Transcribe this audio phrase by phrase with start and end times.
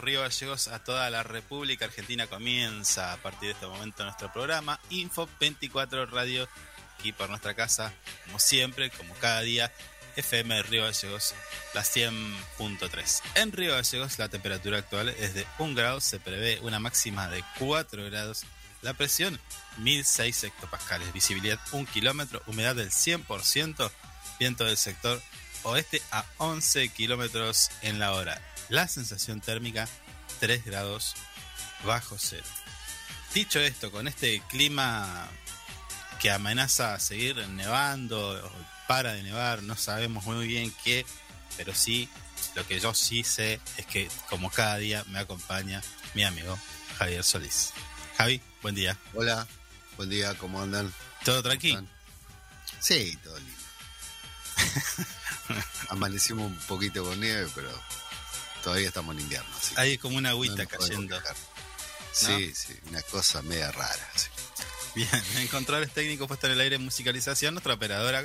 [0.00, 2.26] Río Gallegos, a toda la República Argentina.
[2.26, 6.48] Comienza a partir de este momento nuestro programa Info 24 Radio,
[6.98, 7.92] aquí por nuestra casa,
[8.24, 9.72] como siempre, como cada día,
[10.16, 11.34] FM Río Gallegos,
[11.74, 13.22] la 100.3.
[13.36, 17.44] En Río Gallegos la temperatura actual es de 1 grado, se prevé una máxima de
[17.58, 18.44] 4 grados,
[18.82, 19.38] la presión
[19.78, 23.90] 1006 hectopascales, visibilidad 1 kilómetro, humedad del 100%,
[24.38, 25.20] viento del sector
[25.62, 29.88] oeste a 11 kilómetros en la hora la sensación térmica
[30.38, 31.14] 3 grados
[31.84, 32.46] bajo cero.
[33.34, 35.28] Dicho esto, con este clima
[36.20, 38.50] que amenaza a seguir nevando,
[38.86, 41.06] para de nevar, no sabemos muy bien qué,
[41.56, 42.08] pero sí,
[42.54, 45.82] lo que yo sí sé es que como cada día me acompaña
[46.14, 46.58] mi amigo
[46.98, 47.72] Javier Solís.
[48.16, 48.96] Javi, buen día.
[49.14, 49.46] Hola,
[49.96, 50.92] buen día, ¿cómo andan?
[51.24, 51.84] ¿Todo tranquilo?
[52.80, 53.54] Sí, todo lindo.
[55.88, 57.70] Amanecimos un poquito con nieve, pero
[58.62, 59.48] Todavía estamos en invierno.
[59.76, 61.20] Hay como una agüita cayendo.
[62.12, 64.10] Sí, sí, una cosa media rara.
[64.94, 68.24] Bien, en controles técnicos puesto en el aire musicalización, nuestra operadora,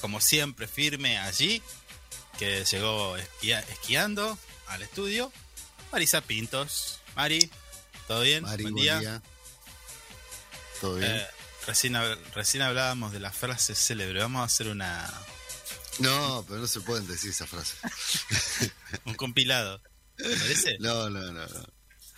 [0.00, 1.62] como siempre, firme allí,
[2.38, 5.32] que llegó esquiando al estudio,
[5.92, 7.00] Marisa Pintos.
[7.16, 7.50] Mari,
[8.08, 8.44] ¿todo bien?
[8.44, 9.22] Mari, buen día.
[10.80, 11.12] ¿Todo bien?
[11.12, 11.26] Eh,
[11.66, 11.96] recién,
[12.34, 15.12] recién hablábamos de la frase célebre, vamos a hacer una,
[15.98, 17.76] no, pero no se pueden decir esa frase.
[19.04, 19.80] Un compilado.
[20.16, 20.76] ¿Te parece?
[20.80, 21.74] No, no, no, no.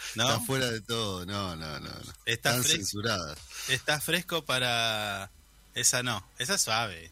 [0.08, 1.90] Está fuera de todo, no, no, no.
[2.24, 3.38] Está Están censuradas.
[3.68, 5.30] Está fresco para.
[5.74, 7.10] Esa no, esa es suave.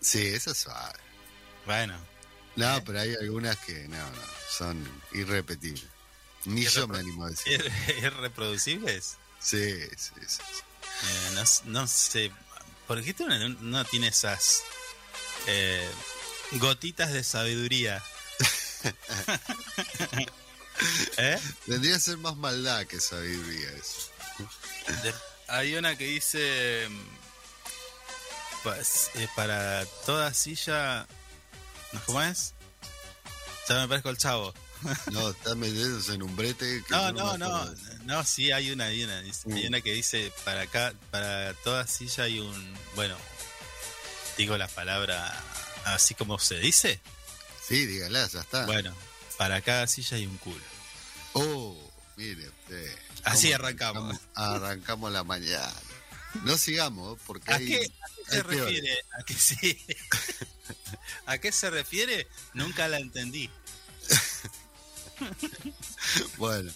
[0.00, 0.98] Sí, esa es suave.
[1.64, 1.98] Bueno.
[2.56, 2.82] No, ¿Eh?
[2.84, 5.86] pero hay algunas que no, no, son irrepetibles.
[6.44, 7.72] Ni yo me animo a decir.
[8.02, 9.16] ¿Irreproducibles?
[9.40, 10.42] Sí, sí, sí.
[11.04, 12.32] Eh, no, sé.
[12.86, 14.62] ¿Por qué no, no tiene esas
[15.46, 15.88] eh,
[16.52, 18.02] gotitas de sabiduría.
[21.16, 21.38] ¿Eh?
[21.66, 24.10] Tendría que ser más maldad que sabiduría eso.
[25.48, 26.88] hay una que dice
[28.62, 31.06] pues, eh, para toda silla
[32.06, 32.54] ¿cómo es?
[33.68, 34.54] ya me parezco el chavo
[35.12, 37.70] no, está metiéndose en un brete no, no, no,
[38.04, 39.66] no, sí hay una, hay una, hay mm.
[39.68, 43.16] una que dice para acá, para toda silla hay un, bueno,
[44.36, 45.32] digo la palabra
[45.84, 47.00] así como se dice.
[47.66, 48.66] Sí, dígala, ya está.
[48.66, 48.94] Bueno,
[49.36, 50.64] para cada silla hay un culo.
[51.32, 51.76] Oh,
[52.16, 52.98] mire usted.
[53.24, 54.18] Así arrancamos.
[54.34, 55.72] Arrancamos la mañana.
[56.44, 57.92] No sigamos, porque ¿A qué,
[58.26, 59.04] se refiere?
[59.18, 59.84] ¿A qué sí?
[61.26, 62.26] ¿A qué se refiere?
[62.54, 63.50] Nunca la entendí.
[66.38, 66.72] bueno,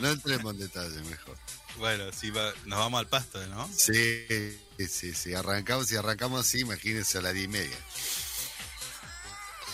[0.00, 1.36] no entremos en detalle mejor.
[1.78, 2.30] Bueno, sí,
[2.66, 3.68] nos vamos al pasto, ¿no?
[3.74, 4.26] Sí,
[4.88, 5.34] sí, sí.
[5.34, 7.76] Arrancamos y arrancamos así, imagínense a las diez y media.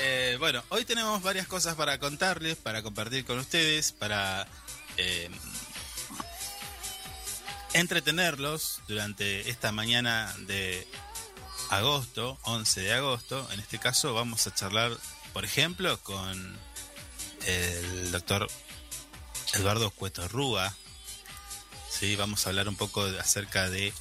[0.01, 4.47] Eh, bueno, hoy tenemos varias cosas para contarles, para compartir con ustedes, para
[4.97, 5.29] eh,
[7.73, 10.87] entretenerlos durante esta mañana de
[11.71, 13.49] agosto, 11 de agosto.
[13.53, 14.97] En este caso vamos a charlar,
[15.33, 16.57] por ejemplo, con
[17.47, 18.49] el doctor
[19.55, 20.75] Eduardo Cueto Rúa.
[21.91, 23.93] Sí, vamos a hablar un poco acerca de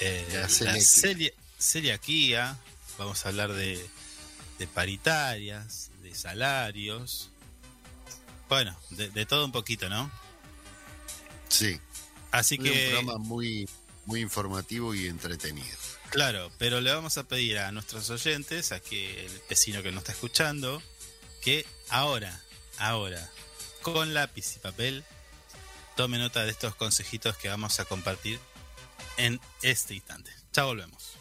[0.00, 0.82] eh, La la celiaquía.
[0.82, 2.58] celia- celiaquía.
[2.98, 3.84] Vamos a hablar de,
[4.58, 7.30] de paritarias, de salarios.
[8.48, 10.10] Bueno, de, de todo un poquito, ¿no?
[11.48, 11.78] Sí,
[12.30, 13.68] Así es un que, programa muy,
[14.06, 15.76] muy informativo y entretenido.
[16.10, 20.02] claro, pero le vamos a pedir a nuestros oyentes, a que el vecino que nos
[20.02, 20.82] está escuchando,
[21.42, 22.40] que ahora,
[22.78, 23.30] ahora,
[23.82, 25.04] con lápiz y papel,
[25.96, 28.38] tome nota de estos consejitos que vamos a compartir
[29.16, 30.30] en este instante.
[30.52, 31.18] Ya volvemos.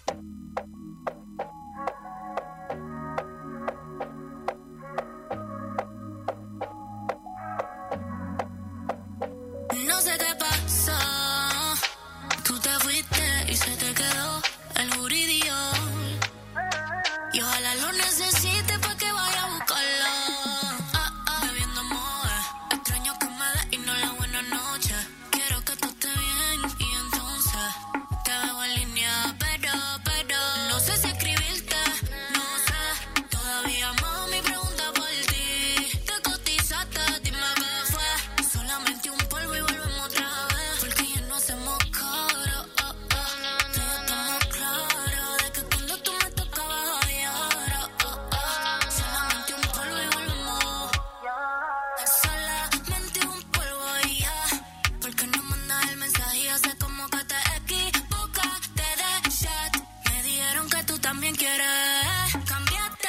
[61.32, 63.08] También quieres cambiarte.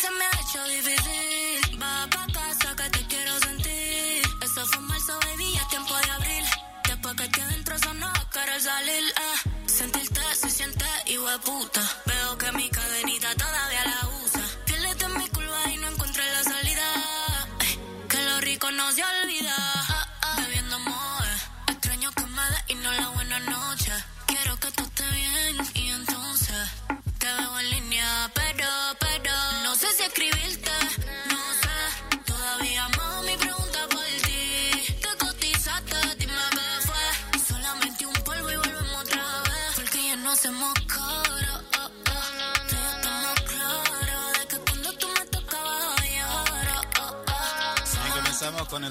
[0.00, 1.82] Se me ha hecho difícil.
[1.82, 4.22] Va pa' casa que te quiero sentir.
[4.42, 6.44] Eso fue marzo, baby, ya tiempo de abril.
[6.86, 9.04] Después que estoy adentro, eso no querer salir.
[9.04, 9.50] Eh.
[9.66, 11.82] Sentirte se siente de puta.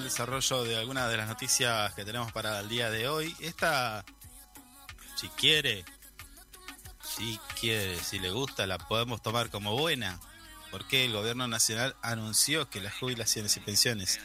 [0.05, 3.35] Desarrollo de algunas de las noticias que tenemos para el día de hoy.
[3.39, 4.05] Esta,
[5.15, 5.83] si quiere,
[7.03, 10.19] si quiere, si le gusta, la podemos tomar como buena.
[10.71, 14.19] Porque el gobierno nacional anunció que las jubilaciones y pensiones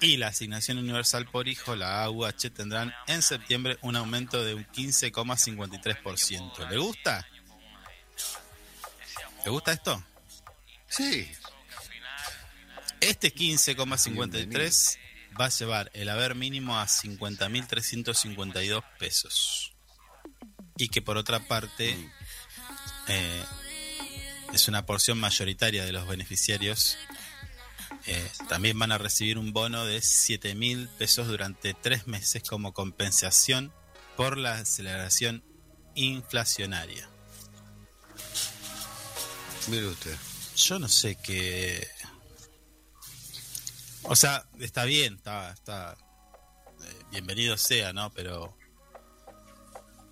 [0.00, 4.64] y la asignación universal por hijo, la AUH, tendrán en septiembre un aumento de un
[4.66, 6.68] 15,53%.
[6.68, 7.26] ¿Le gusta?
[9.44, 10.02] ¿Le gusta esto?
[10.88, 11.30] Sí,
[13.06, 14.98] Este 15,53
[15.40, 19.72] va a llevar el haber mínimo a 50.352 pesos.
[20.76, 21.96] Y que por otra parte
[23.08, 23.44] eh,
[24.52, 26.98] es una porción mayoritaria de los beneficiarios.
[28.06, 33.72] eh, también van a recibir un bono de 7.000 pesos durante tres meses como compensación
[34.16, 35.44] por la aceleración
[35.94, 37.08] inflacionaria.
[39.68, 40.16] mire usted.
[40.56, 41.86] Yo no sé qué.
[44.08, 45.50] O sea, está bien, está.
[45.52, 45.96] está
[46.82, 48.10] eh, bienvenido sea, ¿no?
[48.12, 48.56] Pero.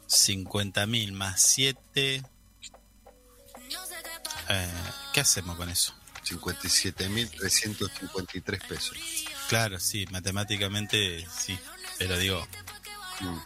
[0.07, 2.23] 50.000 más 7.
[4.49, 4.73] Eh,
[5.13, 5.93] ¿Qué hacemos con eso?
[6.25, 8.97] 57.353 pesos.
[9.49, 11.59] Claro, sí, matemáticamente sí.
[11.99, 12.47] Pero digo,
[13.21, 13.39] Mm.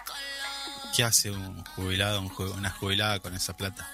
[0.97, 3.89] ¿qué hace un jubilado, un ju- una jubilada con esa plata?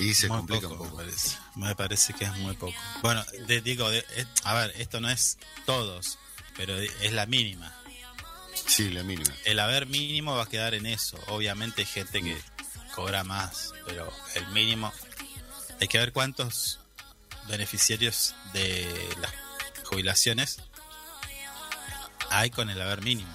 [0.00, 0.96] Y se muy complica poco, un poco.
[0.98, 1.38] Me parece.
[1.56, 2.74] Me parece que es muy poco.
[3.02, 6.18] Bueno, de- digo, de- eh, a ver, esto no es todos,
[6.56, 7.72] pero es la mínima.
[8.66, 9.34] Sí, la mínima.
[9.44, 11.18] el haber mínimo va a quedar en eso.
[11.28, 12.40] Obviamente hay gente que
[12.94, 14.92] cobra más, pero el mínimo.
[15.80, 16.78] Hay que ver cuántos
[17.48, 18.86] beneficiarios de
[19.20, 19.32] las
[19.86, 20.58] jubilaciones
[22.30, 23.32] hay con el haber mínimo.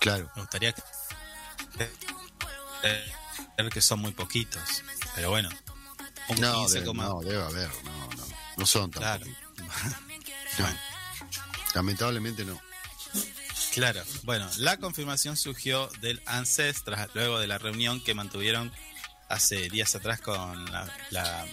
[0.00, 0.30] Claro.
[0.36, 0.82] Me gustaría que-
[3.62, 4.82] ver que son muy poquitos,
[5.14, 5.48] pero bueno.
[6.28, 7.70] Un No, 15, debe, no, debe haber.
[7.84, 8.26] No, no.
[8.56, 9.26] No son tan claro.
[9.26, 9.42] poquitos.
[10.58, 10.78] Bueno.
[11.74, 12.58] Lamentablemente no.
[13.74, 18.72] Claro, bueno, la confirmación surgió del ANSES tras luego de la reunión que mantuvieron
[19.28, 21.46] hace días atrás con la, la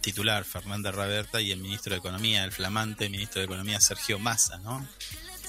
[0.00, 4.56] titular Fernanda Raberta y el ministro de Economía, el flamante ministro de Economía Sergio Massa,
[4.58, 4.86] ¿no?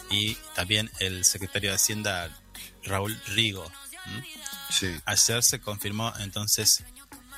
[0.09, 2.35] Y también el secretario de Hacienda
[2.83, 3.71] Raúl Rigo.
[4.71, 4.95] Sí.
[5.05, 6.83] Ayer se confirmó entonces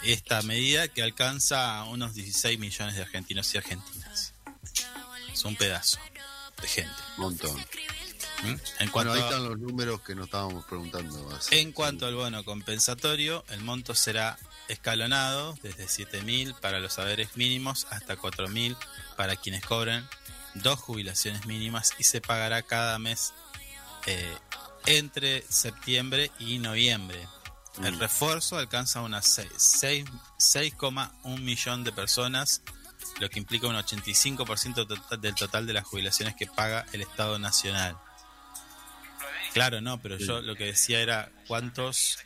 [0.03, 4.34] esta medida que alcanza a unos 16 millones de argentinos y argentinas.
[5.31, 5.97] Es un pedazo
[6.62, 6.93] de gente.
[7.17, 7.57] Un montón.
[8.43, 8.49] ¿m?
[8.51, 11.29] En Bueno, cuanto, ahí están los números que nos estábamos preguntando.
[11.36, 17.36] hace- en cuanto al bono compensatorio, el monto será escalonado desde 7.000 para los saberes
[17.38, 18.75] mínimos hasta 4.000
[19.17, 20.07] para quienes cobren
[20.55, 23.34] dos jubilaciones mínimas y se pagará cada mes
[24.07, 24.36] eh,
[24.86, 27.28] entre septiembre y noviembre.
[27.84, 28.00] El Mm.
[28.00, 29.48] refuerzo alcanza unas 6
[30.38, 32.62] 6,1 millón de personas,
[33.20, 37.39] lo que implica un 85% total- del total de las jubilaciones que paga el Estado
[37.39, 37.98] Nacional.
[39.54, 42.20] Claro, no, pero yo lo que decía era cuántos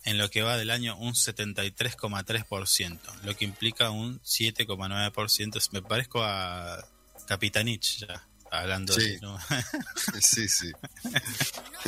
[0.05, 5.69] en lo que va del año un 73,3%, lo que implica un 7,9%.
[5.73, 6.85] Me parezco a
[7.27, 9.11] Capitanich ya, hablando Sí.
[9.11, 9.21] de...
[9.21, 9.39] ¿no?
[10.21, 10.71] Sí, sí.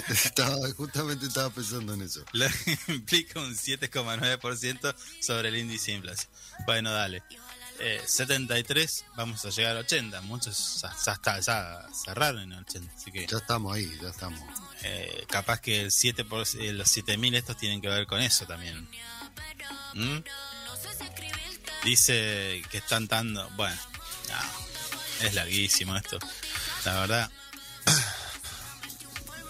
[0.08, 2.24] estaba, justamente estaba pensando en eso.
[2.32, 6.30] lo que implica un 7,9% sobre el índice de inflación.
[6.66, 7.22] Bueno, dale.
[7.80, 10.20] Eh, 73, vamos a llegar a 80.
[10.22, 14.40] Muchos ya, ya está, ya cerraron en 80, así que Ya estamos ahí, ya estamos.
[14.82, 18.46] eh, capaz que el 7 por, eh, los 7000 estos tienen que ver con eso
[18.46, 18.88] también.
[19.94, 20.18] ¿Mm?
[21.84, 23.48] Dice que están dando.
[23.50, 23.76] Bueno,
[24.28, 26.18] no, es larguísimo esto.
[26.84, 27.30] La verdad,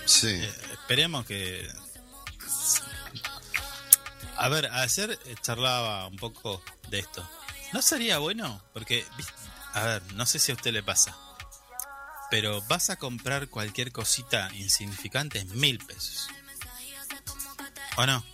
[0.07, 0.29] Sí.
[0.29, 1.69] eh, esperemos que.
[4.37, 7.29] A ver, ayer charlaba un poco de esto.
[7.73, 8.63] ¿No sería bueno?
[8.73, 9.05] Porque,
[9.73, 11.17] a ver, no sé si a usted le pasa.
[12.31, 16.29] Pero vas a comprar cualquier cosita insignificante en mil pesos.
[17.97, 18.25] ¿O no?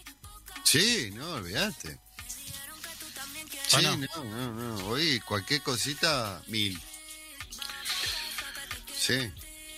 [0.65, 1.99] Sí, no, olvidaste.
[3.73, 3.97] ¿O Sí, no?
[3.97, 4.87] no, no, no.
[4.89, 6.81] Hoy cualquier cosita, mil.
[8.97, 9.31] Sí.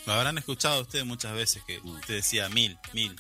[0.07, 3.19] Lo habrán escuchado ustedes muchas veces que usted decía mil, mil.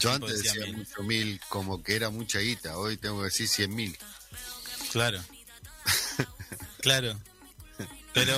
[0.00, 0.76] Yo antes decía mil.
[0.78, 2.76] mucho mil como que era mucha guita.
[2.76, 3.96] Hoy tengo que decir cien mil.
[4.92, 5.22] Claro.
[6.80, 7.18] Claro.
[8.12, 8.34] Pero,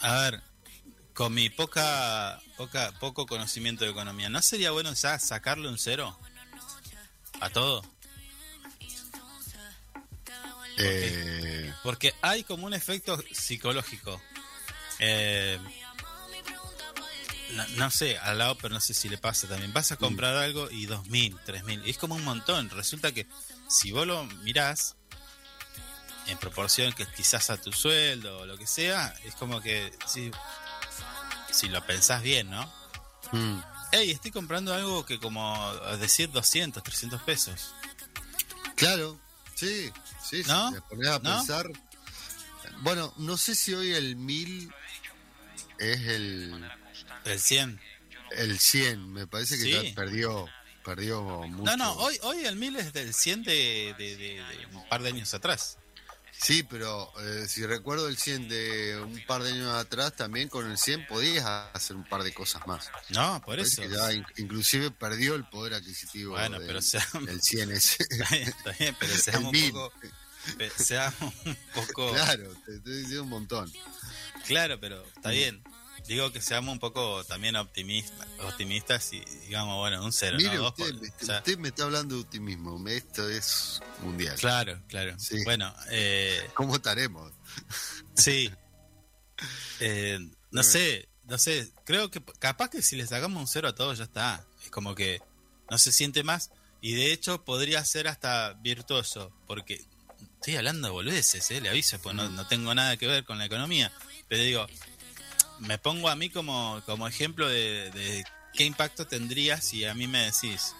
[0.00, 0.42] a ver,
[1.14, 6.18] con mi poca, poca, poco conocimiento de economía, ¿no sería bueno ya sacarle un cero
[7.40, 7.84] a todo?
[10.78, 14.20] Eh, Porque hay como un efecto psicológico.
[15.00, 15.58] Eh,
[17.54, 19.72] no, no sé, al lado, pero no sé si le pasa también.
[19.72, 21.82] Vas a comprar algo y dos mil, tres mil.
[21.84, 22.70] Es como un montón.
[22.70, 23.26] Resulta que
[23.68, 24.96] si vos lo mirás
[26.28, 30.30] en proporción que quizás a tu sueldo o lo que sea, es como que si,
[31.50, 32.72] si lo pensás bien, ¿no?
[33.32, 33.60] mm,
[33.92, 37.74] Hey, estoy comprando algo que como decir 200, 300 pesos.
[38.76, 39.18] claro,
[39.54, 39.90] sí,
[40.22, 40.42] sí.
[40.46, 40.72] ¿No?
[40.72, 41.38] te pones a ¿No?
[41.38, 41.66] pensar.
[42.80, 44.72] Bueno, no sé si hoy el mil
[45.78, 46.70] es el,
[47.24, 47.80] El 100.
[48.32, 49.12] el 100.
[49.12, 49.70] Me parece que Sí.
[49.72, 50.46] ya perdió,
[50.84, 51.64] perdió mucho.
[51.64, 55.02] No, no, hoy, hoy el 1000 es del 100 de, de- de- de un par
[55.02, 55.78] de años atrás.
[56.40, 60.70] Sí, pero eh, si recuerdo el 100 de un par de años atrás, también con
[60.70, 62.88] el 100 podías hacer un par de cosas más.
[63.10, 63.82] No, por eso.
[63.82, 68.04] que ya in- inclusive perdió el poder adquisitivo Bueno, del, pero sea- del 100 ese.
[68.10, 69.92] Está bien, está bien, pero seamos un poco.
[70.76, 72.12] Seamos un poco.
[72.12, 73.72] Claro, te estoy diciendo un montón.
[74.46, 75.62] Claro, pero está bien.
[76.08, 80.68] Digo que seamos un poco también optimista, optimistas y digamos, bueno, un cero, Mire, no
[80.68, 82.82] usted, me- o sea, usted me está hablando de optimismo.
[82.88, 84.34] Esto es mundial.
[84.40, 85.14] claro, claro.
[85.18, 85.44] Sí.
[85.44, 87.30] Bueno, eh, ¿Cómo estaremos?
[88.14, 88.50] sí.
[89.80, 90.18] Eh,
[90.50, 91.70] no sé, no sé.
[91.84, 94.44] Creo que capaz que si le sacamos un cero a todos ya está.
[94.64, 95.20] Es como que
[95.70, 96.50] no se siente más.
[96.80, 99.30] Y de hecho podría ser hasta virtuoso.
[99.46, 99.84] Porque
[100.40, 101.60] estoy hablando de boludeces, ¿eh?
[101.60, 103.92] le aviso, pues no, no tengo nada que ver con la economía.
[104.28, 104.66] Pero digo,
[105.60, 110.06] me pongo a mí como, como ejemplo de, de qué impacto tendría si a mí
[110.06, 110.74] me decís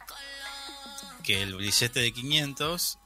[1.24, 2.98] que el billete de 500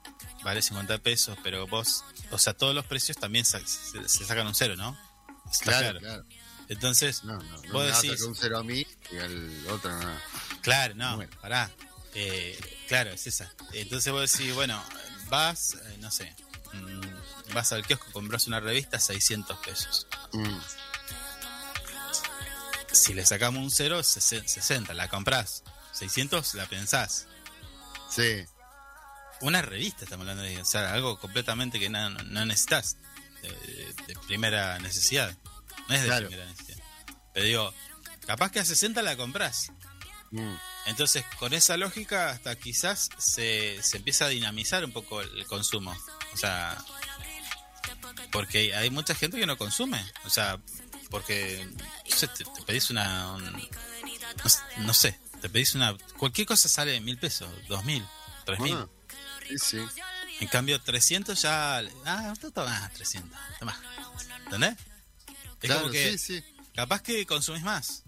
[0.44, 4.54] vale 50 pesos, pero vos, o sea, todos los precios también se, se sacan un
[4.54, 4.96] cero, ¿no?
[5.50, 6.24] Está Claro, claro.
[6.68, 10.16] Entonces, No, no, no vos me decís, un cero a mí y al otro no.
[10.62, 11.32] claro, no, Bueno.
[11.40, 11.70] pará.
[12.14, 12.58] Eh,
[12.88, 13.52] claro, es esa.
[13.72, 14.82] Entonces vos decís, bueno,
[15.28, 16.35] vas, eh, no sé,
[16.72, 20.06] mm, vas al kiosco, compras una revista, 600 pesos.
[20.32, 20.58] Mm,
[22.92, 25.62] Si le sacamos un cero, sesen- 60, la comprás.
[25.92, 27.26] 600, la pensás.
[28.11, 28.44] Sí,
[29.40, 32.96] Una revista estamos hablando de, o sea, algo completamente que no, no necesitas
[33.42, 35.37] de, de- de primera necesidad.
[35.88, 36.28] No es de Claro.
[36.28, 36.78] primera necesidad.
[37.35, 37.74] Pero digo,
[38.24, 39.72] capaz que a 60 la compras.
[40.31, 40.55] mm,
[40.87, 45.92] Entonces, con esa lógica, hasta quizás se, se empieza a dinamizar un poco el consumo.
[46.35, 46.78] O sea,
[48.31, 50.05] porque hay mucha gente que no consume.
[50.24, 50.61] O sea,
[51.12, 51.64] porque
[52.11, 53.35] no sé, te, te pedís una.
[53.35, 53.44] un-
[54.42, 55.96] no, sé- no sé, te pedís una.
[56.16, 58.05] Cualquier cosa sale mil pesos, dos mil,
[58.44, 58.75] tres mil.
[58.75, 58.88] ah,
[59.62, 59.79] sí.
[60.40, 61.79] En cambio, 300 ya.
[62.05, 63.31] Ah, tú toma 300.
[63.61, 63.79] Toma.
[64.46, 64.75] ¿Entendés?
[65.29, 66.44] Es Claro, como que sí, sí.
[66.75, 68.03] capaz que consumís más.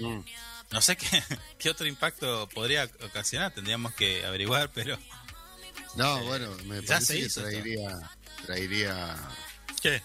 [0.00, 0.20] Mm.
[0.72, 1.22] No sé qué,
[1.58, 4.98] qué otro impacto podría ocasionar, tendríamos que averiguar, pero.
[5.94, 7.42] No, bueno, me parece que esto.
[7.42, 8.10] traería,
[8.44, 9.16] traería...
[9.82, 10.02] ¿Qué?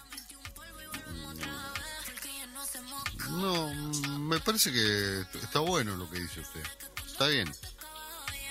[3.33, 6.63] No, mm, me parece que está bueno lo que dice usted.
[7.07, 7.49] Está bien.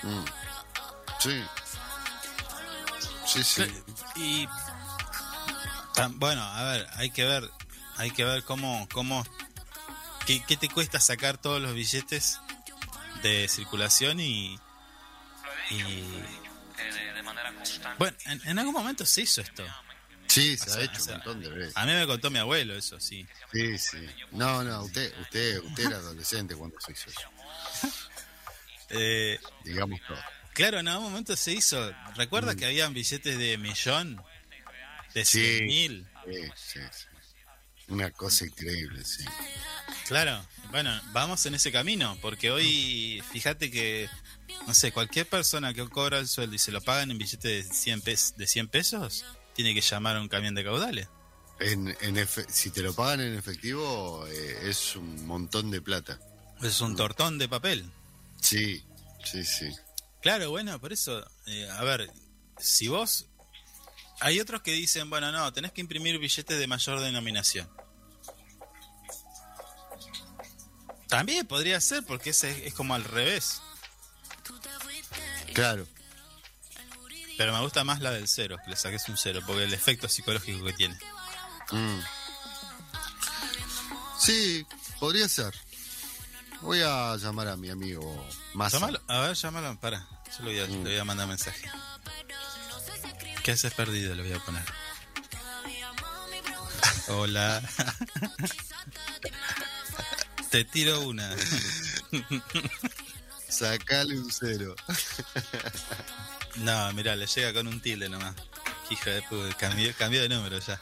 [0.03, 0.25] Mm.
[1.19, 1.43] Sí.
[3.25, 3.63] Sí, sí.
[4.17, 4.47] Y.
[5.95, 7.49] tan- bueno, a ver, hay que ver.
[7.97, 8.87] Hay que ver cómo.
[8.91, 9.25] cómo
[10.25, 12.39] qué, qué te cuesta sacar todos los billetes
[13.21, 14.59] de circulación y.
[15.69, 16.03] y
[17.97, 19.63] bueno, en, en algún momento se hizo esto.
[20.27, 21.77] Sí, se O sea, ha hecho o sea, un montón de veces.
[21.77, 23.25] A mí me contó mi abuelo eso, sí.
[23.51, 23.97] Sí, sí.
[24.31, 27.29] No, no, usted, usted, usted era adolescente cuando se hizo eso.
[28.89, 30.19] Eh, Digamos todo.
[30.53, 31.91] claro, en algún momento se hizo.
[32.15, 34.21] ¿Recuerdas que habían billetes de millón?
[35.15, 35.25] De Mm.
[35.25, 35.39] Sí.
[35.57, 36.07] 100 mil.
[36.25, 37.05] Sí, sí, sí.
[37.87, 39.25] Una cosa increíble, sí.
[40.07, 44.09] Claro, bueno, vamos en ese camino, porque hoy, fíjate que,
[44.67, 47.73] no sé, cualquier persona que cobra el sueldo y se lo pagan en billetes de
[47.75, 51.07] 100, pes- de 100 pesos, tiene que llamar a un camión de caudales.
[51.59, 56.19] En, en efe- si te lo pagan en efectivo, eh, es un montón de plata.
[56.61, 57.89] Es un tortón de papel.
[58.41, 58.83] Sí,
[59.23, 59.69] sí, sí.
[60.21, 62.11] Claro, bueno, por eso, eh, a ver,
[62.57, 63.27] si vos...
[64.19, 67.69] Hay otros que dicen, bueno, no, tenés que imprimir billetes de mayor denominación.
[71.09, 73.61] También podría ser, porque ese es como al revés.
[75.53, 75.85] Claro.
[77.37, 80.07] Pero me gusta más la del cero, que le saques un cero, porque el efecto
[80.07, 80.97] psicológico que tiene.
[81.71, 81.99] Mm.
[84.19, 84.65] Sí,
[84.99, 85.53] podría ser.
[86.61, 88.77] Voy a llamar a mi amigo Massa.
[88.79, 90.07] Llámalo, a ver, llámalo, para.
[90.37, 90.83] Yo le voy, a, Mm.
[90.83, 91.69] le voy a mandar mensaje.
[93.43, 94.15] ¿Qué haces perdido?
[94.15, 94.63] Le voy a poner.
[97.09, 97.61] Hola.
[100.51, 101.35] Te tiro una.
[103.49, 104.75] Sacale un cero.
[106.55, 108.35] No, mirá, le llega con un tilde nomás.
[108.89, 110.79] Hija de puta, cambió, cambió de número ya.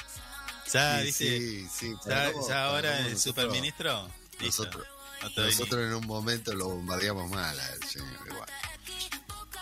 [0.73, 1.25] Ya, Sí, viste.
[1.39, 1.95] sí, sí.
[2.07, 4.09] ya, cómo- ya ahora el nosotros- superministro.
[4.39, 4.87] Nosotros,
[5.21, 8.49] No nosotros en un momento lo bombardeamos mal al señor igual.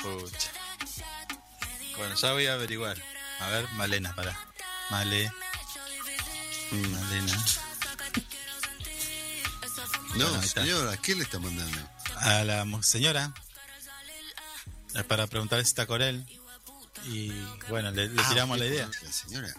[0.01, 0.51] Pucha.
[1.97, 2.97] Bueno, ya voy a averiguar.
[3.39, 4.37] A ver, Malena, para.
[4.89, 5.31] Male.
[6.71, 6.87] Mm.
[6.93, 7.45] Malena.
[10.15, 10.61] No, Bueno, ahí está.
[10.61, 11.77] señor, ¿a quién le está mandando?
[12.17, 13.33] A la señora.
[15.07, 16.25] Para preguntarle si está con él.
[17.05, 17.31] Y
[17.69, 18.89] bueno, le, le Ah, tiramos la idea.
[19.01, 19.53] La señora.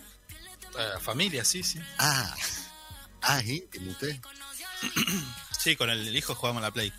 [0.74, 1.80] La familia, sí, sí.
[1.98, 2.34] Ah,
[3.22, 4.18] ah, ¿es íntimo usted?
[5.58, 6.90] Sí, con el hijo jugamos la Play.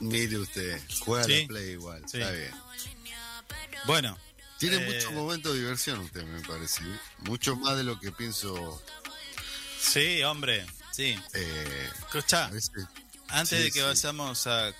[0.00, 1.42] Mire usted, juega Sí.
[1.42, 2.18] la play igual, Sí.
[2.18, 2.50] está bien.
[3.86, 4.18] Bueno.
[4.58, 6.82] Tiene eh, muchos momentos de diversión usted, me parece.
[6.84, 6.98] ¿eh?
[7.18, 8.80] Mucho más de lo que pienso.
[9.80, 10.64] Sí, hombre.
[10.92, 11.18] Sí.
[11.34, 12.70] Eh, Escucha, a veces.
[13.32, 13.84] Antes sí, de que sí.
[13.86, 14.72] vayamos a...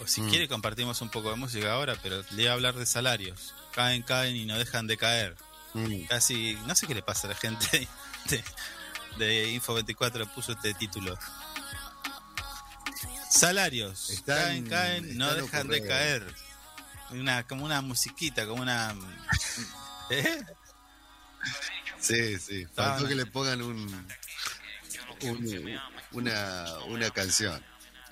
[0.00, 0.28] o si Mm.
[0.30, 3.54] quiere compartimos un poco de música ahora, pero le voy a hablar de salarios.
[3.72, 5.36] Caen, caen y no dejan de caer.
[5.74, 6.54] Mm, Casi...
[6.66, 7.88] No sé qué le pasa a la gente
[8.30, 8.44] de,
[9.18, 11.16] de Info24 puso este título.
[13.30, 14.10] Salarios.
[14.10, 16.34] Están- caen, caen, no dejan de caer.
[17.10, 18.94] Una, como una musiquita, como una...
[20.10, 20.42] ¿Eh?
[22.00, 22.66] Sí, sí.
[22.74, 24.08] Faltó que le pongan un,
[25.22, 25.80] un-
[26.12, 27.62] una, una canción.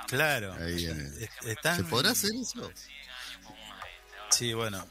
[0.09, 0.55] Claro.
[0.61, 1.29] Eh,
[1.77, 2.71] ¿Se podrá hacer eso?
[4.31, 4.85] Sí, bueno,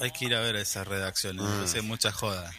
[0.00, 1.44] hay que ir a ver esas redacciones.
[1.44, 1.62] Ah.
[1.64, 2.50] Hace mucha joda.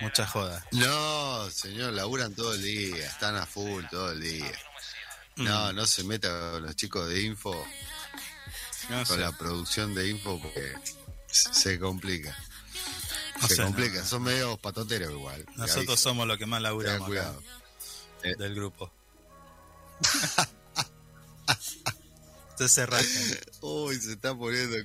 [0.00, 0.64] Mucha joda.
[0.72, 4.52] No, señor, laburan todo el día, están a full todo el día.
[5.36, 5.76] No, mm.
[5.76, 7.54] no se meta con los chicos de info,
[8.88, 10.74] no con la producción de info, porque
[11.26, 12.36] se complica.
[13.48, 14.04] Se complica, no.
[14.04, 15.44] son medio patoteros igual.
[15.56, 17.10] Nosotros somos los que más laburamos
[18.22, 18.90] del grupo.
[22.50, 23.04] Entonces raja.
[23.62, 24.76] Uy, se está poniendo.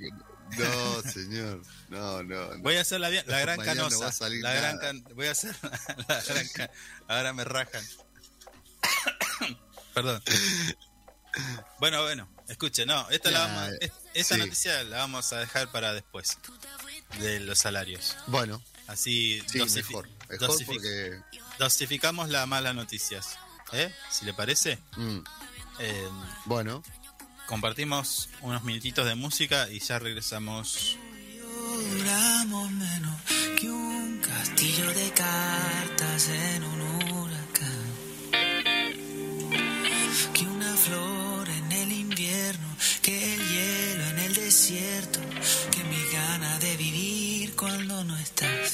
[0.58, 1.62] No, señor.
[1.90, 2.58] No, no.
[2.60, 4.30] Voy a hacer la, la gran canosa.
[4.30, 5.04] La gran can...
[5.16, 5.56] Voy a hacer
[6.08, 6.72] la gran can...
[7.08, 7.84] Ahora me rajan.
[9.94, 10.24] Perdón.
[11.80, 12.28] Bueno, bueno.
[12.48, 13.08] Escuche, no.
[13.10, 13.74] Esta, la vamos...
[13.82, 14.42] Eh, esta sí.
[14.42, 16.38] noticia la vamos a dejar para después.
[17.20, 18.18] De los salarios.
[18.28, 18.64] Bueno.
[18.88, 19.44] Así.
[19.48, 19.94] Sí, dosifi...
[19.94, 20.10] mejor.
[20.30, 21.26] Mejor
[21.60, 23.38] Dosificamos las malas noticias.
[23.74, 23.94] ¿eh?
[24.10, 24.80] Si le parece.
[24.98, 25.20] Mm.
[25.80, 26.10] Eh,
[26.46, 26.84] bueno.
[27.50, 31.00] Compartimos unos minutitos de música y ya regresamos.
[32.46, 33.16] menos
[33.60, 37.92] que un castillo de cartas en un huracán.
[40.32, 42.68] Que una flor en el invierno,
[43.02, 45.20] que el hielo en el desierto,
[45.72, 48.74] que mi gana de vivir cuando no estás.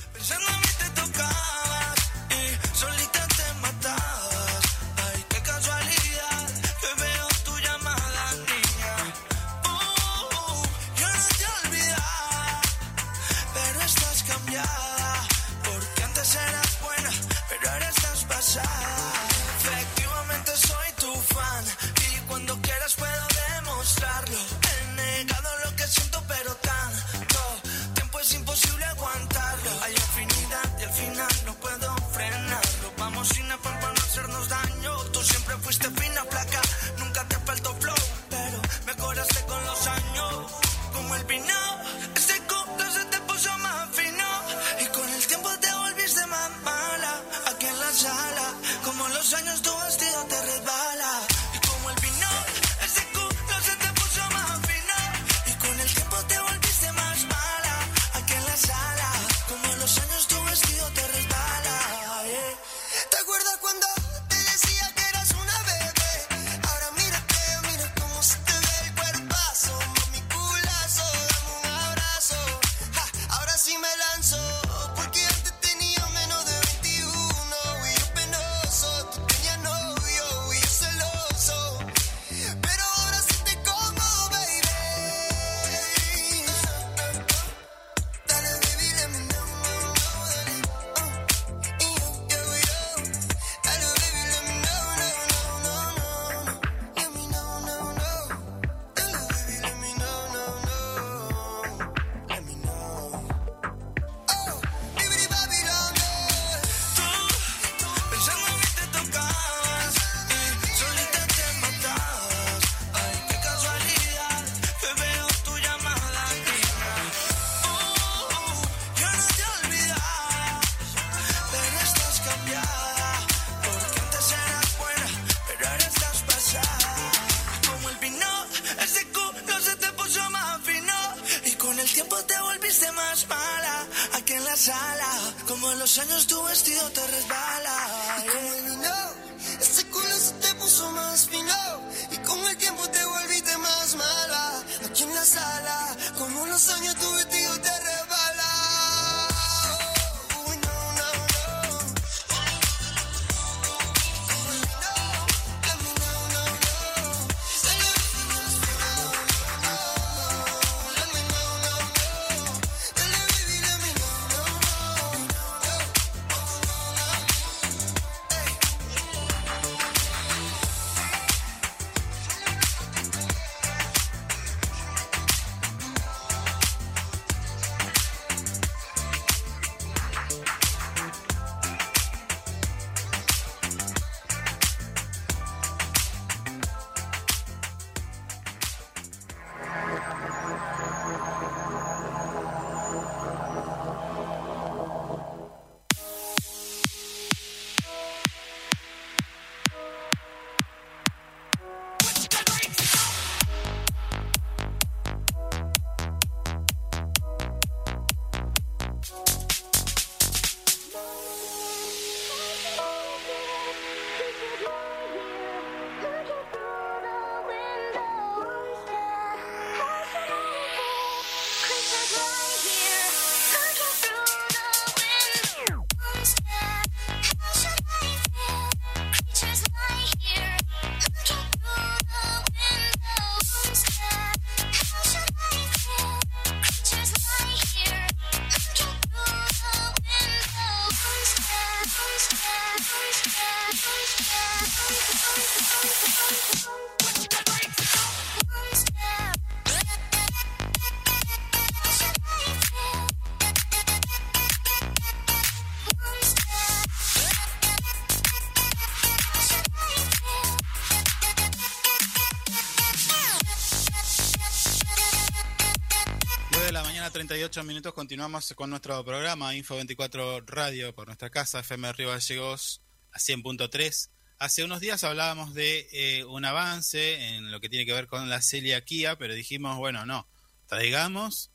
[267.71, 267.93] Minutos.
[267.93, 272.81] Continuamos con nuestro programa Info 24 Radio por nuestra casa, FM Río Gallegos
[273.13, 274.09] a 100.3.
[274.39, 278.29] Hace unos días hablábamos de eh, un avance en lo que tiene que ver con
[278.29, 280.27] la celiaquía, pero dijimos, bueno, no,
[280.65, 281.51] traigamos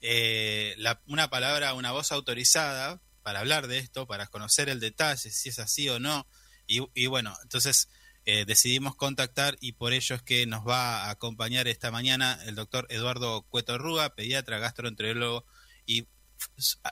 [0.00, 5.50] eh, una palabra, una voz autorizada para hablar de esto, para conocer el detalle, si
[5.50, 6.26] es así o no.
[6.66, 7.90] Y bueno, entonces
[8.32, 12.54] eh, decidimos contactar y por ello es que nos va a acompañar esta mañana el
[12.54, 15.44] doctor Eduardo Cueto Rúa, pediatra, gastroenterólogo
[15.84, 16.06] y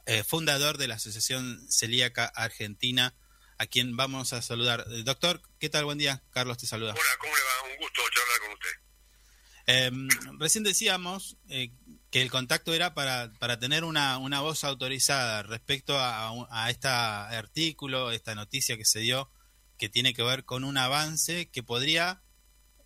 [0.07, 3.15] eh, fundador de la Asociación Celíaca Argentina,
[3.57, 4.85] a quien vamos a saludar.
[4.91, 5.85] Eh, Doctor, ¿qué tal?
[5.85, 6.25] Buen día.
[6.31, 6.93] Carlos te saluda.
[6.93, 7.73] Hola, ¿cómo le va?
[7.73, 8.71] Un gusto charlar con usted.
[9.69, 11.71] Eh, recién decíamos eh,
[12.11, 16.89] que el contacto era para, para tener una, una voz autorizada respecto a, a este
[16.89, 19.31] artículo, esta noticia que se dio,
[19.79, 22.23] que tiene que ver con un avance que podría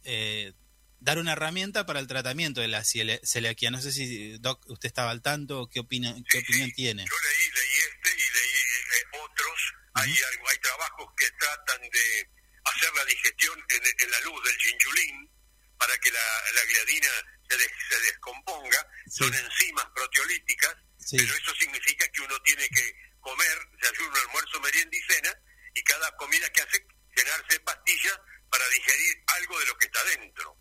[0.04, 0.52] eh,
[1.00, 3.70] dar una herramienta para el tratamiento de la celiaquía.
[3.70, 7.04] No sé si, Doc, usted estaba al tanto, ¿qué, opina, qué opinión tiene?
[7.04, 9.58] Yo leí, leí este y leí eh, otros.
[9.94, 12.30] hay, algo- hay trabajos que tratan de
[12.64, 15.30] hacer la digestión en, en la luz del chinchulín
[15.78, 16.20] para que la,
[16.54, 17.08] la gliadina
[17.48, 18.86] se, des- se descomponga.
[19.06, 19.24] Sí.
[19.24, 21.16] Son enzimas proteolíticas, Sí.
[21.16, 25.34] pero eso significa que uno tiene que comer desayuno, almuerzo, merienda y cena,
[25.74, 28.18] y cada comida que hace llenarse de pastillas
[28.50, 30.56] para digerir algo de lo que está dentro.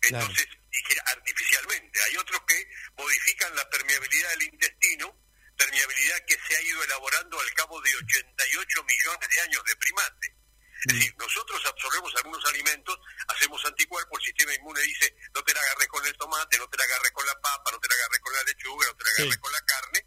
[0.00, 0.26] Claro.
[0.26, 2.02] Entonces, digiere artificialmente.
[2.02, 5.16] Hay otros que modifican la permeabilidad del intestino,
[5.56, 10.36] permeabilidad que se ha ido elaborando al cabo de 88 millones de años de primate.
[10.84, 12.98] Es decir, nosotros absorbemos algunos alimentos,
[13.28, 16.76] hacemos anticuerpos, el sistema inmune dice, no te la agarres con el tomate, no te
[16.76, 19.10] la agarres con la papa, no te la agarres con la lechuga, no te la
[19.10, 19.22] Sí.
[19.22, 20.06] agarres con la carne.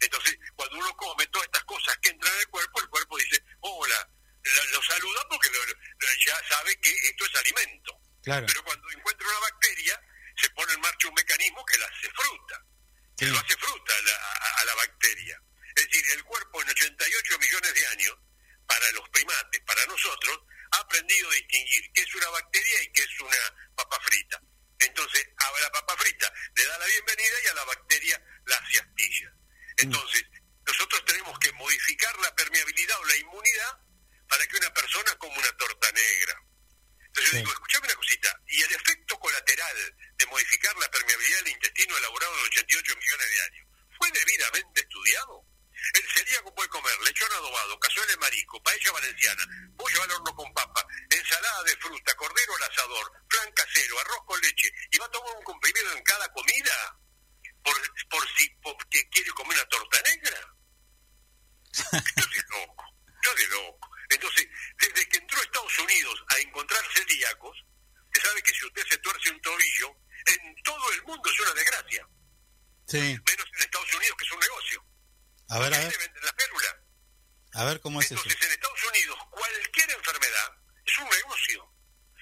[0.00, 3.42] Entonces, cuando uno come todas estas cosas que entran en el cuerpo, el cuerpo dice,
[3.60, 4.08] hola,
[4.42, 7.98] lo, lo saluda porque lo- lo- ya sabe que esto es alimento.
[8.22, 8.46] Claro.
[8.46, 10.00] Pero cuando encuentra una bacteria,
[10.36, 12.64] se pone en marcha un mecanismo que la hace fruta,
[13.16, 13.30] que Sí.
[13.30, 15.40] lo hace fruta a la, a- a la bacteria.
[15.74, 18.16] Es decir, el cuerpo en 88 millones de años,
[18.66, 20.40] para los primates, para nosotros,
[20.72, 23.36] ha aprendido a distinguir qué es una bacteria y qué es una
[23.76, 24.40] papa frita.
[24.78, 29.32] Entonces, a la papa frita le da la bienvenida y a la bacteria la astilla.
[29.82, 30.24] Entonces,
[30.66, 33.78] nosotros tenemos que modificar la permeabilidad o la inmunidad
[34.28, 36.34] para que una persona coma una torta negra.
[37.06, 37.36] Entonces Sí.
[37.36, 41.96] yo digo, escuchame una cosita, ¿y el efecto colateral de modificar la permeabilidad del intestino
[41.98, 43.66] elaborado en 88 millones de años
[43.98, 45.44] fue debidamente estudiado?
[45.94, 49.44] El celíaco puede comer lechón adobado, cazuela de marisco, paella valenciana,
[49.76, 54.40] pollo al horno con papa, ensalada de fruta, cordero al asador, flan casero, arroz con
[54.40, 56.96] leche, y va a tomar un comprimido en cada comida
[57.62, 57.74] por,
[58.10, 60.56] por si porque quiere comer una torta negra.
[61.72, 63.90] Esto es de loco, esto es de loco.
[64.10, 64.48] Entonces,
[64.78, 67.64] desde que entró a Estados Unidos a encontrar celíacos,
[68.12, 69.96] se sabe que si usted se tuerce un tobillo,
[70.26, 72.08] en todo el mundo es una desgracia.
[72.92, 74.84] Menos en Estados Unidos, que es un negocio.
[75.48, 76.12] A ver, a ver.
[76.22, 76.82] La férula.
[77.54, 81.72] A ver cómo es Entonces, en Estados Unidos, cualquier enfermedad es un negocio.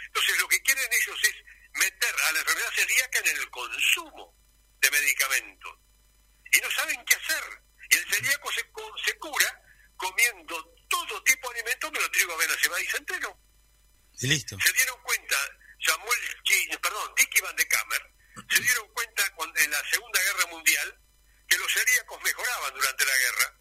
[0.06, 1.34] Entonces, lo que quieren ellos es
[1.72, 4.39] meter a la enfermedad celíaca en el consumo
[4.80, 5.72] de medicamentos.
[6.52, 7.44] Y no saben qué hacer.
[7.90, 8.62] Y el celíaco se,
[9.04, 9.62] se cura
[9.96, 13.40] comiendo todo tipo de alimentos menos trigo, avena, cebada centeno.
[14.20, 14.56] Y listo.
[14.60, 15.36] Se dieron cuenta,
[15.86, 18.02] Samuel, King, perdón, Dicky Van de Kammer,
[18.50, 19.24] se dieron cuenta
[19.56, 21.00] en la Segunda Guerra Mundial
[21.48, 23.60] que los celíacos mejoraban durante la guerra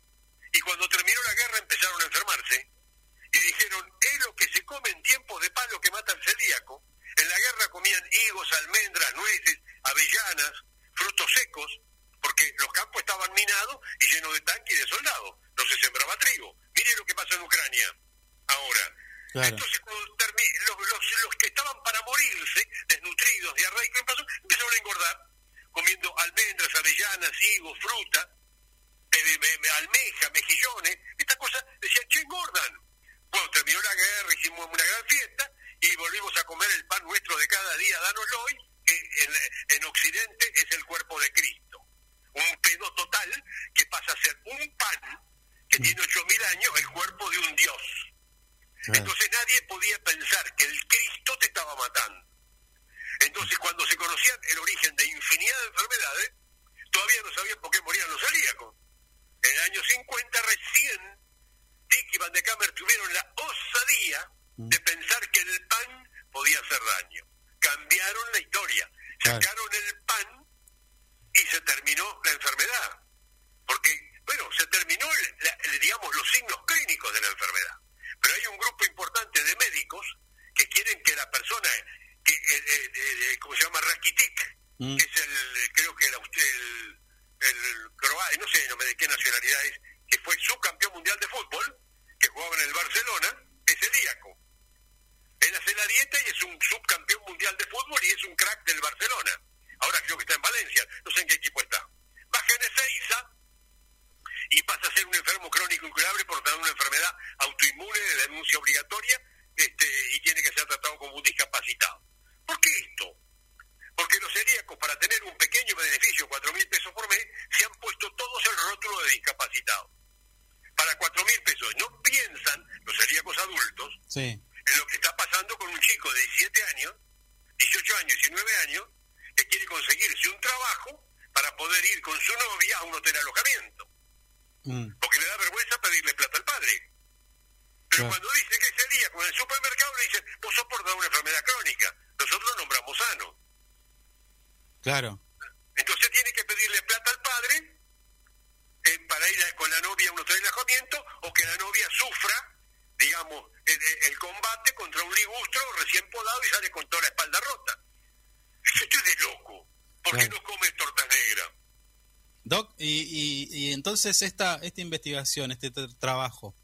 [164.21, 166.55] esta, esta investigación, este trabajo?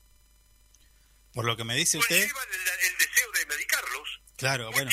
[1.33, 2.27] Por lo que me dice usted...
[4.37, 4.91] Claro, bueno.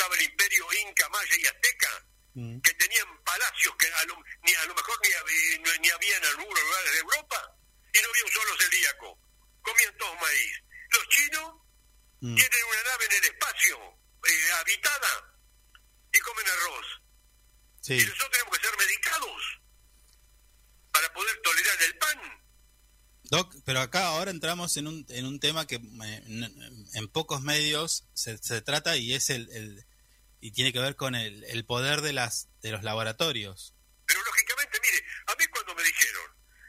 [0.00, 2.60] estaba el imperio inca, maya y azteca, mm.
[2.60, 6.16] que tenían palacios que a lo, ni, a lo mejor ni, eh, ni, ni había
[6.16, 7.56] en algunos lugares de Europa,
[7.92, 9.18] y no había un solo celíaco.
[9.60, 10.62] Comían todos maíz.
[10.88, 11.54] Los chinos
[12.20, 12.34] mm.
[12.34, 13.78] tienen una nave en el espacio,
[14.24, 15.38] eh, habitada,
[16.12, 16.86] y comen arroz.
[17.88, 18.39] Y nosotros
[23.64, 28.08] pero acá ahora entramos en un, en un tema que eh, en, en pocos medios
[28.14, 29.84] se, se, trata y es el, el,
[30.40, 33.74] y tiene que ver con el, el poder de las de los laboratorios.
[34.06, 36.24] Pero lógicamente, mire, a mí cuando me dijeron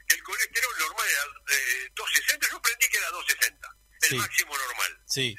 [0.08, 1.22] que el colesterol normal era
[1.56, 3.76] eh, 260, yo aprendí que era 260,
[4.10, 5.02] el máximo normal.
[5.06, 5.36] Sí.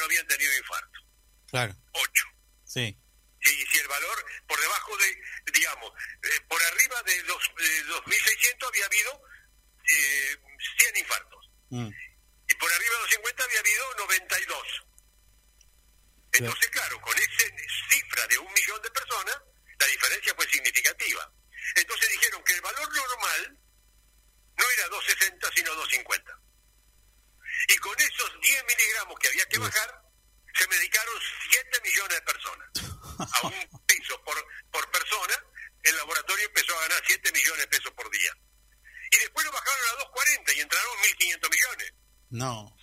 [0.00, 1.00] No habían tenido infarto.
[1.48, 1.74] claro.
[1.92, 2.24] 8.
[2.64, 2.96] Sí,
[3.42, 5.22] Y si el valor por debajo de,
[5.52, 5.92] digamos,
[6.22, 9.22] eh, por arriba de, los, de 2.600 había habido
[9.84, 10.36] eh,
[10.78, 11.50] 100 infartos.
[11.70, 11.88] mm,
[12.48, 14.66] Y por arriba de los 50 había habido 92.
[16.32, 17.44] Entonces, claro, con esa
[17.90, 19.36] cifra de un millón de personas,
[19.80, 21.32] la diferencia fue significativa.
[21.74, 23.58] Entonces dijeron que el valor normal
[24.56, 26.40] no era 260, sino 250.
[27.68, 30.02] Y con esos 10 miligramos que había que bajar,
[30.54, 31.14] se medicaron
[31.50, 32.68] 7 millones de personas.
[33.18, 33.52] A un
[33.86, 35.34] peso por, por persona,
[35.82, 38.32] el laboratorio empezó a ganar 7 millones de pesos por día.
[39.12, 41.92] Y después lo bajaron a 240 y entraron 1.500 millones.
[42.30, 42.76] no,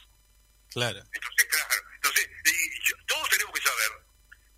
[0.71, 0.99] claro.
[1.13, 3.91] Entonces, claro, entonces y yo- todos tenemos que saber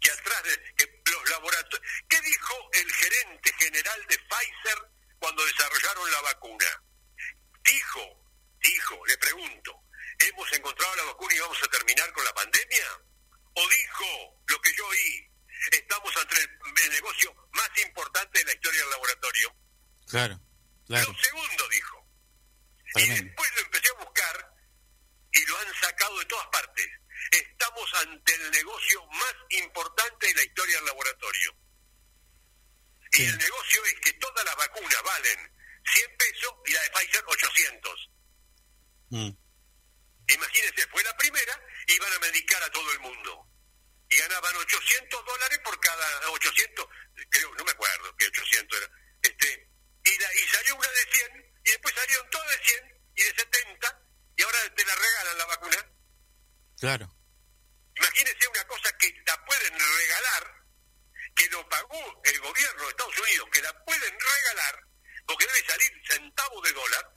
[0.01, 1.87] que atrás de que los laboratorios...
[2.09, 4.79] ¿Qué dijo el gerente general de Pfizer
[5.19, 6.83] cuando desarrollaron la vacuna?
[7.63, 8.01] Dijo,
[8.61, 9.83] dijo, le pregunto,
[10.19, 12.85] ¿hemos encontrado la vacuna y vamos a terminar con la pandemia?
[13.53, 15.31] ¿O dijo lo que yo oí?
[15.71, 19.55] Estamos ante el, negocio más importante de la historia del laboratorio.
[20.07, 20.39] Claro,
[20.87, 21.11] claro.
[21.11, 22.05] Lo segundo dijo.
[22.95, 24.55] Y después lo empecé a buscar
[25.31, 26.87] y lo han sacado de todas partes.
[27.31, 31.55] Estamos ante el negocio más importante de la historia del laboratorio.
[33.11, 35.51] Y el negocio es que todas las vacunas valen
[35.93, 38.09] 100 pesos y la de Pfizer 800.
[39.09, 39.29] Mm,
[40.29, 43.45] Imagínense, fue la primera iban a medicar a todo el mundo.
[44.09, 46.87] Y ganaban 800 dólares por cada 800,
[47.29, 48.89] creo, no me acuerdo que 800 era.
[49.21, 49.67] Este,
[50.03, 53.35] y, la- y salió una de 100 y después salieron todas de 100 y de
[53.35, 54.01] 70
[54.37, 55.85] y ahora te la regalan la vacuna.
[56.79, 57.15] claro.
[57.95, 60.55] Imagínense una cosa que la pueden regalar,
[61.35, 64.83] que lo pagó el gobierno de Estados Unidos, que la pueden regalar,
[65.27, 67.13] porque debe salir centavos de dólar.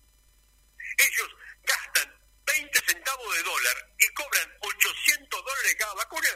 [0.98, 1.28] Ellos
[1.62, 2.21] gastan
[2.52, 6.28] 20 centavos de dólar y cobran 800 dólares cada vacuna.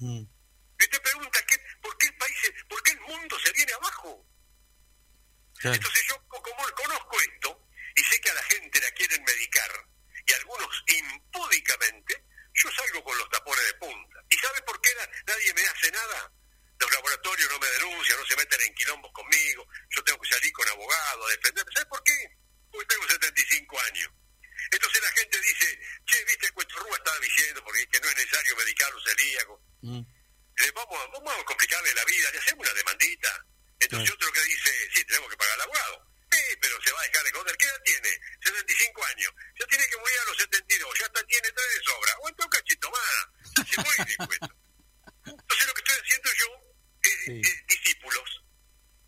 [0.00, 0.22] Mm,
[0.78, 2.36] Y usted pregunta, ¿qué, ¿por qué el país,
[2.68, 4.26] por qué el mundo se viene abajo?
[5.58, 5.76] claro.
[5.76, 9.70] Entonces yo co- como conozco esto y sé que a la gente la quieren medicar
[10.26, 12.24] y algunos impúdicamente,
[12.54, 14.18] yo salgo con los tapones de punta.
[14.30, 16.32] ¿Y sabe por qué na- nadie me hace nada?
[16.80, 20.52] Los laboratorios no me denuncian, no se meten en quilombos conmigo, yo tengo que salir
[20.52, 21.72] con abogado a defenderme.
[21.72, 22.36] ¿Sabe por qué?
[22.70, 24.10] Porque tengo 75 años.
[24.74, 28.56] Entonces la gente dice, che, viste, Cuetorrúa estaba diciendo, porque es que no es necesario
[28.56, 30.00] medicar los celíacos Mm,
[30.56, 33.46] le vamos, a- vamos a complicarle la vida, le hacemos una demandita.
[33.80, 34.14] Entonces Claro.
[34.14, 36.06] otro que dice, sí, tenemos que pagar al abogado.
[36.32, 37.56] Sí, pero se va a dejar de joder.
[37.58, 38.08] ¿Qué edad tiene?
[38.42, 39.32] 75 años.
[39.60, 40.98] Ya tiene que morir a los 72.
[40.98, 42.12] Ya hasta tiene tres de sobra.
[42.14, 43.68] Aguanta un cachito más.
[43.68, 44.38] Se muere después.
[45.26, 46.46] Entonces lo que estoy haciendo yo
[47.02, 47.40] es, Sí.
[47.44, 48.42] es discípulos.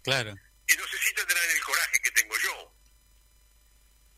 [0.05, 0.35] claro.
[0.69, 2.75] Y no sé si tendrán el coraje que tengo yo.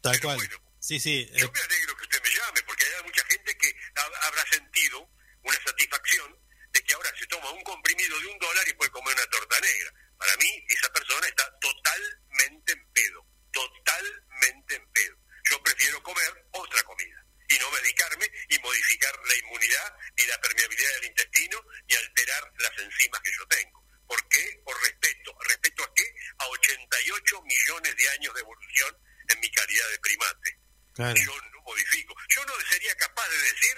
[0.02, 0.36] Tal Pero cual.
[0.38, 0.62] bueno.
[0.88, 1.28] Sí, sí.
[1.30, 4.42] eh, Yo me alegro que usted me llame, porque hay mucha gente que ha- habrá
[4.50, 5.06] sentido
[5.42, 6.34] una satisfacción
[6.72, 9.60] de que ahora se toma un comprimido de un dólar y puede comer una torta
[9.60, 9.92] negra.
[10.16, 15.16] Para mí, esa persona está totalmente en pedo, totalmente en pedo.
[15.50, 20.92] Yo prefiero comer otra comida y no medicarme y modificar la inmunidad ni la permeabilidad
[20.94, 23.84] del intestino ni alterar las enzimas que yo tengo.
[24.06, 24.60] ¿Por qué?
[24.64, 25.36] Por respeto.
[25.48, 26.14] ¿Respeto a qué?
[26.38, 28.96] A 88 millones de años de evolución
[29.28, 30.58] en mi calidad de primate
[30.94, 31.14] claro.
[31.24, 32.14] yo no modifico.
[32.28, 33.76] Yo no sería capaz de decir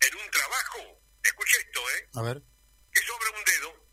[0.00, 2.08] en un trabajo, escuche esto, ¿eh?
[2.14, 2.42] A ver.
[2.92, 3.90] que sobra un dedo,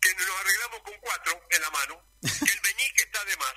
[0.00, 3.54] que nos arreglamos con cuatro en la mano, que el meñique está de más,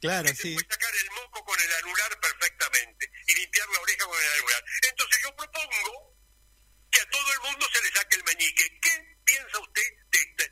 [0.00, 0.54] Claro, que se sí.
[0.54, 4.64] puede sacar el moco con el anular perfectamente y limpiar la oreja con el anular.
[4.90, 6.16] Entonces yo propongo
[6.90, 8.78] que a todo el mundo se le saque el meñique.
[8.80, 10.44] ¿Qué piensa usted de esta?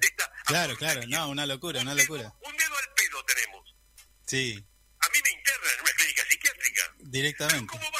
[0.00, 1.00] De esta Claro, claro.
[1.08, 2.34] No, una locura, un una dedo- locura.
[2.42, 3.76] Un dedo al pedo tenemos.
[4.26, 4.64] Sí,
[5.00, 6.82] A mí me internan en una clínica psiquiátrica.
[6.96, 7.66] ¿Pero directamente.
[7.66, 7.90] ¿Cómo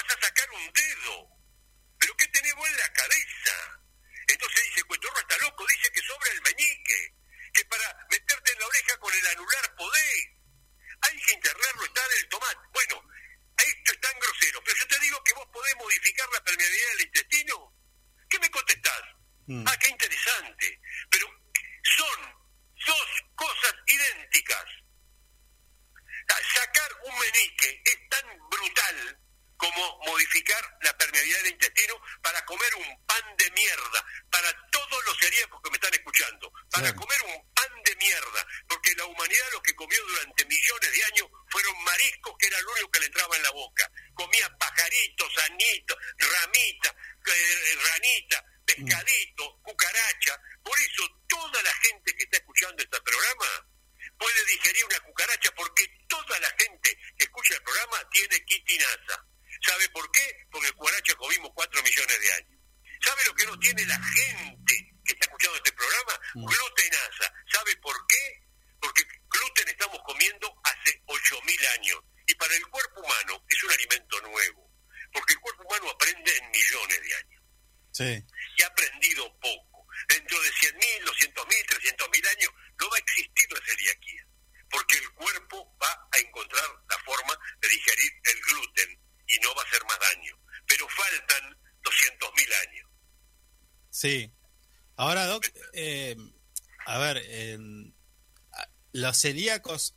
[99.22, 99.94] celíacos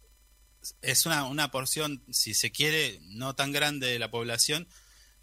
[0.82, 4.68] es una, una porción, si se quiere, no tan grande de la población,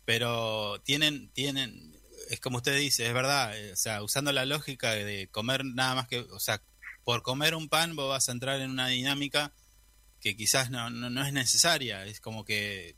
[0.05, 1.98] pero tienen, tienen,
[2.30, 5.94] es como usted dice, es verdad, eh, o sea, usando la lógica de comer nada
[5.94, 6.62] más que, o sea,
[7.05, 9.53] por comer un pan vos vas a entrar en una dinámica
[10.20, 12.96] que quizás no, no, no es necesaria, es como que...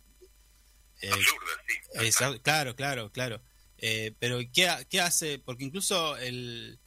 [1.00, 2.06] Eh, Absurda, sí.
[2.06, 3.42] Es, claro, claro, claro.
[3.78, 5.38] Eh, pero ¿qué, ¿qué hace?
[5.38, 6.78] Porque incluso el,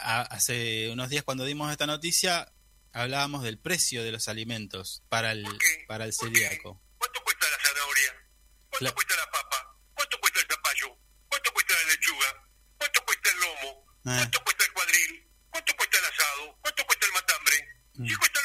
[0.00, 2.52] hace unos días cuando dimos esta noticia,
[2.92, 5.46] hablábamos del precio de los alimentos para el,
[5.86, 6.82] para el celíaco.
[6.98, 8.12] ¿Cuánto cuesta la zanahoria?
[8.70, 8.92] ¿Cuánto la...
[8.92, 9.78] cuesta la papa?
[9.94, 10.98] ¿Cuánto cuesta el zapallo?
[11.28, 12.48] ¿Cuánto cuesta la lechuga?
[12.78, 13.86] ¿Cuánto cuesta el lomo?
[13.90, 14.16] Eh.
[14.16, 15.30] ¿Cuánto cuesta el cuadril?
[15.50, 16.58] ¿Cuánto cuesta el asado?
[16.62, 17.56] ¿Cuánto cuesta el matambre?
[17.94, 18.06] Mm.
[18.06, 18.39] ¿Y cuesta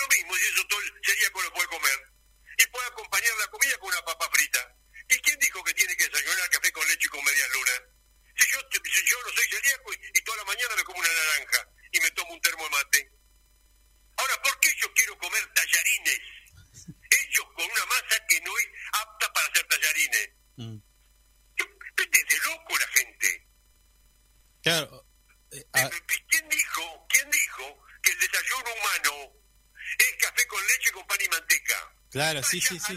[32.45, 32.95] sí, sí, sí.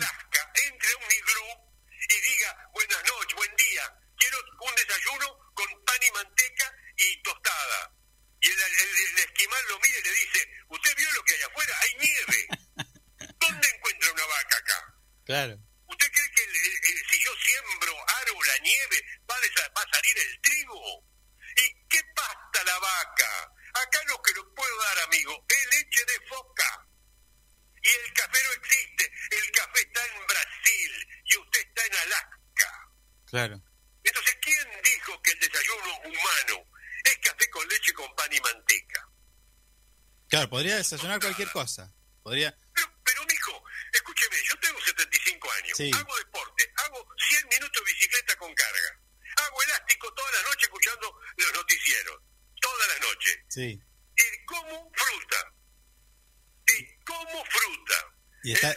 [40.89, 41.93] desayunar cualquier cosa.
[42.23, 42.57] Podría.
[42.75, 43.63] Pero, pero mijo,
[43.93, 49.01] escúcheme, yo tengo 75 años, hago deporte, hago 100 minutos de bicicleta con carga,
[49.37, 52.23] hago elástico toda la noche escuchando los noticieros,
[52.61, 53.45] toda la noche.
[53.49, 53.81] Sí.
[54.17, 55.55] Y como fruta.
[56.77, 58.15] Y como fruta.
[58.45, 58.75] Y está...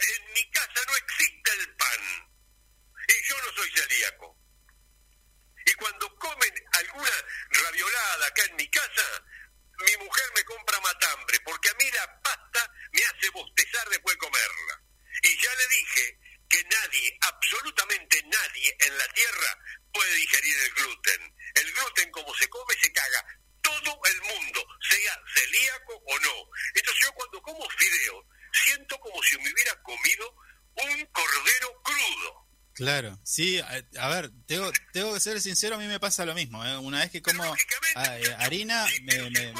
[33.32, 33.58] Sí,
[33.98, 36.62] a, ver, tengo, tengo, que ser sincero, a mí me pasa lo mismo.
[36.66, 36.76] ¿eh?
[36.76, 37.42] Una vez que como
[37.94, 39.54] ah, eh, harina, me, me,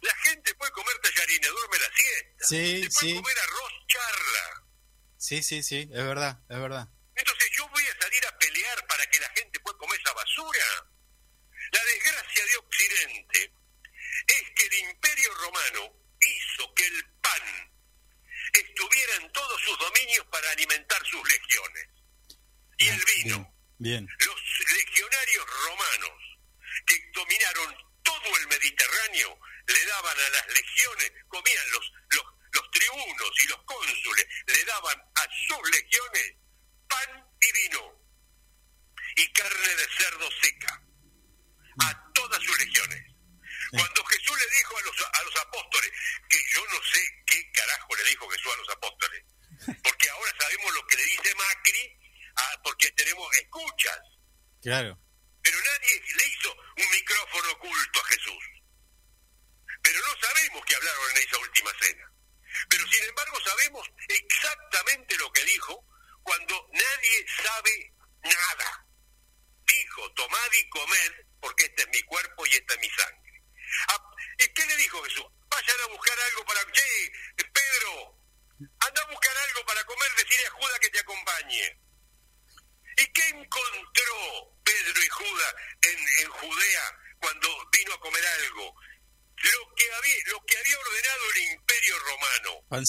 [0.00, 2.46] La gente puede comer tallarina, duerme la siesta.
[2.46, 4.66] Sí, Se puede comer arroz, charla.
[5.16, 6.88] Sí, sí, sí, es verdad, es verdad.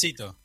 [0.02, 0.36] Romano,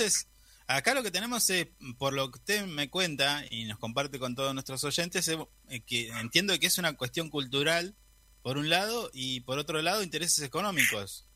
[0.00, 0.28] entonces,
[0.68, 1.66] acá lo que tenemos es,
[1.98, 5.36] por lo que usted me cuenta y nos comparte con todos nuestros oyentes, es,
[5.70, 7.96] eh, que entiendo que es una cuestión cultural,
[8.42, 11.26] por un lado, y por otro lado, intereses económicos.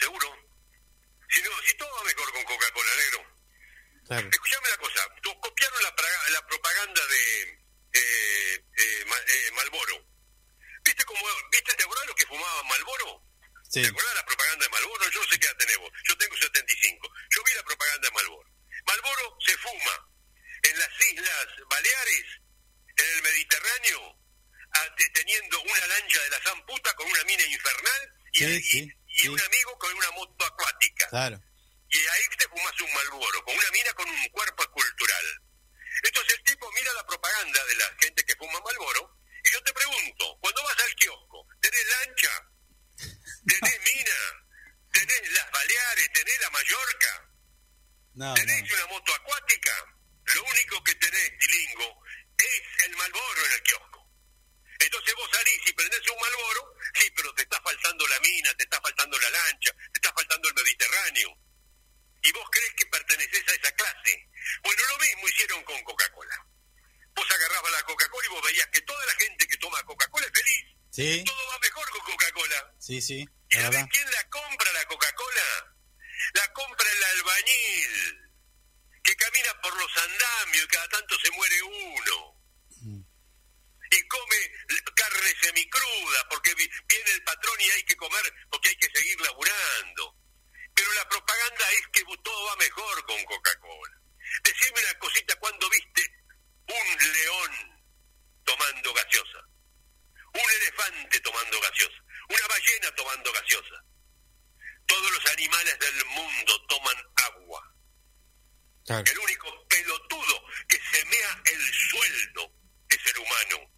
[0.00, 0.28] Seguro.
[1.28, 3.36] Si, no, si todo va mejor con Coca-Cola, negro.
[4.06, 4.28] Claro.
[4.30, 7.42] Escuchame una cosa, tú- copiaron la, praga- la propaganda de
[7.92, 10.06] eh, eh, Ma- eh, Malboro.
[10.84, 11.20] ¿Viste cómo,
[11.52, 13.24] viste, te acordás los que fumaban Malboro?
[13.68, 13.82] Sí.
[13.82, 15.10] ¿Te acordás la propaganda de Malboro?
[15.10, 15.90] Yo no sé qué edad tenés vos.
[16.08, 17.08] Yo tengo 75.
[17.36, 18.48] Yo vi la propaganda de Malboro.
[18.86, 20.08] Malboro se fuma
[20.62, 22.26] en las Islas Baleares,
[22.96, 24.16] en el Mediterráneo,
[24.72, 28.62] a- te- teniendo una lancha de la zamputa con una mina infernal y, Sí, y-
[28.62, 29.28] sí, y sí.
[29.28, 31.08] un amigo con una moto acuática.
[31.10, 31.42] Claro.
[31.90, 35.24] Y ahí te fumas un Malboro, con una mina con un cuerpo escultural.
[36.04, 39.72] Entonces el tipo mira la propaganda de la gente que fuma Malboro, y yo te
[39.72, 42.30] pregunto, cuando vas al kiosco, ¿tenés lancha?
[43.46, 44.18] ¿Tenés mina?
[44.92, 46.12] ¿Tenés las Baleares?
[46.12, 47.30] ¿Tenés la Mallorca?
[48.14, 48.74] No, ¿Tenés no.
[48.76, 49.72] una moto acuática?
[50.34, 52.02] Lo único que tenés, Tilingo,
[52.36, 54.06] es el Malboro en el kiosco.
[54.80, 58.64] Entonces vos salís y prendés un Malboro, sí, pero te está faltando la mina, te
[58.64, 61.38] está faltando la lancha, te está faltando el Mediterráneo.
[62.22, 64.28] Y vos crees que perteneces a esa clase.
[64.64, 66.46] Bueno, lo mismo hicieron con Coca-Cola.
[67.14, 70.32] Vos agarrabas la Coca-Cola y vos veías que toda la gente que toma Coca-Cola es
[70.32, 70.64] feliz.
[70.98, 72.74] Sí, Todo va mejor con Coca-Cola.
[72.80, 73.88] sí, sí, ¿Y la sabés verdad.
[73.92, 75.76] quién la compra la Coca-Cola?
[76.34, 78.30] La compra el albañil,
[79.04, 82.42] que camina por los andamios y cada tanto se muere uno.
[82.82, 83.00] Mm.
[83.92, 84.52] Y come
[84.96, 89.20] carne semicruda porque vi- viene el patrón y hay que comer porque hay que seguir
[89.20, 90.16] laburando.
[90.74, 93.96] Pero la propaganda es que todo va mejor con Coca-Cola.
[94.42, 96.02] Decime una cosita, ¿cuándo viste
[96.66, 97.82] un león
[98.44, 99.38] tomando gaseosa?
[100.34, 101.96] Un elefante tomando gaseosa,
[102.28, 103.82] una ballena tomando gaseosa.
[104.86, 107.74] Todos los animales del mundo toman agua.
[108.84, 109.04] Claro.
[109.10, 112.52] El único pelotudo que se mea el sueldo
[112.90, 113.72] es el humano.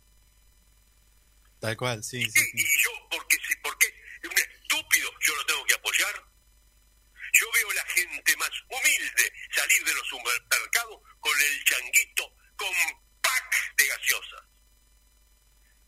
[2.00, 2.50] Tal cual, sí, sí, Sí, sí.
[2.54, 3.86] Y yo, porque, si- porque
[4.22, 6.24] es un estúpido, yo lo tengo que apoyar.
[7.32, 12.72] Yo veo la gente más humilde salir de los supermercados con el changuito con
[13.22, 14.48] pack de gaseosa.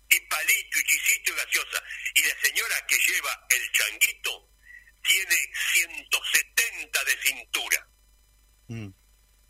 [0.09, 1.83] Y palito, y chisito y gaseosa.
[2.15, 4.49] Y la señora que lleva el changuito
[5.03, 7.89] tiene 170 de cintura.
[8.69, 8.89] Mm.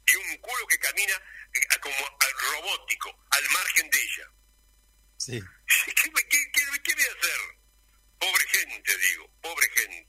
[0.07, 1.15] Y un culo que camina
[1.53, 4.27] eh, como al robótico, al margen de ella.
[5.19, 5.41] Sí.
[5.95, 7.41] ¿Qué, me- qué, qué- qué voy a hacer?
[8.19, 10.09] Pobre gente, digo, pobre gente.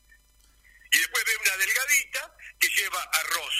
[0.91, 3.55] Y después ve una delgadita que lleva arroz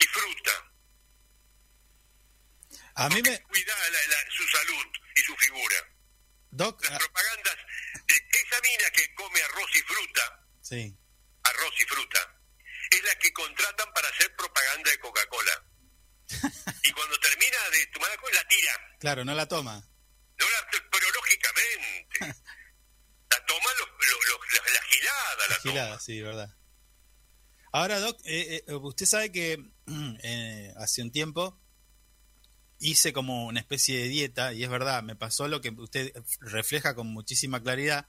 [0.00, 0.72] y fruta.
[2.96, 3.42] A mí me...
[3.42, 4.86] Cuida la- la- su salud
[5.16, 5.76] y su figura.
[6.50, 7.56] Doc, Las ah, propagandas,
[8.08, 10.96] eh, esa mina que come arroz y fruta, sí.
[11.42, 12.40] arroz y fruta,
[12.90, 15.64] es la que contratan para hacer propaganda de Coca-Cola.
[16.84, 18.96] y cuando termina de tomar la Coca, la tira.
[19.00, 19.80] Claro, no la toma.
[20.38, 22.18] No la, pero lógicamente.
[23.30, 26.00] la toma los, los- los- la, la gilada, la Gilada, toma.
[26.00, 26.56] sí, verdad.
[27.72, 29.70] Ahora, Doc, eh, eh, usted sabe que
[30.22, 31.60] eh, hace un tiempo
[32.78, 36.94] hice como una especie de dieta, y es verdad, me pasó lo que usted refleja
[36.94, 38.06] con muchísima claridad,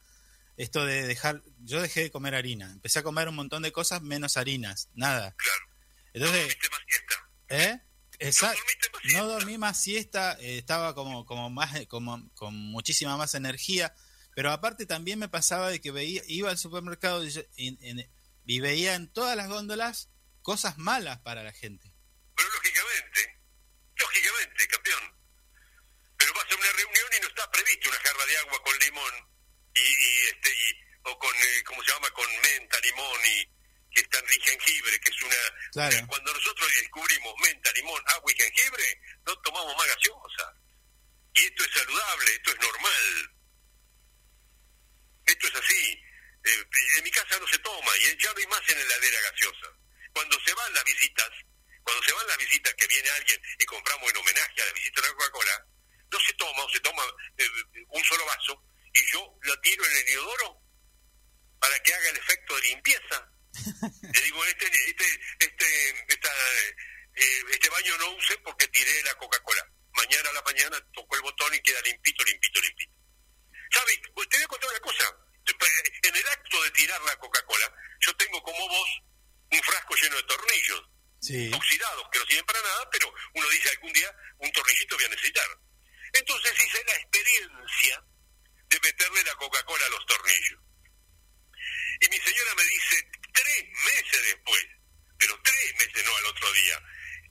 [0.57, 4.01] esto de dejar, yo dejé de comer harina, empecé a comer un montón de cosas
[4.01, 5.36] menos harinas, nada.
[5.38, 5.65] Claro.
[6.13, 7.29] Entonces, Dormiste más siesta.
[7.49, 7.81] ¿eh?
[8.19, 9.27] Esa- No dormiste más no siesta.
[9.27, 13.93] dormí más siesta, eh, estaba como, como más, como, con muchísima más energía,
[14.36, 17.77] pero aparte también me pasaba de que veía, iba al supermercado y, y-
[18.47, 20.09] y veía en todas las góndolas
[20.46, 21.91] cosas malas para la gente.
[22.36, 23.41] Pero lógicamente,
[23.98, 25.04] lógicamente, campeón.
[26.18, 29.14] Pero vas a una reunión y no está previsto una jarra de agua con limón
[29.74, 33.56] y, y, este y, o con eh, cómo se llama con menta, limón y
[33.91, 35.36] que está en jengibre, que es una
[35.72, 36.08] Claro.
[36.08, 40.54] cuando nosotros descubrimos menta, limón, agua y jengibre, no tomamos más gaseosa.
[41.34, 43.36] Y esto es saludable, esto es normal.
[45.26, 46.04] Esto es así.
[46.43, 46.66] Eh,
[46.98, 49.84] en mi casa no se toma y ya no hay más en la heladera gaseosa.
[50.16, 51.30] Cuando se van las visitas,
[51.84, 55.01] cuando se van las visitas que viene alguien y compramos en homenaje a la visita
[55.01, 55.66] de la Coca-Cola,
[56.09, 57.03] no se toma o se toma
[57.38, 57.49] eh,
[57.89, 58.63] un solo vaso
[58.93, 60.61] y yo lo tiro en el inodoro
[61.59, 63.30] para que haga el efecto de limpieza.
[64.13, 65.05] Le digo, este, este,
[65.39, 66.30] este, esta,
[67.16, 69.70] eh, este baño no use porque tiré la Coca-Cola.
[69.95, 72.93] Mañana a la mañana tocó el botón y queda limpito, limpito, limpito.
[73.70, 73.99] ¿Sabes?
[74.01, 75.13] Te voy a contar una cosa.
[76.03, 78.89] En el acto de tirar la Coca-Cola, yo tengo como vos
[79.56, 80.84] un frasco lleno de tornillos
[81.22, 81.51] Sí.
[81.53, 85.10] oxidados que no sirven para nada, pero uno dice algún día un tornillito voy a
[85.10, 85.47] necesitar.
[86.14, 88.03] Entonces hice la experiencia
[88.70, 90.60] de meterle la Coca-Cola a los tornillos.
[92.01, 94.68] Y mi señora me dice, tres meses después,
[95.18, 96.80] pero tres meses no al otro día,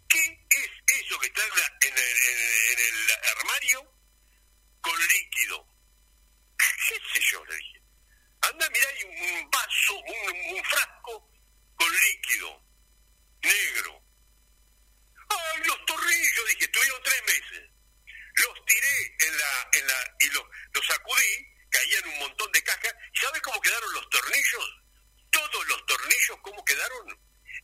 [0.09, 0.71] ¿qué es
[1.05, 1.43] eso que está
[1.83, 3.93] en, el, en- en el armario
[4.81, 5.67] con líquido?
[6.59, 7.45] ¿Qué sé yo?
[7.45, 7.81] Le dije.
[8.43, 11.31] Anda, mirá, hay un vaso, un, un frasco
[11.77, 12.63] con líquido
[13.43, 14.03] negro.
[15.29, 16.45] ¡Ay, los tornillos!
[16.49, 17.71] Dije, estuvieron tres meses.
[18.35, 22.95] Los tiré en la, en la, y los, los sacudí, caían un montón de cajas.
[23.13, 24.83] ¿Y sabes cómo quedaron los tornillos?
[25.31, 27.21] Todos los tornillos, ¿cómo quedaron?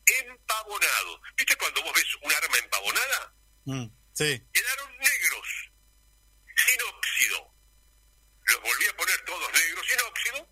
[0.07, 1.21] Empavonados.
[1.37, 3.35] ¿Viste cuando vos ves un arma empavonada?
[3.65, 4.49] Mm, sí.
[4.53, 5.49] Quedaron negros,
[6.67, 7.55] sin óxido.
[8.45, 10.49] Los volví a poner todos negros, sin óxido,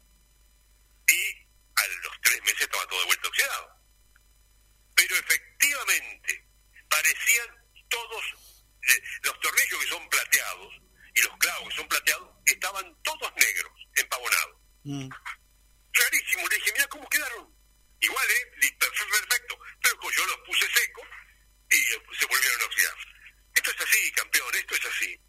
[1.08, 1.47] y
[1.78, 3.68] a los tres meses estaba todo de vuelta oxidado.
[4.94, 6.44] Pero efectivamente,
[6.88, 7.48] parecían
[7.88, 8.24] todos,
[8.88, 10.74] eh, los tornillos que son plateados
[11.14, 14.56] y los clavos que son plateados, estaban todos negros, empavonados.
[14.84, 15.08] Mm,
[15.92, 17.52] Clarísimo, le dije, mira cómo quedaron.
[18.00, 18.74] Igual, ¿eh?
[18.78, 19.58] Perfecto.
[19.82, 21.06] Pero yo los puse secos
[21.70, 22.96] y eh, se volvieron a oxidar.
[23.54, 25.20] Esto es así, campeón, esto es así.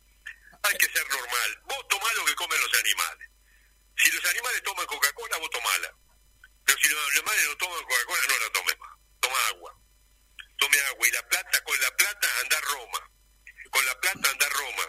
[0.64, 1.62] Hay que ser normal.
[1.64, 3.30] Vos tomás lo que comen los animales.
[3.97, 5.93] Si los animales toman Coca-Cola, vos tomala.
[6.70, 8.90] Pero si los animales no toman Coca-Cola, no la tomes más.
[9.20, 9.76] Toma agua.
[10.60, 11.08] Tome agua.
[11.08, 13.12] Y la plata, con la plata anda a Roma.
[13.72, 14.86] Con la plata anda a Roma.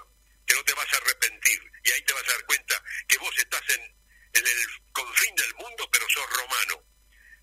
[0.46, 1.72] Que no te vas a arrepentir.
[1.84, 5.54] Y ahí te vas a dar cuenta que vos estás en, en el confín del
[5.54, 6.84] mundo, pero sos romano.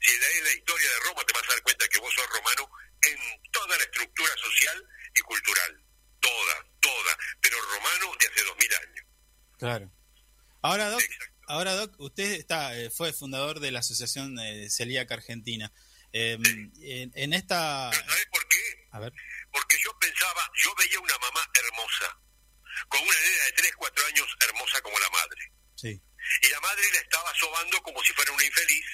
[0.02, 2.70] Si lees la historia de Roma, te vas a dar cuenta que vos sos romano
[3.10, 5.84] en toda la estructura social y cultural.
[6.20, 7.18] Toda, toda.
[7.42, 9.06] Pero romano de hace dos mil años.
[9.58, 9.92] claro.
[10.62, 11.37] Ahora, Doc, Exacto.
[11.48, 15.72] Ahora, Doc usted está, eh, fue fundador de la Asociación eh, Celíaca Argentina.
[16.14, 16.38] Eh,
[16.82, 17.90] en, en esta...
[17.92, 18.88] ¿Pero sabés por qué?
[18.92, 19.14] A ver.
[19.52, 22.20] Porque yo pensaba, yo veía una mamá hermosa,
[22.90, 25.52] con una nena de 3, 4 años hermosa como la madre.
[25.76, 26.02] Sí.
[26.42, 28.86] Y la madre la estaba sobando como si fuera una infeliz.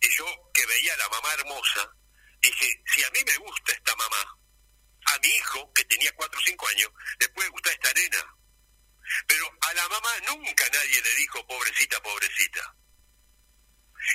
[0.00, 1.90] Y yo, que veía a la mamá hermosa,
[2.40, 4.38] dije, si a mí me gusta esta mamá,
[5.06, 8.37] a mi hijo, que tenía 4 o 5 años, le puede gustar esta nena.
[9.26, 12.74] Pero a la mamá nunca nadie le dijo, pobrecita, pobrecita.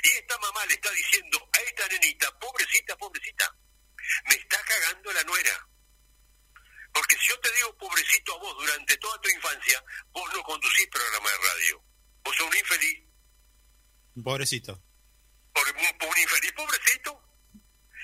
[0.02, 3.56] Y esta mamá le está diciendo a esta nenita, pobrecita, pobrecita,
[4.28, 5.68] me está cagando la nuera.
[6.92, 9.82] Porque si yo te digo pobrecito a vos durante toda tu infancia,
[10.12, 11.84] vos no conducís programa de radio.
[12.24, 13.02] Vos sos un infeliz,
[14.24, 14.80] Pobrecito.
[15.52, 17.20] por un, un infeliz pobrecito.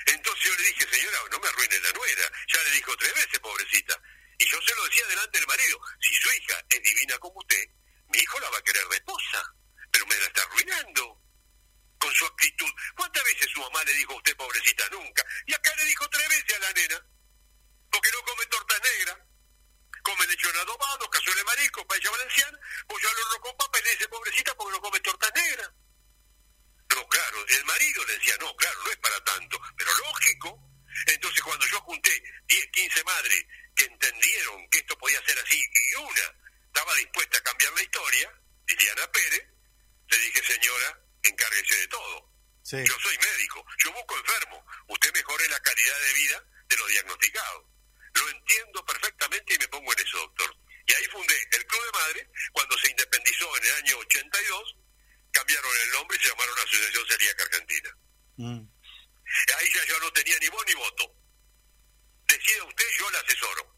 [0.06, 2.32] Entonces yo le dije, señora, no me arruine la nuera.
[2.52, 4.02] Ya le dijo tres veces, pobrecita.
[4.40, 7.62] Y yo se lo decía delante del marido, si su hija es divina como usted,
[8.08, 9.54] mi hijo la va a querer de esposa,
[9.92, 11.20] pero me la está arruinando
[11.98, 12.70] con su actitud.
[12.96, 14.88] ¿Cuántas veces su mamá le dijo a usted, pobrecita?
[14.88, 15.22] Nunca.
[15.44, 17.06] Y acá le dijo tres veces a la nena,
[17.90, 19.18] porque no come tortas negras,
[20.02, 23.90] come lechón adobado, cazuela de marisco, paella valenciana, pollo al horno con papa y le
[23.90, 25.70] dice, pobrecita, porque no come tortas negras.
[26.96, 30.66] No, claro, el marido le decía, no, claro, no es para tanto, pero lógico.
[31.06, 33.46] Entonces cuando yo junté 10, 15 madres
[33.80, 38.40] que entendieron que esto podía ser así y una estaba dispuesta a cambiar la historia,
[38.68, 39.48] Liliana Pérez,
[40.08, 42.30] le dije, señora, encárguese de todo.
[42.62, 42.76] Sí.
[42.84, 44.66] Yo soy médico, yo busco enfermo.
[44.88, 47.64] Usted mejore la calidad de vida de los diagnosticados.
[48.12, 50.56] Lo entiendo perfectamente y me pongo en eso, doctor.
[50.86, 52.28] Y ahí fundé el Club de Madres.
[52.52, 54.76] Cuando se independizó en el año 82,
[55.32, 57.96] cambiaron el nombre y se llamaron Asociación Celíaca Argentina.
[58.36, 58.60] Mm,
[59.58, 61.14] Ahí ya yo no tenía ni voz ni voto.
[62.26, 63.69] Decida usted, yo la asesoro.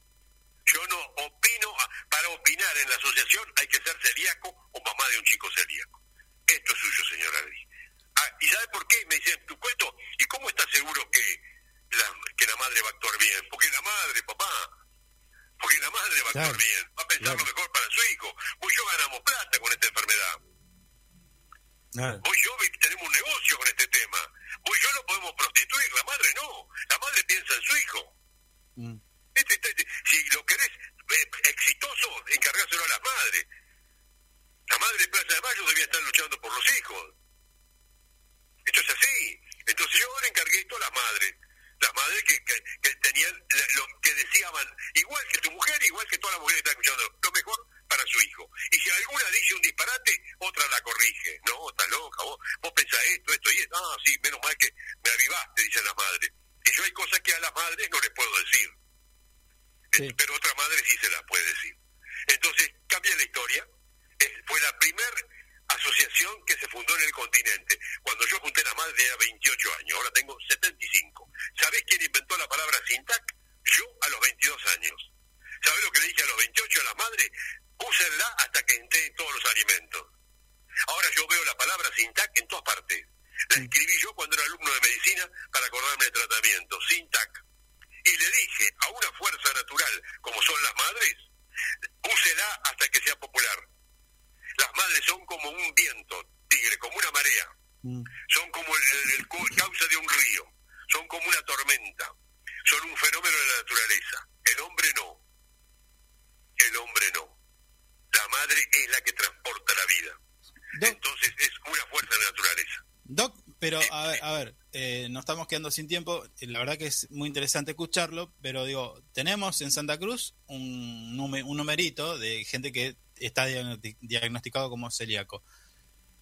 [115.72, 116.24] Sin tiempo.
[116.40, 121.18] Eh, La verdad que es muy interesante escucharlo, pero digo, tenemos en Santa Cruz un,
[121.18, 125.42] un numerito de gente que está diagnosti- diagnosticado como celíaco.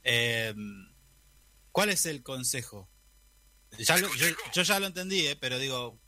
[0.05, 0.55] Eh,
[1.73, 2.89] ¿Cuál es el consejo?
[4.53, 6.01] Yo ya lo entendí, eh, pero digo,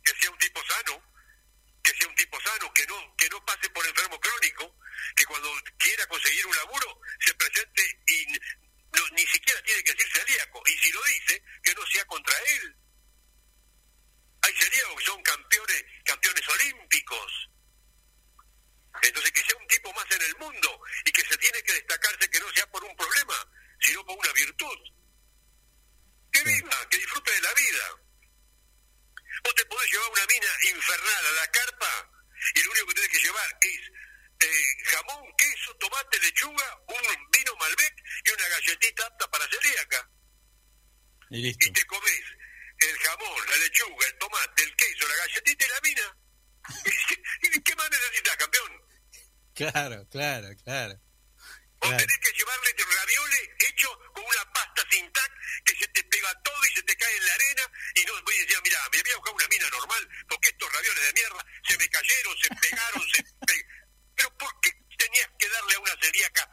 [66.02, 66.50] celíaca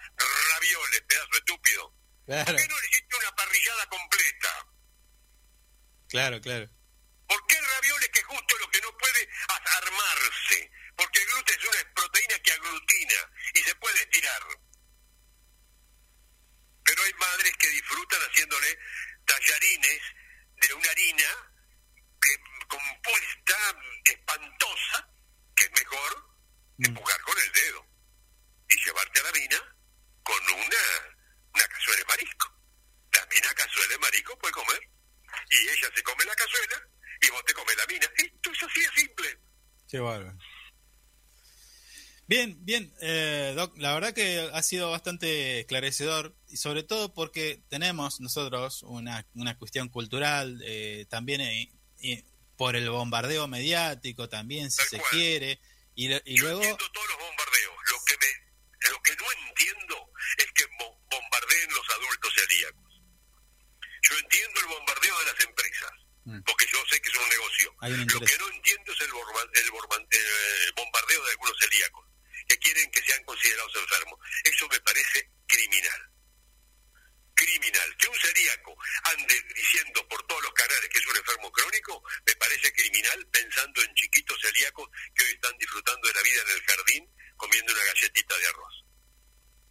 [0.51, 1.93] ravioles, pedazo estúpido?
[2.25, 4.67] Claro, ¿Por qué no le hiciste una parrillada completa?
[6.09, 6.69] claro, claro.
[7.27, 9.29] ¿Por qué el ravioles que es justo lo que no puede
[9.77, 10.71] armarse?
[10.95, 14.41] Porque el gluten es una proteína que aglutina y se puede estirar.
[16.83, 18.79] Pero hay madres que disfrutan haciéndole
[19.25, 20.01] tallarines
[20.55, 21.53] de una harina
[22.19, 22.35] que,
[22.67, 23.57] compuesta,
[24.05, 25.07] espantosa,
[25.55, 26.25] que es mejor
[26.79, 27.89] empujar con el dedo
[28.69, 29.75] y llevarte a la mina
[30.23, 30.83] con una,
[31.53, 32.47] una cazuela de marisco.
[33.13, 34.79] La mina cazuela de marisco puede comer
[35.49, 36.87] y ella se come la cazuela
[37.21, 38.07] y vos te comes la mina.
[38.17, 39.39] Esto es así de simple.
[39.89, 40.37] Qué bárbaro.
[42.27, 47.63] Bien, bien, eh, Doc, la verdad que ha sido bastante esclarecedor y sobre todo porque
[47.69, 52.23] tenemos nosotros una, una cuestión cultural, eh, también eh,
[52.55, 55.09] por el bombardeo mediático, también si Tal se cual.
[55.09, 55.59] quiere,
[55.95, 57.75] y, y Yo luego, todos los bombardeos.
[57.91, 58.48] Lo que me,
[58.89, 63.01] lo que no entiendo es que bo- bombardeen los adultos celíacos.
[64.01, 65.91] Yo entiendo el bombardeo de las empresas,
[66.25, 66.41] Mm.
[66.45, 67.75] porque yo sé que es un negocio.
[67.81, 72.05] Lo que no entiendo es el, borba- el borba- eh, bombardeo de algunos celíacos,
[72.47, 74.19] que quieren que sean considerados enfermos.
[74.43, 76.09] Eso me parece criminal.
[77.35, 77.95] Criminal.
[77.97, 78.75] Que un celíaco
[79.05, 83.81] ande diciendo por todos los canales que es un enfermo crónico, me parece criminal pensando
[83.81, 87.83] en chiquitos celíacos que hoy están disfrutando de la vida en el jardín comiendo una
[87.83, 88.85] galletita de arroz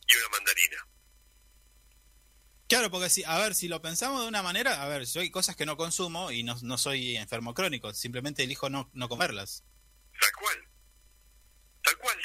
[0.09, 0.89] y una mandarina.
[2.66, 5.31] claro, porque si, a ver, si lo pensamos de una manera, a ver, yo hay
[5.31, 9.65] cosas que no consumo y no, no soy enfermo crónico, simplemente elijo no, no comerlas.
[10.20, 10.69] Tal cual.
[11.85, 12.19] Tal cual.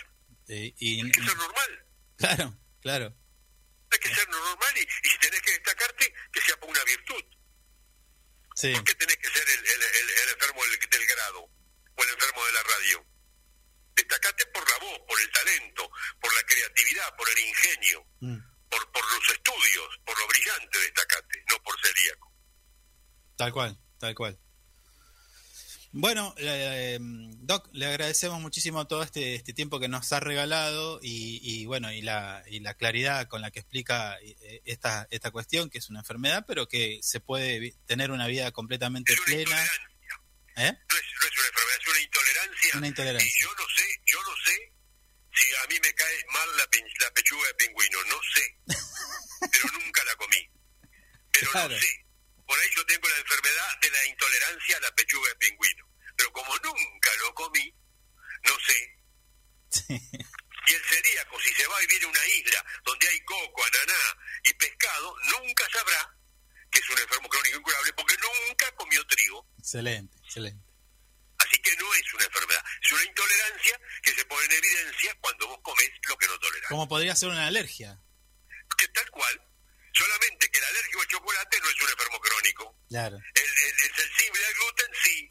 [0.48, 1.86] Y, Hay que ser normal.
[2.18, 3.16] claro, claro,
[3.92, 7.24] Hay que ser normal y, y si tenés que destacarte, que sea por una virtud.
[8.56, 12.04] sí, ¿Por qué tenés que ser el, el- el- el enfermo del, del grado o
[12.04, 13.06] el enfermo de la radio?
[13.96, 15.90] Destacate por la voz, por el talento,
[16.20, 18.38] por la creatividad, por el ingenio, Mm,
[18.70, 22.32] por, por los estudios, por lo brillante destacate, no por celíaco.
[23.36, 24.40] tal cual, tal cual.
[25.96, 31.40] Bueno, eh, Doc, le agradecemos muchísimo todo este, este tiempo que nos ha regalado y,
[31.44, 35.70] y bueno, y la, y la claridad con la que explica eh, esta, esta cuestión,
[35.70, 39.68] que es una enfermedad, pero que se puede tener una vida completamente Es una plena.
[40.56, 40.72] ¿Eh?
[40.72, 41.80] No, es, una enfermedad,
[42.62, 43.28] es una intolerancia.
[43.28, 44.74] Y yo no sé, yo no sé
[45.34, 46.68] si a mí me cae mal la,
[47.00, 48.58] la pechuga de pingüino, no sé.
[49.52, 50.50] pero nunca la comí.
[51.32, 51.74] Pero claro.
[51.74, 52.06] no sé.
[52.46, 55.90] Por ahí yo tengo la enfermedad de la intolerancia a la pechuga de pingüino.
[56.18, 57.74] Pero como nunca lo comí,
[58.44, 58.98] no sé.
[60.66, 64.18] Y el celíaco, si se va a vivir a una isla donde hay coco, ananá
[64.44, 66.16] y pescado, nunca sabrá
[66.74, 68.16] que es un enfermo crónico incurable porque
[68.48, 69.48] nunca comió trigo.
[69.60, 70.66] Excelente, excelente.
[71.38, 75.48] Así que no es una enfermedad, es una intolerancia que se pone en evidencia cuando
[75.48, 76.70] vos comés lo que no tolerás.
[76.70, 78.00] Como podría ser una alergia.
[78.78, 79.42] Que tal cual,
[79.94, 82.78] solamente que el alérgico al chocolate no es un enfermo crónico.
[82.90, 83.18] Claro.
[83.18, 85.30] El, el- el sensible al gluten sí.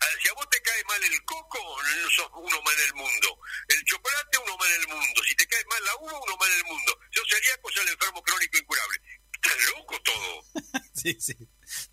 [0.00, 2.94] Ah, Si a vos te cae mal el coco, no sos uno más en el
[2.94, 3.38] mundo.
[3.66, 5.22] El chocolate, uno más en el mundo.
[5.24, 7.00] Si te cae mal la uva, uno más en el mundo.
[7.10, 8.98] Yo sería cosa el enfermo crónico incurable.
[9.42, 10.42] Estás loco todo.
[10.94, 11.34] Sí, sí.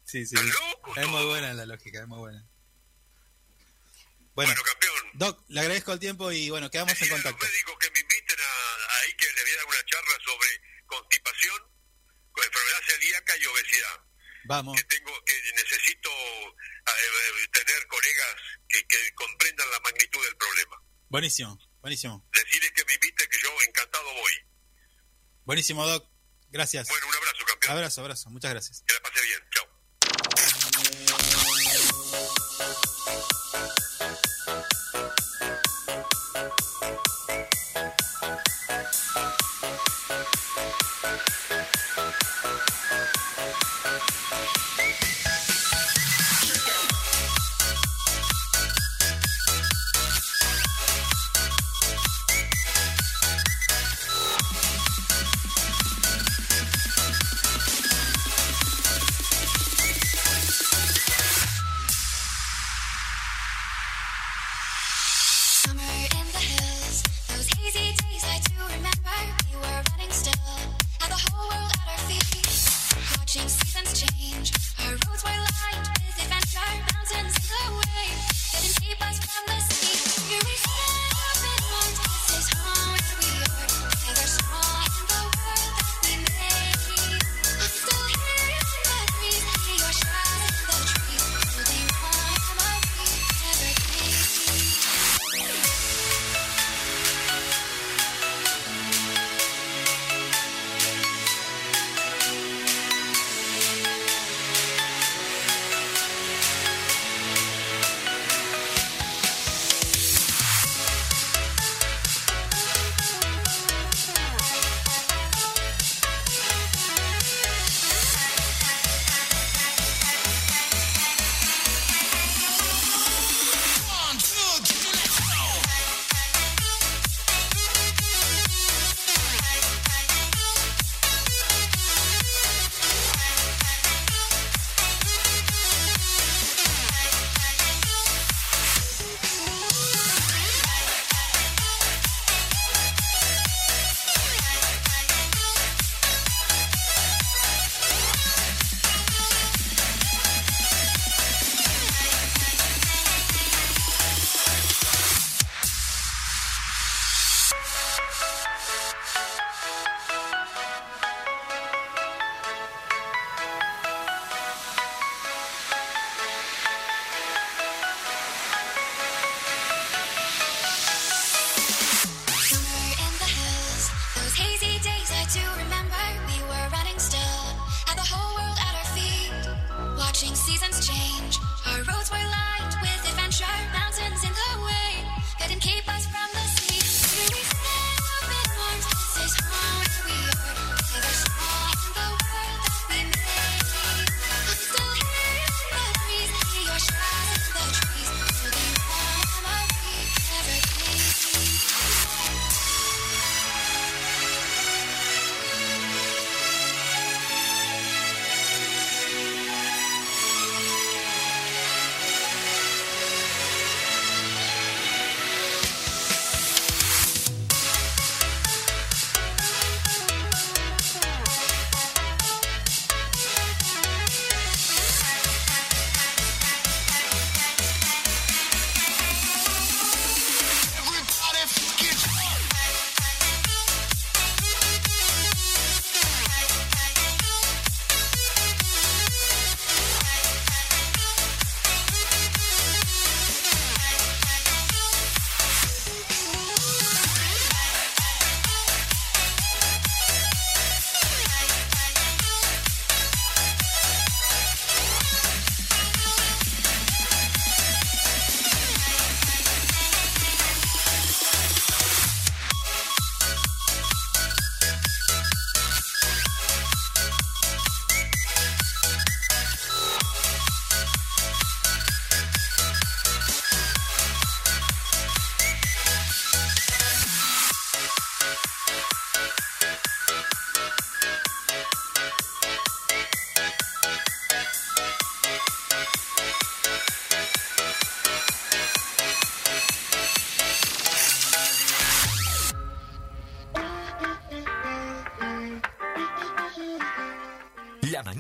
[0.04, 0.36] Sí, sí.
[0.36, 2.44] Loco Es muy buena la lógica, es muy buena.
[4.34, 5.12] Bueno, Bueno, campeón.
[5.14, 7.46] Doc, le agradezco el tiempo y bueno, quedamos en a los contacto.
[7.46, 10.50] médicos que me inviten a, ahí que les voy a dar una charla sobre
[10.88, 11.62] constipación,
[12.32, 14.00] con enfermedad celíaca y obesidad.
[14.48, 16.54] Vamos, que tengo que necesito eh,
[17.44, 18.36] eh, tener colegas
[18.68, 20.82] que, que comprendan la magnitud del problema.
[21.10, 22.28] buenísimo, buenísimo.
[22.34, 24.34] Decirles que me inviten, que yo encantado voy.
[25.46, 26.10] Buenísimo, Doc.
[26.50, 26.88] Gracias.
[26.88, 27.05] Bueno,
[27.70, 28.30] abrazo, abrazo.
[28.30, 28.84] Muchas gracias.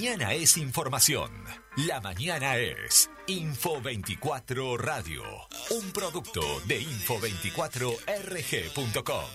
[0.05, 1.31] Mañana es información.
[1.77, 5.23] La mañana es Info 24 Radio.
[5.71, 9.25] Un producto de info24rg.com.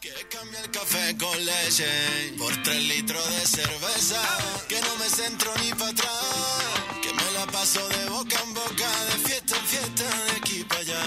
[0.00, 4.22] Que cambie el café con leche por tres litros de cerveza.
[4.68, 6.12] Que no me centro ni para atrás.
[7.02, 10.80] Que me la paso de boca en boca, de fiesta en fiesta, de aquí para
[10.80, 11.02] allá.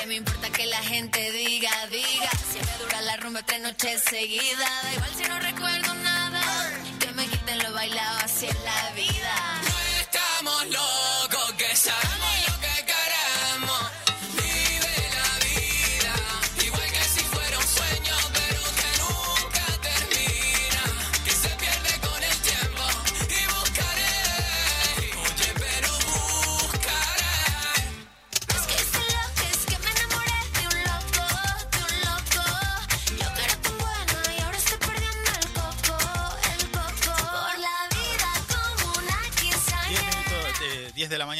[0.00, 2.30] Que me importa que la gente diga, diga.
[2.50, 4.82] Siempre dura la rumba tres noches seguidas.
[4.84, 6.21] Da igual si no recuerdo nada.
[7.52, 9.60] Quiten lo bailado así en la vida.
[9.62, 11.31] No estamos locos,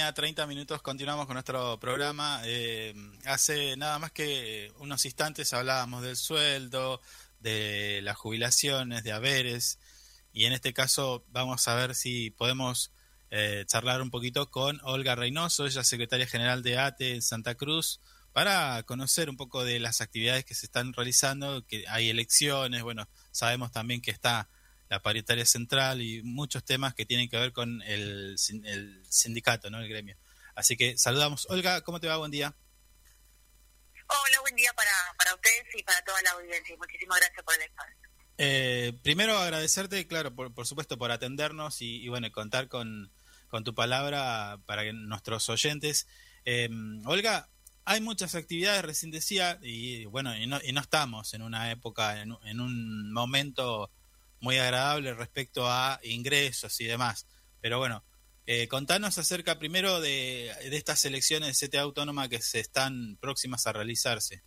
[0.02, 2.40] mañana, 30 minutos, continuamos con nuestro programa.
[2.44, 2.92] Eh,
[3.24, 7.00] hace nada más que unos instantes hablábamos del sueldo,
[7.38, 9.78] de las jubilaciones, de haberes,
[10.32, 12.90] y en este caso vamos a ver si podemos
[13.30, 17.54] eh, charlar un poquito con Olga Reynoso, ella es secretaria general de ATE en Santa
[17.54, 18.00] Cruz,
[18.32, 23.08] para conocer un poco de las actividades que se están realizando, que hay elecciones, bueno,
[23.30, 24.48] sabemos también que está
[24.92, 29.80] la paritaria central y muchos temas que tienen que ver con el, el sindicato, ¿no?
[29.80, 30.18] El gremio.
[30.54, 31.46] Así que saludamos.
[31.48, 32.18] Olga, ¿cómo te va?
[32.18, 32.54] Buen día.
[34.06, 36.76] Hola, buen día para, para ustedes y para toda la audiencia.
[36.76, 37.96] Muchísimas gracias por el espacio.
[38.36, 43.10] Eh, primero agradecerte, claro, por, por supuesto, por atendernos y, y, bueno, contar con,
[43.48, 46.06] con tu palabra para que nuestros oyentes.
[46.44, 46.68] Eh,
[47.06, 47.48] Olga,
[47.86, 52.20] hay muchas actividades, recién decía, y bueno, y no, y no estamos en una época,
[52.20, 53.90] en un momento
[54.42, 57.26] muy agradable respecto a ingresos y demás.
[57.60, 58.04] Pero bueno,
[58.44, 63.66] eh, contanos acerca primero de, de estas elecciones de CTA autónoma que se están próximas
[63.68, 64.42] a realizarse.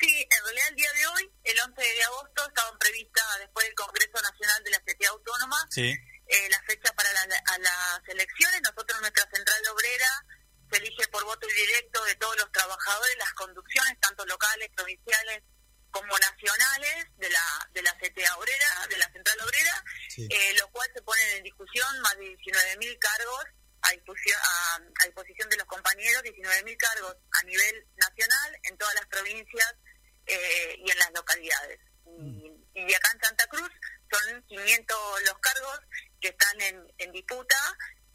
[0.00, 3.74] Sí, en realidad el día de hoy, el 11 de agosto, estaban previstas después del
[3.76, 5.92] Congreso Nacional de la CTA Autónoma Sí.
[6.26, 8.62] eh, la fecha para la- a las elecciones.
[8.64, 10.10] Nosotros, nuestra central obrera,
[10.72, 15.42] se elige por voto directo de todos los trabajadores, las conducciones, tanto locales, provinciales
[15.92, 20.26] como nacionales, de la, de la CTA obrera, de la central obrera, Sí.
[20.30, 23.44] eh, lo cual se ponen en discusión más de 19.000 cargos
[23.82, 29.06] a a, a disposición de los compañeros, 19.000 cargos a nivel nacional en todas las
[29.06, 29.74] provincias
[30.26, 31.80] eh, y en las localidades.
[32.06, 33.70] Y, y acá en Santa Cruz
[34.10, 35.78] son 500 los cargos
[36.20, 37.56] que están en, en disputa,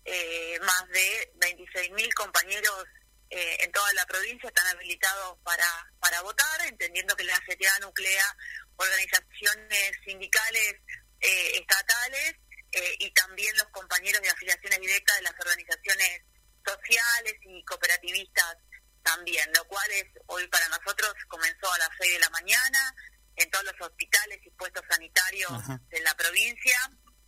[0.06, 2.86] eh, más de 26.000 compañeros
[3.30, 5.68] eh, en toda la provincia están habilitados para,
[6.00, 8.38] para votar, entendiendo que la CTA nuclea
[8.78, 10.76] organizaciones sindicales
[11.20, 12.36] eh, estatales
[12.72, 16.22] eh, y también los compañeros de afiliaciones directas de las organizaciones
[16.66, 18.58] sociales y cooperativistas
[19.04, 22.96] también, lo cual es hoy para nosotros comenzó a las 6 de la mañana
[23.38, 25.80] en todos los hospitales y puestos sanitarios Ajá.
[25.90, 26.78] de la provincia,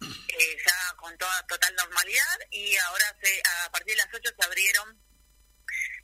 [0.01, 4.45] eh, ya con toda total normalidad y ahora se, a partir de las 8 se
[4.45, 5.09] abrieron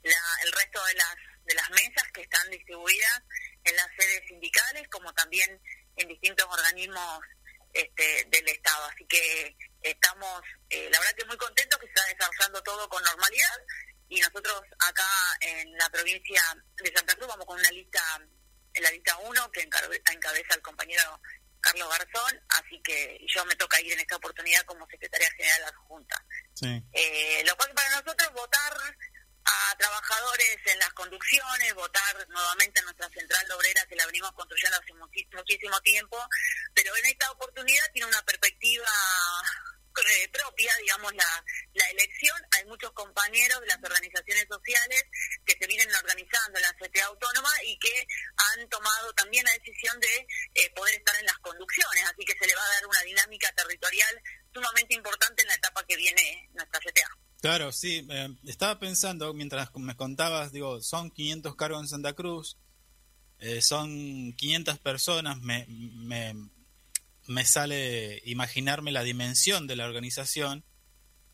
[0.02, 1.16] la- el resto de las
[1.46, 3.22] de las mesas que están distribuidas
[3.62, 5.62] en las sedes sindicales como también
[5.96, 7.20] en distintos organismos
[7.72, 8.84] este, del Estado.
[8.86, 13.00] Así que estamos, eh, la verdad que muy contentos que se está desarrollando todo con
[13.04, 13.58] normalidad
[14.08, 15.06] y nosotros acá
[15.40, 16.42] en la provincia
[16.82, 18.02] de Santa Cruz vamos con una lista,
[18.74, 21.20] la lista 1 que encabeza el compañero
[21.60, 26.24] Carlos Garzón, así que yo me toca ir en esta oportunidad como secretaria general adjunta.
[26.54, 26.82] Sí.
[26.92, 28.72] Eh, lo cual para nosotros votar
[29.46, 34.76] a trabajadores en las conducciones, votar nuevamente en nuestra central obrera que la venimos construyendo
[34.76, 36.18] hace muchísimo tiempo,
[36.74, 38.88] pero en esta oportunidad tiene una perspectiva
[39.96, 41.44] eh, propia, digamos, la,
[41.74, 42.36] la elección.
[42.52, 45.02] Hay muchos compañeros de las organizaciones sociales
[45.44, 48.06] que se vienen organizando en la CTA autónoma y que
[48.36, 52.46] han tomado también la decisión de eh, poder estar en las conducciones, así que se
[52.46, 56.80] le va a dar una dinámica territorial sumamente importante en la etapa que viene nuestra
[56.80, 57.25] CTA.
[57.46, 58.06] Claro, sí.
[58.10, 62.56] eh, estaba pensando, mientras me contabas, digo, son 500 cargos en Santa Cruz,
[63.38, 66.34] eh, son 500 personas, me, me,
[67.26, 70.64] me sale imaginarme la dimensión de la organización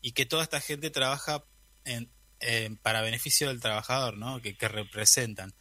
[0.01, 1.45] y que toda esta gente trabaja
[1.85, 2.11] en,
[2.41, 4.41] en- para beneficio del trabajador, ¿no?
[4.41, 5.53] Que, representan.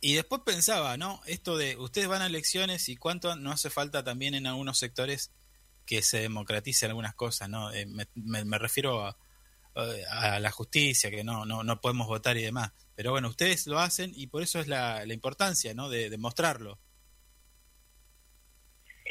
[0.00, 1.20] Y después pensaba, ¿no?
[1.26, 5.32] Esto de ustedes van a elecciones y cuánto no hace falta también en algunos sectores
[5.84, 7.72] que se democraticen algunas cosas, ¿no?
[7.72, 8.06] Eh, me-
[8.44, 9.16] me refiero a,
[10.10, 12.72] a la justicia, que no, no, no podemos votar y demás.
[12.94, 15.88] Pero bueno, ustedes lo hacen y por eso es la, la importancia, ¿no?
[15.88, 16.78] De, de mostrarlo.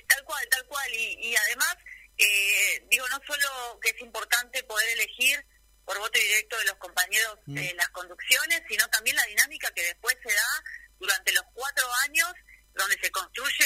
[0.07, 0.93] tal cual, tal cual.
[0.93, 1.75] Y, y además,
[2.17, 5.45] eh, digo, no solo que es importante poder elegir
[5.85, 7.57] por voto directo de los compañeros Mm.
[7.59, 10.63] eh, las conducciones, sino también la dinámica que después se da
[10.99, 12.31] durante los cuatro años
[12.73, 13.63] donde se construye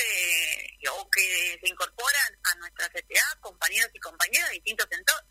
[0.81, 4.87] eh, o que se incorporan a nuestra CTA compañeros y compañeras de distintos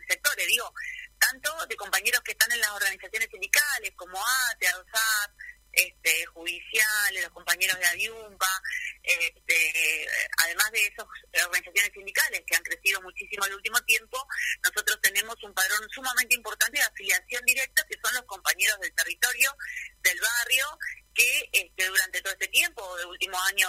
[0.09, 0.73] sectores, digo,
[1.19, 4.19] tanto de compañeros que están en las organizaciones sindicales como
[4.51, 5.32] ATE, ADOSAT,
[5.73, 8.62] este, judiciales, los compañeros de Adiumpa,
[9.03, 10.09] este,
[10.39, 11.07] además de esas
[11.47, 14.27] organizaciones sindicales que han crecido muchísimo en el último tiempo,
[14.65, 19.55] nosotros tenemos un padrón sumamente importante de afiliación directa, que son los compañeros del territorio,
[20.03, 20.66] del barrio,
[21.15, 23.69] que este, durante todo este tiempo, de último año,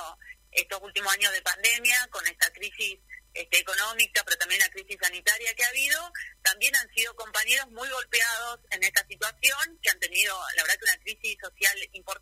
[0.51, 2.97] estos últimos años de pandemia, con esta crisis
[3.33, 6.11] este, económica, pero también la crisis sanitaria que ha habido,
[6.41, 10.85] también han sido compañeros muy golpeados en esta situación, que han tenido, la verdad, que
[10.85, 12.18] una crisis social importante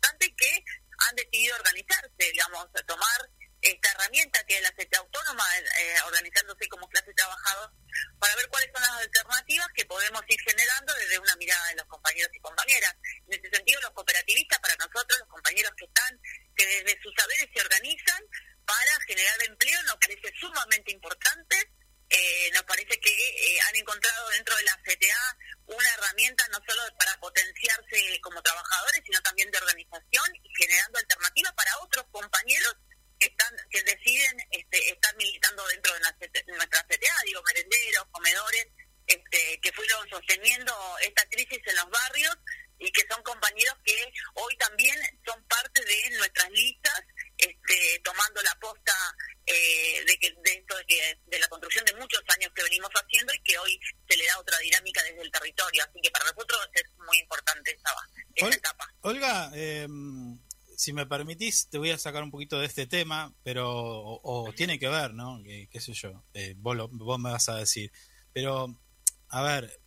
[60.88, 64.52] si me permitís, te voy a sacar un poquito de este tema, pero o, o
[64.54, 65.42] tiene que ver, ¿no?
[65.42, 67.92] Que- qué sé yo, eh, vos, lo- vos me vas a decir.
[68.32, 68.80] Pero,
[69.28, 69.82] a ver,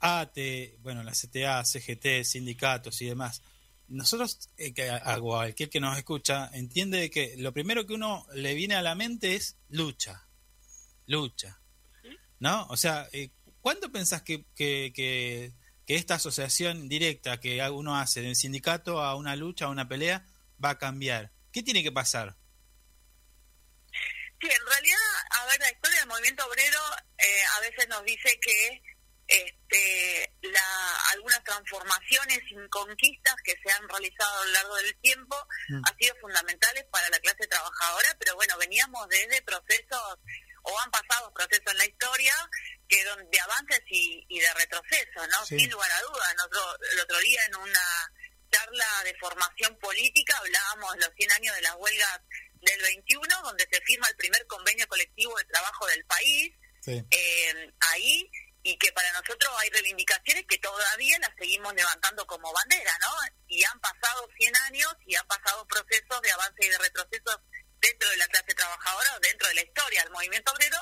[0.00, 3.40] ATE, bueno, la CTA, CGT, sindicatos y demás.
[3.88, 8.52] Nosotros, eh, que, a cualquier que nos escucha, entiende que lo primero que uno le
[8.52, 10.28] viene a la mente es lucha.
[11.06, 11.58] Lucha.
[12.38, 12.66] ¿No?
[12.66, 13.30] O sea, eh,
[13.62, 15.54] ¿cuándo pensás que, que, que,
[15.86, 20.26] que esta asociación directa que uno hace del sindicato a una lucha, a una pelea,
[20.62, 21.30] va a cambiar?
[21.52, 22.36] ¿Qué tiene que pasar?
[24.40, 24.98] Sí, en realidad,
[25.30, 26.80] a ver, la historia del movimiento obrero
[27.18, 28.82] eh, a veces nos dice que
[29.26, 35.36] este, la, algunas transformaciones y conquistas que se han realizado a lo largo del tiempo
[35.68, 35.82] Mm.
[35.86, 40.18] han sido fundamentales para la clase trabajadora, pero bueno, veníamos desde procesos
[40.62, 42.34] o han pasado procesos en la historia
[42.88, 45.44] que de avances y, y de retroceso, ¿no?
[45.46, 45.58] Sí.
[45.58, 46.34] Sin lugar a dudas.
[46.36, 48.12] Nosotros el otro día en una
[48.54, 52.20] charla de formación política hablábamos de los 100 años de las huelgas
[52.62, 57.02] del 21, donde se firma el primer convenio colectivo de trabajo del país, Sí.
[57.10, 58.30] eh, ahí
[58.62, 63.12] y que para nosotros hay reivindicaciones que todavía las seguimos levantando como bandera, ¿no?
[63.48, 67.42] Y han pasado 100 años y han pasado procesos de avance y de retroceso
[67.80, 70.78] dentro de la clase trabajadora o dentro de la historia del movimiento obrero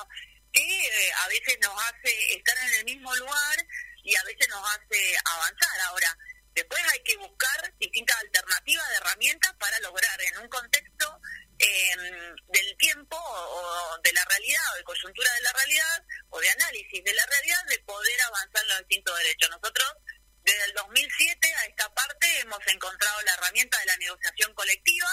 [0.53, 3.57] que eh, a veces nos hace estar en el mismo lugar
[4.03, 5.79] y a veces nos hace avanzar.
[5.87, 6.17] Ahora,
[6.53, 11.19] después hay que buscar distintas alternativas de herramientas para lograr en un contexto
[11.59, 11.95] eh,
[12.47, 17.03] del tiempo o de la realidad o de coyuntura de la realidad o de análisis
[17.03, 19.49] de la realidad de poder avanzar en los distintos derechos.
[19.49, 19.93] Nosotros
[20.43, 25.09] desde el 2007 a esta parte hemos encontrado la herramienta de la negociación colectiva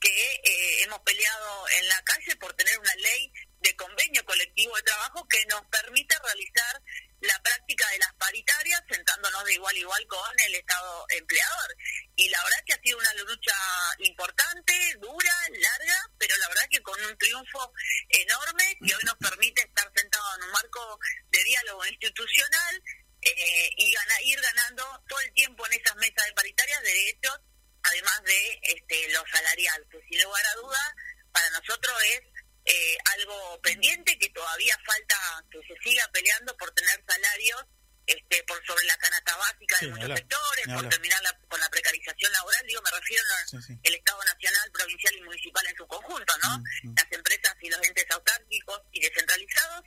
[0.00, 4.82] que eh, hemos peleado en la calle por tener una ley de convenio colectivo de
[4.82, 6.82] trabajo que nos permite realizar
[7.20, 11.76] la práctica de las paritarias sentándonos de igual a igual con el Estado empleador.
[12.16, 13.54] Y la verdad que ha sido una lucha
[13.98, 17.72] importante, dura, larga, pero la verdad que con un triunfo
[18.08, 20.98] enorme que hoy nos permite estar sentados en un marco
[21.30, 22.82] de diálogo institucional
[23.22, 27.38] eh, y gana- ir ganando todo el tiempo en esas mesas de paritarias derechos,
[27.82, 30.94] además de este, lo salarial, que sin lugar a duda
[31.32, 32.20] para nosotros es
[32.64, 35.16] eh, algo pendiente que todavía falta
[35.50, 37.64] que se siga peleando por tener salarios
[38.06, 41.68] este, por sobre la canasta básica de muchos hablar, sectores, por terminar la- con la
[41.70, 43.78] precarización laboral, digo, me refiero a Sí, sí.
[43.84, 46.58] el Estado nacional, provincial y municipal en su conjunto, ¿no?
[46.58, 46.94] Mm, mm.
[46.96, 49.82] Las empresas y los entes autárquicos y descentralizados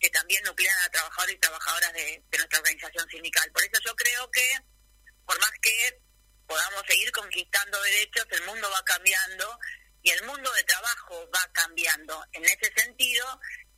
[0.00, 3.50] que también nuclean a trabajadores y trabajadoras de, de nuestra organización sindical.
[3.52, 4.58] Por eso yo creo que,
[5.26, 6.00] por más que
[6.46, 9.58] podamos seguir conquistando derechos, el mundo va cambiando
[10.06, 12.24] y el mundo de trabajo va cambiando.
[12.32, 13.26] En ese sentido,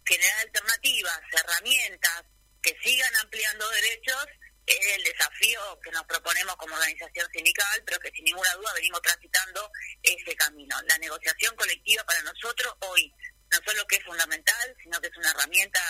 [0.05, 2.23] generar alternativas, herramientas
[2.61, 4.27] que sigan ampliando derechos
[4.67, 9.01] es el desafío que nos proponemos como organización sindical, pero que sin ninguna duda venimos
[9.01, 9.71] transitando
[10.03, 10.77] ese camino.
[10.87, 13.11] La negociación colectiva para nosotros hoy
[13.51, 15.81] no solo que es fundamental, sino que es una herramienta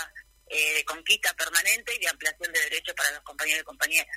[0.46, 4.16] eh, de conquista permanente y de ampliación de derechos para los compañeros y compañeras.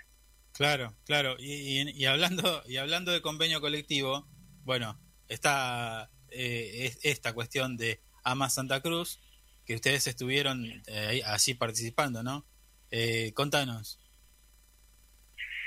[0.53, 1.35] Claro, claro.
[1.39, 4.27] Y, y- y hablando y hablando de convenio colectivo,
[4.63, 5.01] bueno,
[5.33, 9.19] está eh, es- esta cuestión de AMA Santa Cruz,
[9.65, 12.45] que ustedes estuvieron eh, así participando, ¿no?
[12.89, 13.97] Eh, contanos.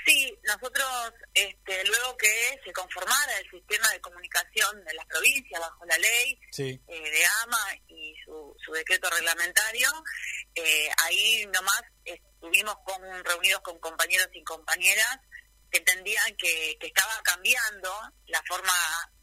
[0.05, 0.85] Sí, nosotros,
[1.33, 6.39] este, luego que se conformara el sistema de comunicación de las provincias bajo la ley
[6.51, 9.89] Sí, eh, de AMA y su, su decreto reglamentario,
[10.53, 15.17] eh, ahí nomás estuvimos con, reunidos con compañeros y compañeras
[15.75, 17.91] que entendían que, que estaba cambiando
[18.27, 18.73] la forma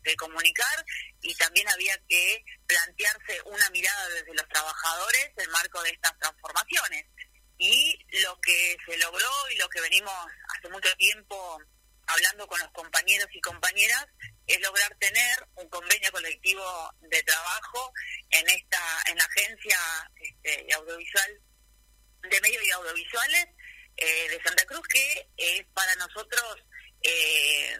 [0.02, 0.84] de comunicar
[1.22, 7.06] y también había que plantearse una mirada desde los trabajadores en marco de estas transformaciones.
[7.58, 10.14] Y lo que se logró y lo que venimos
[10.48, 11.58] hace mucho tiempo
[12.06, 14.06] hablando con los compañeros y compañeras
[14.46, 17.92] es lograr tener un convenio colectivo de trabajo
[18.30, 19.78] en esta en la agencia
[20.16, 21.40] este, audiovisual
[22.28, 23.46] de medios y audiovisuales
[23.96, 26.56] eh, de Santa Cruz que es para nosotros
[27.02, 27.78] eh,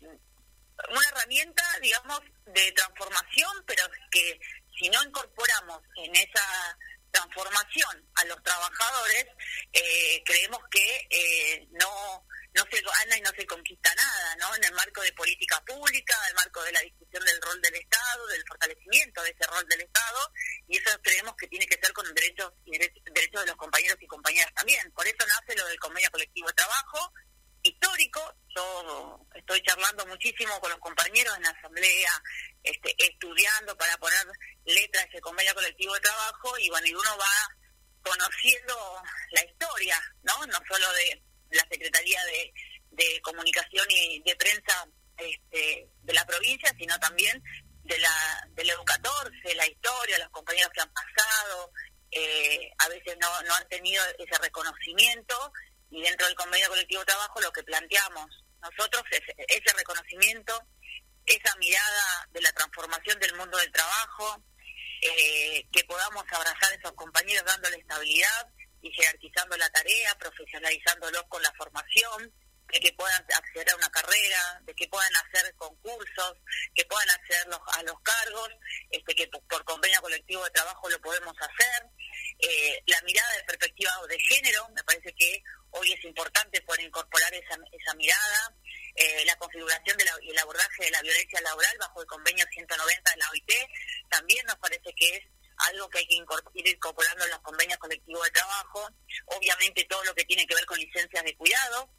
[0.00, 4.38] una herramienta digamos de transformación pero que
[4.78, 6.78] si no incorporamos en esa
[7.10, 9.26] transformación a los trabajadores
[9.72, 14.54] eh, creemos que eh, no no se gana y no se conquista nada, ¿no?
[14.56, 17.74] En el marco de política pública, en el marco de la discusión del rol del
[17.74, 20.32] Estado, del fortalecimiento de ese rol del Estado,
[20.68, 23.98] y eso creemos que tiene que ser con derechos y dere- derechos de los compañeros
[24.00, 24.90] y compañeras también.
[24.92, 27.12] Por eso nace lo del convenio colectivo de trabajo
[27.62, 28.34] histórico.
[28.56, 32.22] Yo estoy charlando muchísimo con los compañeros en la asamblea,
[32.62, 34.26] este, estudiando para poner
[34.64, 37.48] letra a ese convenio colectivo de trabajo, y bueno, y uno va
[38.02, 39.02] conociendo
[39.32, 40.46] la historia, ¿no?
[40.46, 42.52] No solo de la Secretaría de,
[42.90, 47.42] de Comunicación y de Prensa este, de la provincia, sino también
[47.84, 51.70] de la del EU14, la historia, los compañeros que han pasado,
[52.10, 55.52] eh, a veces no, no han tenido ese reconocimiento
[55.90, 60.60] y dentro del convenio colectivo de trabajo lo que planteamos nosotros es ese reconocimiento,
[61.24, 64.42] esa mirada de la transformación del mundo del trabajo,
[65.02, 68.48] eh, que podamos abrazar a esos compañeros dándole estabilidad
[68.82, 72.32] y jerarquizando la tarea, profesionalizándolos con la formación,
[72.68, 76.32] de que puedan acceder a una carrera, de que puedan hacer concursos,
[76.74, 78.50] que puedan acceder los- a los cargos,
[78.90, 81.82] este, que por, convenio colectivo de trabajo lo podemos hacer.
[82.40, 87.32] Eh, la mirada de perspectiva de género, me parece que hoy es importante poder incorporar
[87.34, 88.54] esa, esa mirada.
[88.96, 92.44] Eh, la configuración de la- y el abordaje de la violencia laboral bajo el convenio
[92.52, 93.52] 190 de la OIT
[94.10, 95.22] también nos parece que es
[95.68, 98.88] algo que hay que ir incorporando en los convenios colectivos de trabajo.
[99.26, 101.90] Obviamente todo lo que tiene que ver con licencias de cuidado,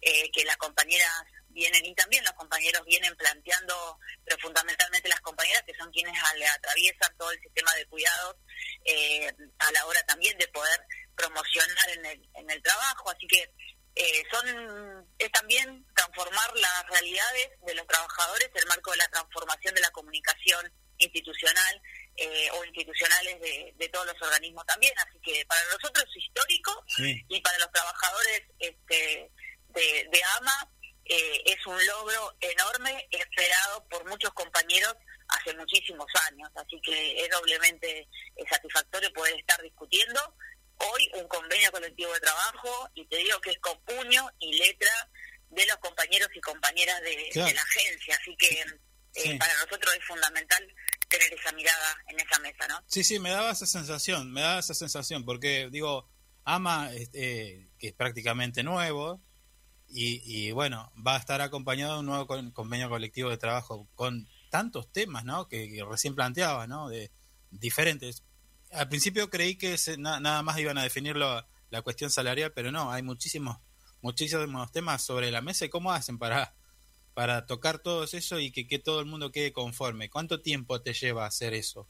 [0.00, 1.10] eh, que las compañeras
[1.48, 6.46] vienen y también los compañeros vienen planteando, pero fundamentalmente las compañeras que son quienes le
[6.46, 8.36] atraviesan todo el sistema de cuidados
[8.84, 10.80] eh, a la hora también de poder
[11.16, 13.10] promocionar en el, en el trabajo.
[13.10, 13.50] Así que
[13.96, 19.74] eh, son es también transformar las realidades de los trabajadores el marco de la transformación
[19.74, 21.82] de la comunicación institucional
[22.16, 24.92] eh, o institucionales de, de todos los organismos también.
[25.06, 29.30] Así que para nosotros es histórico sí, y para los trabajadores este,
[29.68, 30.70] de, de AMA
[31.04, 34.94] eh, es un logro enorme esperado por muchos compañeros
[35.28, 36.48] hace muchísimos años.
[36.56, 38.08] Así que es doblemente eh,
[38.50, 40.20] satisfactorio poder estar discutiendo
[40.78, 45.08] hoy un convenio colectivo de trabajo y te digo que es con puño y letra
[45.50, 47.48] de los compañeros y compañeras de, Claro.
[47.48, 48.16] de la agencia.
[48.20, 48.64] Así que eh,
[49.14, 49.34] Sí.
[49.38, 50.74] para nosotros es fundamental
[51.08, 52.82] tener esa mirada en esa mesa, ¿no?
[52.86, 56.08] sí, sí, me daba esa sensación, me daba esa sensación, porque digo,
[56.44, 59.20] AMA, este, que es prácticamente nuevo,
[59.88, 63.88] y, y bueno, va a estar acompañado de un nuevo con- convenio colectivo de trabajo
[63.94, 65.48] con tantos temas, ¿no?
[65.48, 66.88] Que, recién planteaba, ¿no?
[66.88, 67.12] De
[67.50, 68.24] diferentes.
[68.72, 72.52] Al principio creí que se- na- nada más iban a definir lo- la cuestión salarial,
[72.52, 73.58] pero no, hay muchísimos,
[74.02, 76.54] muchísimos temas sobre la mesa y cómo hacen para,
[77.16, 80.10] para tocar todos eso y que, que todo el mundo quede conforme.
[80.10, 81.88] ¿Cuánto tiempo te lleva hacer eso?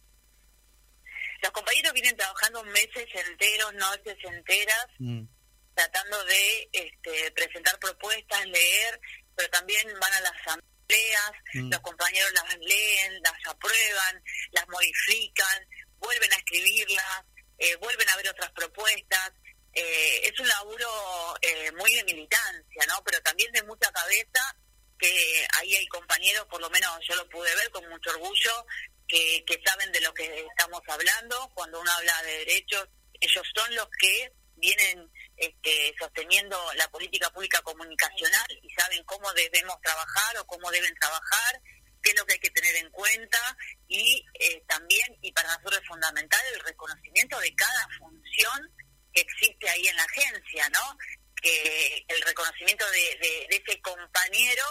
[1.43, 5.25] Los compañeros vienen trabajando meses enteros, noches enteras, Mm,
[5.75, 9.01] tratando de este, presentar propuestas, leer,
[9.35, 11.71] pero también van a las asambleas, Mm.
[11.73, 14.23] los compañeros las leen, las aprueban,
[14.53, 15.59] las modifican,
[15.99, 17.25] vuelven a escribirlas,
[17.59, 19.33] eh, vuelven a ver otras propuestas.
[19.73, 20.89] Eh, es un laburo
[21.43, 23.03] eh, muy de militancia, ¿no?
[23.05, 24.57] Pero también de mucha cabeza,
[24.99, 28.67] que ahí hay compañeros, por lo menos yo lo pude ver con mucho orgullo,
[29.07, 31.51] que, que saben de lo que estamos hablando.
[31.55, 32.89] Cuando uno habla de derechos,
[33.21, 39.81] ellos son los que vienen este, sosteniendo la política pública comunicacional y saben cómo debemos
[39.83, 41.61] trabajar o cómo deben trabajar.
[42.03, 43.39] qué es lo que hay que tener en cuenta
[43.89, 48.71] y eh, también, y para nosotros es fundamental, el reconocimiento de cada función
[49.13, 50.99] que existe ahí en la agencia, ¿no?
[51.47, 54.65] Que el reconocimiento de, ese compañero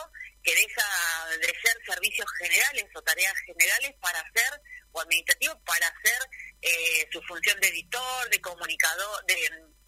[0.43, 4.61] que deja de ser servicios generales o tareas generales para hacer,
[4.91, 6.29] o administrativos, para hacer
[6.61, 9.35] eh, su función de editor, de comunicador, de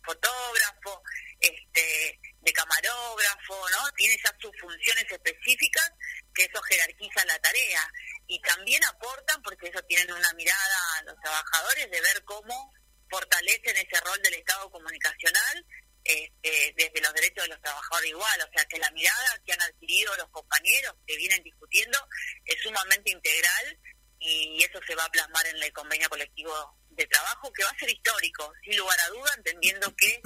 [0.07, 1.03] fotógrafo,
[1.41, 3.91] este, de camarógrafo, ¿no?
[3.97, 5.91] Tiene ya sus funciones específicas
[6.33, 7.81] que eso jerarquiza la tarea
[8.27, 12.73] y también aportan porque eso tienen una mirada a los trabajadores de ver cómo
[13.09, 15.65] fortalecen ese rol del Estado comunicacional
[16.07, 19.61] este, desde los derechos de los trabajadores igual, o sea que la mirada que han
[19.61, 21.99] adquirido los compañeros que vienen discutiendo
[22.45, 23.79] es sumamente integral
[24.19, 27.79] y eso se va a plasmar en el convenio colectivo de trabajo que va a
[27.79, 30.21] ser histórico, sin lugar a duda, entendiendo que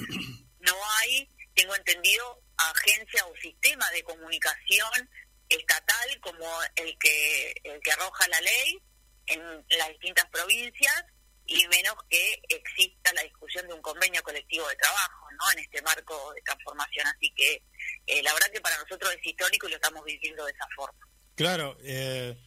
[0.59, 5.09] no hay, tengo entendido, agencia o sistema de comunicación
[5.49, 8.79] estatal como el que el que arroja la ley
[9.25, 11.03] en las distintas provincias
[11.45, 15.20] y menos que exista la discusión de un convenio colectivo de trabajo,
[15.53, 17.63] En este marco de transformación, así que
[18.07, 20.99] eh, la verdad que para nosotros es histórico y lo estamos viviendo de esa forma.
[21.35, 22.37] Claro, eh,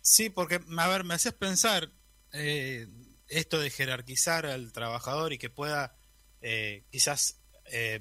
[0.00, 1.90] sí, porque, a ver, me haces pensar
[2.32, 2.86] eh,
[3.28, 5.96] esto de jerarquizar al trabajador y que pueda
[6.42, 8.00] eh, quizás eh,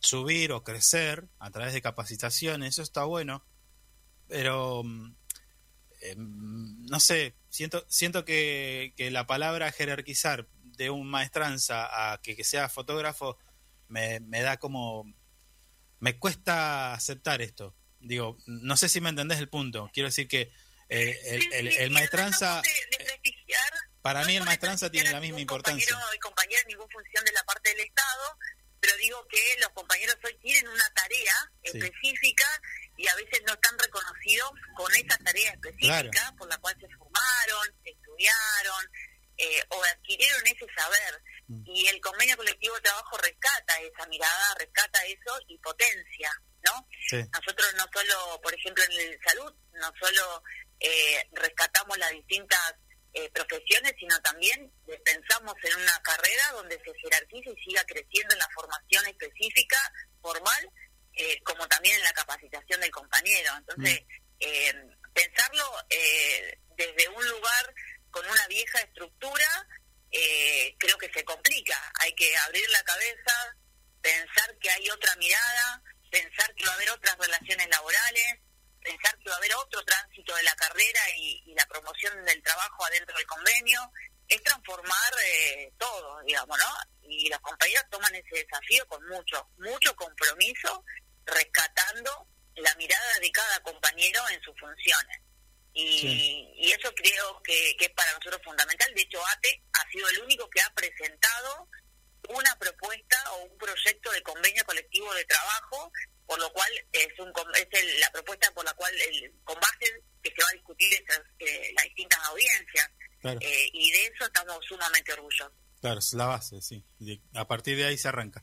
[0.00, 3.44] subir o crecer a través de capacitaciones, eso está bueno,
[4.26, 5.14] pero mm,
[6.00, 12.42] eh, no sé, siento, siento que, que la palabra jerarquizar de un maestranza a que
[12.42, 13.38] sea fotógrafo
[13.88, 15.04] me, me da como...
[16.00, 17.74] Me cuesta aceptar esto.
[18.00, 19.90] Digo, no sé si me entendés el punto.
[19.94, 20.52] Quiero decir que
[20.90, 24.36] eh, el, Sí, el, sí, el sí, maestranza, tratamos de- de prestigiar para No mí
[24.36, 25.86] el maestranza tiene la misma importancia.
[25.86, 28.38] compañero y compañera ninguna función de la parte del Estado,
[28.80, 31.32] pero digo que los compañeros hoy tienen una tarea
[31.64, 31.78] Sí.
[31.78, 32.44] específica
[32.98, 37.66] y a veces no están reconocidos con esa tarea específica por la cual se formaron,
[37.82, 38.84] estudiaron
[39.38, 41.22] eh, o adquirieron ese saber.
[41.48, 41.62] Mm.
[41.66, 46.30] Y el convenio colectivo de trabajo rescata esa mirada, rescata eso y potencia,
[46.64, 46.88] ¿no?
[47.08, 50.42] Sí, Nosotros no solo, por ejemplo, en el salud, no solo
[50.80, 52.74] eh, rescatamos las distintas
[53.12, 54.72] eh, profesiones, sino también
[55.04, 59.78] pensamos en una carrera donde se jerarquice y siga creciendo en la formación específica,
[60.20, 60.70] formal,
[61.16, 63.52] eh, como también en la capacitación del compañero.
[63.56, 64.00] Entonces,
[64.40, 64.74] eh,
[65.12, 67.74] pensarlo eh, desde un lugar
[68.10, 69.68] con una vieja estructura,
[70.14, 71.76] eh, creo que se complica.
[72.00, 73.56] Hay que abrir la cabeza,
[74.00, 78.38] pensar que hay otra mirada, pensar que va a haber otras relaciones laborales,
[78.80, 82.84] pensar que va a haber otro tránsito de la carrera y, la promoción del trabajo
[82.86, 83.80] adentro del convenio,
[84.28, 87.08] es transformar eh, todo, digamos, ¿no?
[87.08, 90.84] Y los compañeros toman ese desafío con mucho, mucho compromiso,
[91.26, 95.23] rescatando la mirada de cada compañero en sus funciones.
[95.74, 96.48] Y, Sí.
[96.56, 98.92] y eso creo que, que es para nosotros fundamental.
[98.94, 101.68] De hecho, ATE ha sido el único que ha presentado
[102.28, 105.92] una propuesta o un proyecto de convenio colectivo de trabajo,
[106.26, 110.00] por lo cual es, un, es el- la propuesta por la cual, el, con base
[110.22, 112.90] que se va a discutir esas, eh, las distintas audiencias.
[113.20, 115.52] claro, Eh, y de eso estamos sumamente orgullosos.
[115.80, 116.82] claro, es la base, sí.
[117.34, 118.42] A partir de ahí se arranca.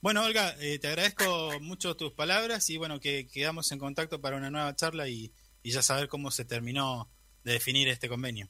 [0.00, 4.36] Bueno, Olga, eh, te agradezco mucho tus palabras y bueno, que quedamos en contacto para
[4.36, 5.32] una nueva charla y,
[5.68, 7.12] y ya saber cómo se terminó
[7.44, 8.48] de definir este convenio.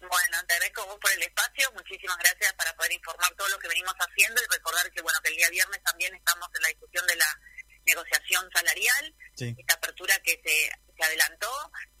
[0.00, 3.58] Bueno, te agradezco a vos por el espacio, muchísimas gracias para poder informar todo lo
[3.58, 6.68] que venimos haciendo y recordar que bueno que el día viernes también estamos en la
[6.68, 7.40] discusión de la
[7.84, 11.52] negociación salarial, Sí, esta apertura que se, se adelantó,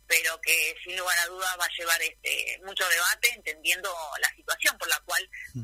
[0.06, 3.92] pero que sin lugar a dudas va a llevar este mucho debate, entendiendo
[4.22, 5.62] la situación por la cual Mm.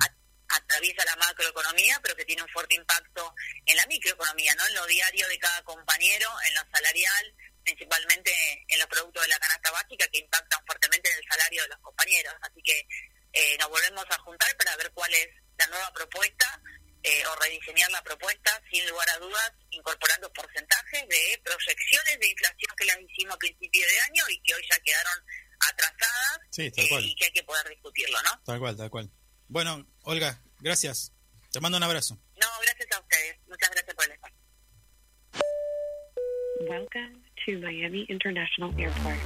[0.48, 3.34] atraviesa la macroeconomía, pero que tiene un fuerte impacto
[3.64, 4.66] en la microeconomía, ¿no?
[4.66, 7.34] En lo diario de cada compañero, en lo salarial,
[7.64, 8.32] principalmente
[8.68, 11.78] en los productos de la canasta básica que impactan fuertemente en el salario de los
[11.78, 12.34] compañeros.
[12.42, 12.86] Así que
[13.32, 15.28] eh, nos volvemos a juntar para ver cuál es
[15.58, 16.60] la nueva propuesta
[17.02, 22.76] eh, o rediseñar la propuesta, sin lugar a dudas, incorporando porcentajes de proyecciones de inflación
[22.76, 25.24] que las hicimos a principio de año y que hoy ya quedaron
[25.58, 28.40] atrasadas sí, tal eh, cual, y que hay que poder discutirlo, ¿no?
[28.44, 29.10] tal cual, tal cual.
[29.48, 31.12] Bueno, Olga, gracias.
[31.50, 32.14] Te mando un abrazo.
[32.40, 33.36] No, gracias a ustedes.
[33.46, 34.38] Muchas gracias por el espacio.
[36.60, 39.18] Welcome to Miami International Airport.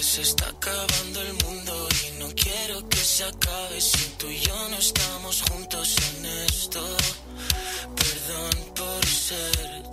[0.00, 4.68] Se está acabando el mundo y no quiero que se acabe si tú y yo
[4.68, 6.84] no estamos juntos en esto.
[7.94, 9.89] Perdón por ser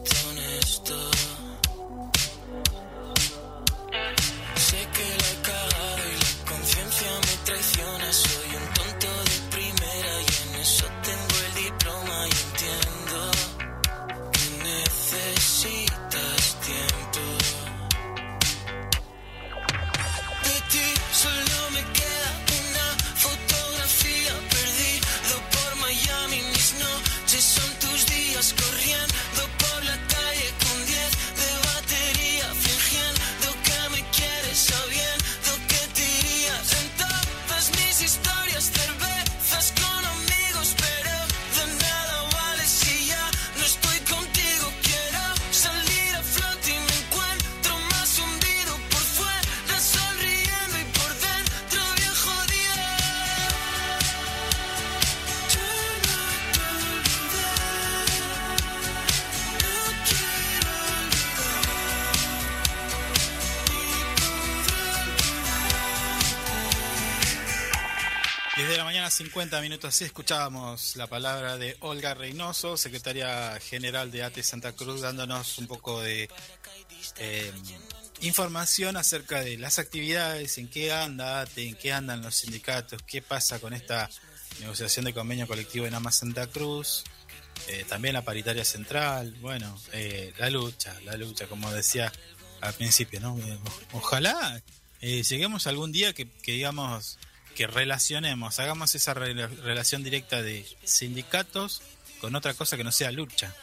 [69.18, 69.96] 50 minutos.
[69.96, 75.66] Así escuchábamos la palabra de Olga Reynoso, secretaria general de ATE Santa Cruz, dándonos un
[75.66, 76.30] poco de
[77.18, 77.52] eh,
[78.22, 83.24] información acerca de las actividades, en qué anda ATE, en qué andan los sindicatos, qué
[83.24, 84.08] pasa con esta
[84.60, 87.04] negociación de convenio colectivo en AMA Santa Cruz.
[87.70, 92.14] eh, también la paritaria central, bueno, eh, la lucha, la lucha, como decía
[92.62, 93.36] al principio, ¿no?
[93.94, 94.62] Ojalá
[95.02, 97.18] lleguemos algún día que digamos
[97.58, 101.82] que relacionemos, hagamos esa rela- relación directa de sindicatos
[102.22, 103.54] con otra cosa que no sea lucha.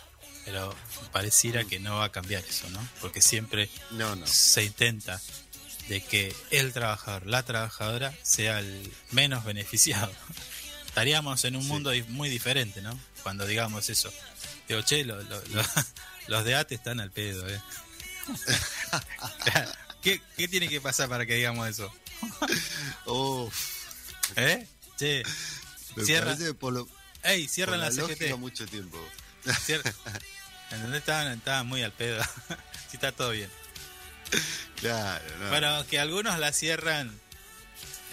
[0.44, 0.74] Pero
[1.12, 2.86] pareciera que no va a cambiar eso, ¿no?
[3.00, 4.26] Porque siempre No, no.
[4.26, 5.22] se intenta
[5.88, 10.12] de que el trabajador, la trabajadora, sea el menos beneficiado.
[10.86, 11.68] Estaríamos en un Sí.
[11.68, 12.98] mundo muy diferente, ¿no?
[13.22, 14.12] Cuando digamos eso.
[14.68, 15.62] Digo, che, lo- lo- lo-
[16.26, 17.60] los de ATE están al pedo, ¿eh?
[20.02, 21.90] ¿Qué, ¿Qué tiene que pasar para que digamos eso?
[23.06, 23.54] Uf,
[24.36, 24.66] ¿Eh?
[24.98, 25.22] Che,
[25.96, 26.36] me Cierra.
[26.58, 26.88] por lo,
[27.22, 28.38] ey, por cierran la la, lógica CGT.
[28.38, 28.98] mucho tiempo.
[29.64, 29.92] Cierra.
[30.70, 31.00] ¿Entendés?
[31.00, 32.22] Estaban, estaban muy al pedo.
[32.88, 33.50] sí, está todo bien.
[34.76, 35.48] Claro, no.
[35.50, 37.20] Bueno, que algunos la cierran.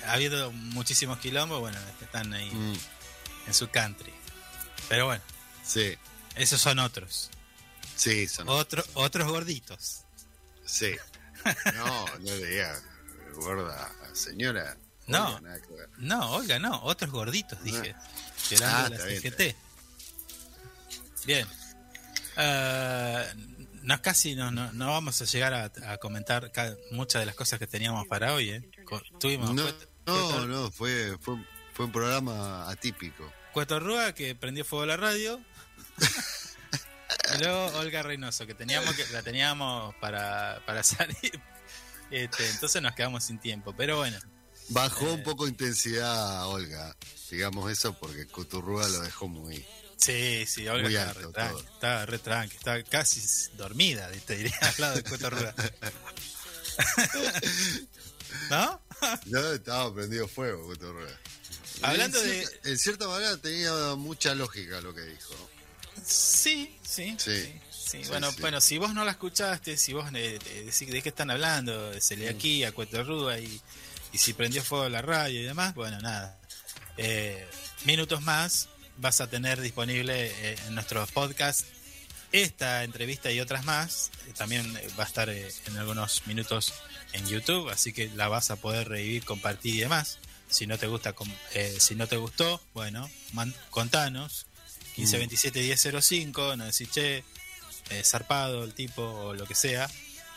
[0.07, 2.75] Ha habido muchísimos quilombos, bueno, están ahí Mm,
[3.47, 4.11] en su country.
[4.89, 5.23] Pero bueno,
[5.63, 5.95] sí,
[6.35, 7.29] esos son otros.
[7.95, 8.49] sí, son.
[8.49, 10.01] Otro, otros gorditos.
[10.65, 10.95] Sí.
[11.73, 12.83] No, no le digas,
[13.33, 14.77] gorda, señora.
[15.11, 15.27] No.
[15.27, 15.89] Oiga, nada que ver.
[15.97, 17.95] No, oiga, no, otros gorditos, dije.
[18.49, 19.55] Tirando Ah, la está bien, CGT.
[21.25, 21.47] Bien.
[22.38, 23.33] Eh,
[23.83, 26.51] no, casi no, no, no vamos a llegar a, a comentar
[26.91, 28.49] muchas de las cosas que teníamos para hoy.
[28.51, 28.69] ¿eh?
[29.19, 29.63] Tuvimos No,
[30.05, 31.35] no, no, fue, fue,
[31.73, 33.31] fue un programa atípico.
[33.53, 35.41] Cueto Rúa, que prendió fuego a la radio.
[37.35, 41.41] y luego Olga Reynoso, que teníamos que la teníamos para, para salir.
[42.09, 43.73] Este, entonces nos quedamos sin tiempo.
[43.75, 44.17] Pero bueno,
[44.72, 45.11] Bajó Eh.
[45.14, 46.95] un poco intensidad, Olga.
[47.30, 49.65] Digamos eso porque Coturrúa lo dejó muy.
[49.98, 53.22] sí, sí, Olga Muy estaba alto re tranqui, estaba re tranqui, estaba casi
[53.56, 55.53] dormida, te diría, al lado de Cueto Rúa.
[58.49, 58.81] ¿No?
[59.27, 61.10] No, estaba prendido fuego, Coturrúa.
[61.84, 65.34] Hablando en de- cierta- En cierta manera tenía mucha lógica lo que dijo.
[66.06, 67.15] Sí, sí.
[67.18, 67.18] Sí.
[67.18, 68.02] sí, sí.
[68.03, 68.38] Sí, bueno, sí.
[68.41, 71.99] bueno, si vos no la escuchaste, si vos eh, eh, decís de qué están hablando,
[71.99, 72.19] se Mm.
[72.19, 73.60] le aquí a Cueto Rúa y,
[74.11, 76.38] y si prendió fuego la radio y demás, bueno, nada.
[76.97, 77.47] Eh,
[77.85, 78.67] minutos más
[78.97, 81.65] vas a tener disponible eh, en nuestros podcasts
[82.31, 84.11] esta entrevista y otras más.
[84.27, 86.73] Eh, También eh, va a estar eh, en algunos minutos
[87.13, 90.17] en YouTube, así que la vas a poder revivir, compartir y demás.
[90.49, 91.13] Si no te gusta,
[91.79, 94.45] si no te gustó, bueno, man- contanos.
[94.97, 97.23] 1527 1005, nos decís, che,
[98.03, 99.89] zarpado el tipo o lo que sea,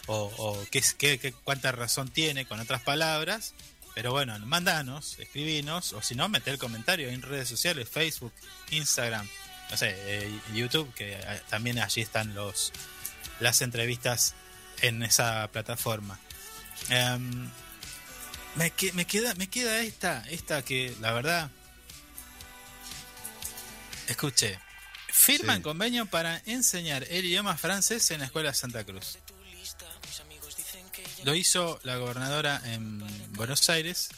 [0.07, 3.55] o, o qué, qué- qué- cuánta razón tiene con otras palabras.
[3.95, 8.33] Pero bueno, mandanos, escribinos, o si no, mete el comentario en redes sociales, Facebook,
[8.71, 9.29] Instagram,
[9.71, 12.73] no sé, eh, YouTube, que eh, también allí están los
[13.41, 14.35] las entrevistas
[14.83, 16.19] en esa plataforma.
[16.89, 17.49] Em,
[18.57, 21.51] me, que- me queda me queda esta esta que la verdad
[24.09, 24.59] escuché
[25.09, 25.63] firman Sí.
[25.63, 29.19] convenio para enseñar el idioma francés en la escuela Santa Cruz
[31.25, 33.01] lo hizo la gobernadora en
[33.33, 34.09] Buenos Aires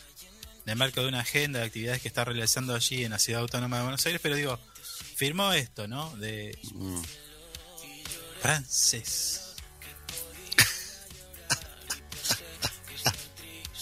[0.64, 3.42] en el marco de una agenda de actividades que está realizando allí en la ciudad
[3.42, 4.58] autónoma de Buenos Aires pero digo
[5.16, 7.02] firmó esto no de Mm.
[8.42, 9.42] francés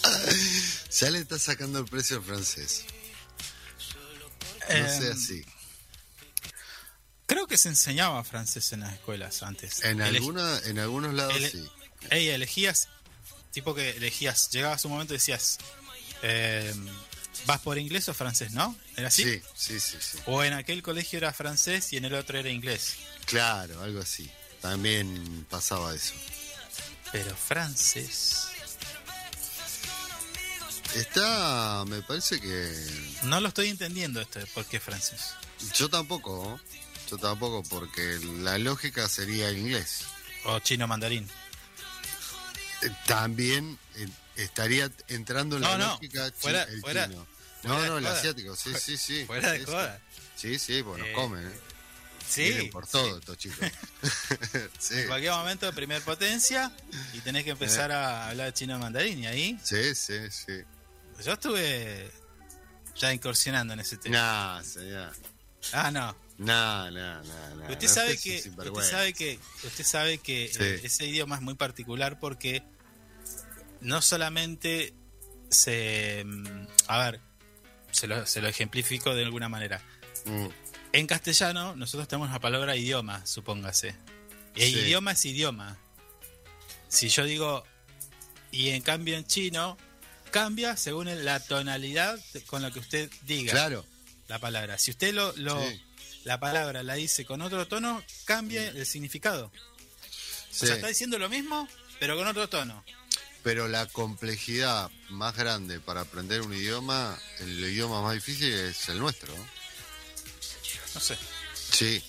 [0.99, 2.85] Ya le está sacando el precio al francés.
[4.69, 5.43] No Em, sea así.
[7.25, 9.83] Creo que se enseñaba francés en las escuelas antes.
[9.83, 11.69] En, alguna, en algunos lados ele- sí.
[12.11, 12.87] Ey, elegías,
[13.55, 15.57] tipo que elegías, llegabas un momento y decías,
[16.21, 16.73] eh,
[17.45, 18.75] ¿vas por inglés o francés, no?
[18.97, 19.23] ¿Era así?
[19.23, 20.17] Sí, sí, sí, sí.
[20.25, 22.97] O en aquel colegio era francés y en el otro era inglés.
[23.25, 24.29] Claro, algo así.
[24.61, 26.13] También pasaba eso.
[27.11, 28.47] Pero francés...
[30.93, 32.71] Está, me parece que...
[33.23, 35.33] No lo estoy entendiendo esto de por qué francés.
[35.75, 36.59] Yo tampoco.
[36.61, 37.09] ¿no?
[37.09, 40.05] Yo tampoco, porque la lógica sería inglés.
[40.45, 41.29] O chino mandarín.
[43.07, 47.25] También eh, estaría entrando en la No, no, lógica fuera- el fuera- chino.
[47.61, 49.25] fuera No, no, el asiático, sí, sí, sí.
[49.25, 49.71] Fuera de Sí, sí.
[49.71, 49.99] joda.
[50.35, 51.51] Sí, sí, pues nos Eh, comen, ¿eh?
[52.27, 52.41] Sí.
[52.43, 53.59] Vienen por todo estos chicos.
[54.79, 56.71] sí, En cualquier momento de primer potencia
[57.13, 57.93] y tenés que empezar Eh.
[57.93, 59.19] a hablar chino mandarín.
[59.19, 60.53] Y ahí sí, sí, sí.
[61.23, 62.11] yo estuve
[62.95, 64.17] ya incursionando en ese tema.
[64.57, 65.13] Nah, señor.
[65.71, 66.15] Ah, no.
[66.37, 67.69] Nah, nah, nah.
[67.71, 70.85] Usted no sabe que usted sabe que usted sabe que Sí.
[70.85, 72.63] ese idioma es muy particular porque
[73.85, 74.93] no solamente
[75.49, 77.21] se mm, a ver
[77.91, 79.81] se lo, se lo ejemplifico de alguna manera.
[80.25, 80.47] Mm,
[80.93, 83.95] en castellano nosotros tenemos la palabra idioma supóngase.
[84.55, 84.79] Y el Sí.
[84.79, 85.77] idioma es idioma.
[86.87, 87.63] Si yo digo
[88.51, 89.77] y en cambio en chino
[90.31, 93.85] cambia según la tonalidad con la que usted diga Claro.
[94.27, 94.77] la palabra.
[94.77, 95.81] Si usted lo, lo- Sí.
[96.23, 99.51] la palabra la dice con otro tono cambia el significado.
[100.51, 101.67] O sea está diciendo lo mismo
[101.99, 102.83] pero con otro tono
[103.45, 108.97] Pero la complejidad más grande para aprender un idioma, el idioma más difícil es el
[108.97, 109.31] nuestro.
[109.37, 110.99] ¿no?
[110.99, 111.15] sé
[111.53, 112.03] Sí,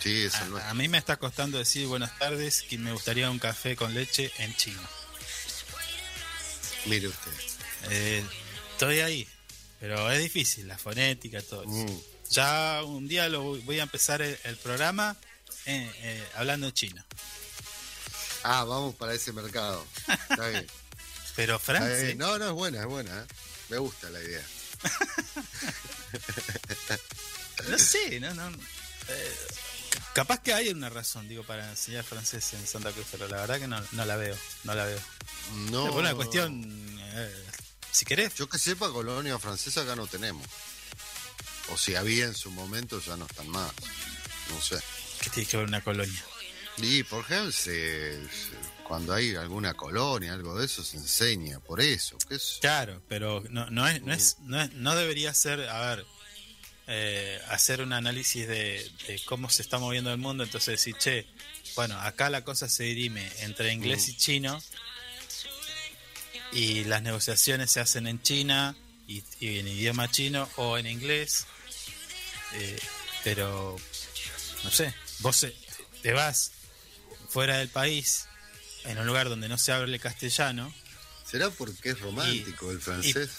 [0.00, 0.70] sí, es el a, nuestro.
[0.70, 4.30] a mí me está costando decir buenas tardes que me gustaría un café con leche
[4.38, 4.80] en chino
[6.86, 7.32] Mire usted.
[7.90, 8.24] Eh,
[8.70, 9.28] estoy ahí
[9.80, 11.70] pero es difícil la fonética todo eso.
[11.70, 12.00] Mm,
[12.30, 15.16] ya un día lo voy, voy a empezar el, el programa
[15.66, 17.04] eh, eh, hablando chino
[18.42, 19.84] Ah, vamos para ese mercado.
[20.30, 20.66] Está bien.
[21.36, 22.18] pero Francia bien.
[22.18, 23.20] No, no, es buena, es buena.
[23.20, 23.24] ¿eh?
[23.68, 24.44] Me gusta la idea.
[27.68, 28.48] No sé, no, no.
[29.08, 29.36] eh,
[30.14, 33.58] capaz que hay una razón, digo, para enseñar francés en Santa Cruz, pero la verdad
[33.58, 35.00] que no, no la veo, no la veo.
[35.70, 35.88] No.
[35.88, 36.64] Es una cuestión,
[37.00, 37.44] eh,
[37.90, 40.46] si querés, Yo que sepa, colonia francesa acá no tenemos.
[41.70, 43.72] O si había en su momento, ya no están más.
[44.50, 44.78] No sé.
[45.20, 46.24] ¿qué tiene que ver una colonia?
[46.80, 48.18] Y por ejemplo, se-
[48.84, 51.60] cuando hay alguna colonia, algo de eso, se enseña.
[51.60, 52.16] Por eso.
[52.28, 52.58] ¿qué es?
[52.60, 56.06] Claro, pero no, no, es, no, es, no, es- no debería ser, a ver,
[56.86, 61.26] eh, hacer un análisis de, de cómo se está moviendo el mundo, entonces decir, che,
[61.76, 64.58] bueno, acá la cosa se dirime entre inglés y chino,
[66.52, 68.74] y las negociaciones se hacen en China
[69.06, 71.46] y, y en idioma chino o en inglés,
[72.54, 72.78] eh,
[73.22, 73.76] pero,
[74.64, 75.54] no sé, vos eh,
[76.00, 76.52] te vas
[77.28, 78.26] fuera del país,
[78.84, 80.72] en un lugar donde no se hable castellano,
[81.30, 83.30] ¿Será porque es romántico el francés?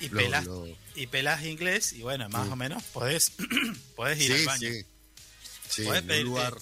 [0.00, 2.52] y Lo- pelás, lo- y pelás inglés y bueno, más Mm.
[2.52, 3.32] o menos podés,
[3.96, 4.68] podés ir al Sí, baño.
[4.70, 4.86] sí.
[5.68, 6.54] Sí, Podés pedirte- lugar.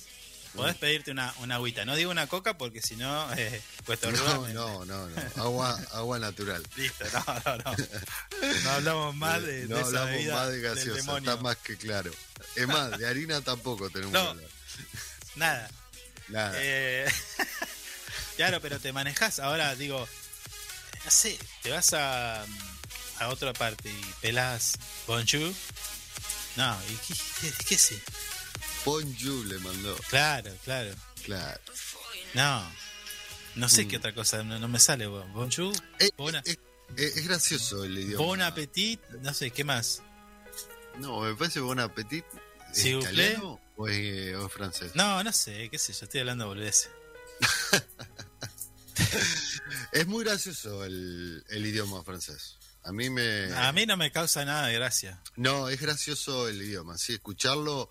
[0.55, 1.85] Podés pedirte una, una agüita.
[1.87, 5.23] No digo una coca porque si no, eh, cuesta No, no, no, no.
[5.43, 6.63] Agua, agua natural.
[6.77, 7.77] Listo, no, no, no.
[8.65, 11.77] No hablamos más de, no de esa hablamos bebida más de gaseosa, está más que
[11.79, 12.11] claro.
[12.57, 14.23] Es más, de harina tampoco tenemos No.
[14.25, 14.51] que hablar.
[15.37, 15.71] Nada.
[16.33, 16.53] Nada.
[16.57, 17.07] Eh,
[18.37, 19.39] claro, pero te manejas.
[19.39, 20.09] Ahora digo,
[21.05, 22.43] no sé, te vas a,
[23.19, 24.75] a otra parte y pelás
[25.07, 25.53] bonjour.
[26.57, 27.99] No, ¿y qué, qué, qué sé?
[28.85, 29.97] Bonjour le mandó.
[30.11, 30.95] Claro, claro.
[31.25, 31.61] Claro.
[32.35, 32.69] No,
[33.55, 33.89] no sé Mm.
[33.89, 35.07] qué otra cosa, no, no me sale.
[35.07, 36.57] bon- Bonjour, Eh, eh,
[36.97, 38.25] es gracioso el idioma.
[38.25, 40.03] bon appetit, no sé, ¿qué más?
[40.99, 42.25] No, me parece bon appetit.
[42.75, 42.85] ¿Es
[43.83, 44.93] O es, o es francés?
[44.95, 46.91] No, no sé, qué sé yo, estoy hablando boludeces.
[49.93, 52.59] Es muy gracioso el, el idioma francés.
[52.85, 53.53] A mí me...
[53.55, 55.21] A mí no me causa nada de gracia.
[55.37, 56.97] No, es gracioso el idioma.
[56.97, 57.91] Sí, escucharlo...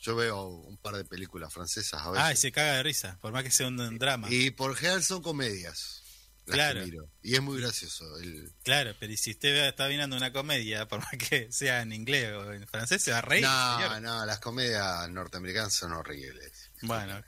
[0.00, 2.24] Yo veo un par de películas francesas a veces.
[2.26, 4.28] Ah, y se caga de risa, por más que sea un drama.
[4.30, 6.02] Y por general son comedias.
[6.48, 6.84] Las que Claro.
[6.84, 7.10] miro.
[7.22, 8.18] Y es muy gracioso.
[8.18, 8.52] El...
[8.64, 12.52] Claro, pero si usted está mirando una comedia, por más que sea en inglés o
[12.52, 13.42] en francés, se va a reír.
[13.42, 14.02] no, señor.
[14.02, 16.70] no, las comedias norteamericanas son horribles.
[16.82, 17.22] Bueno,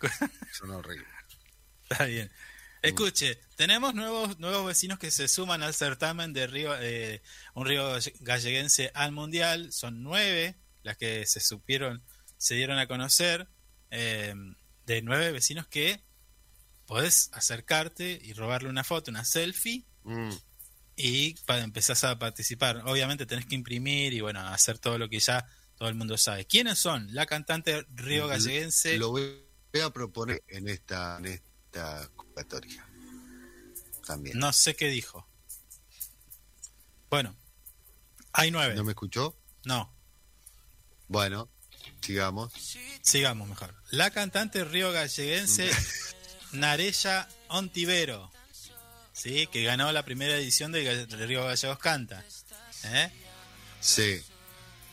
[0.52, 1.08] Son horribles.
[1.88, 2.30] está bien.
[2.82, 7.20] Escuche, tenemos nuevos nuevos vecinos que se suman al certamen de Río, eh,
[7.54, 9.70] un río galleguense al mundial.
[9.70, 12.02] Son nueve las que se supieron,
[12.38, 13.48] se dieron a conocer.
[13.90, 14.34] eh,
[14.86, 16.00] de nueve vecinos que
[16.90, 20.32] podés acercarte y robarle una foto, una selfie Mm,
[20.96, 22.78] y para empezás a participar.
[22.86, 25.46] Obviamente tenés que imprimir y bueno, hacer todo lo que ya
[25.76, 26.46] todo el mundo sabe.
[26.46, 27.14] ¿Quiénes son?
[27.14, 28.96] La cantante Río Galleguense.
[28.98, 29.40] Lo voy
[29.80, 32.84] a proponer en esta, en esta convocatoria.
[34.04, 34.36] También.
[34.38, 35.28] No sé qué dijo.
[37.08, 37.36] Bueno,
[38.32, 38.74] hay nueve.
[38.74, 39.36] ¿No me escuchó?
[39.64, 39.94] No,
[41.08, 41.48] Bueno,
[42.00, 42.52] sigamos.
[43.02, 43.74] sigamos mejor.
[43.90, 45.70] La cantante Río Galleguense
[46.52, 48.30] Narella Ontivero.
[49.12, 52.24] Sí, que ganó la primera edición de, Río Gallegos Canta.
[52.84, 53.10] ¿Eh?
[53.80, 54.22] Sí.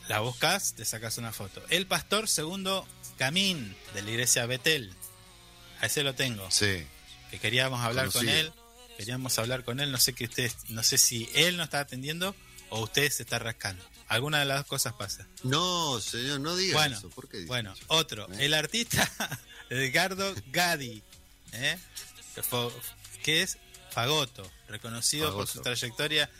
[0.08, 1.62] La buscas, te sacas una foto.
[1.70, 2.86] El pastor segundo
[3.16, 4.94] Camín, de la iglesia Betel.
[5.80, 6.50] A ese lo tengo.
[6.50, 6.86] Sí.
[7.30, 8.52] Que queríamos hablar con él.
[8.96, 9.92] Queríamos hablar con él.
[9.92, 12.34] No sé que ustedes, no sé si él no está atendiendo
[12.70, 13.84] o usted se está rascando.
[14.08, 15.26] Alguna de las dos cosas pasa.
[15.42, 17.10] No, señor, no diga Bueno, eso.
[17.10, 17.84] ¿Por qué dice bueno, eso?
[17.88, 18.26] otro.
[18.32, 18.46] ¿Eh?
[18.46, 19.10] El artista
[19.70, 21.02] Edgardo Gadi.
[21.52, 21.78] ¿Eh?
[23.22, 23.58] Que es
[23.90, 26.30] Fagoto, reconocido por su trayectoria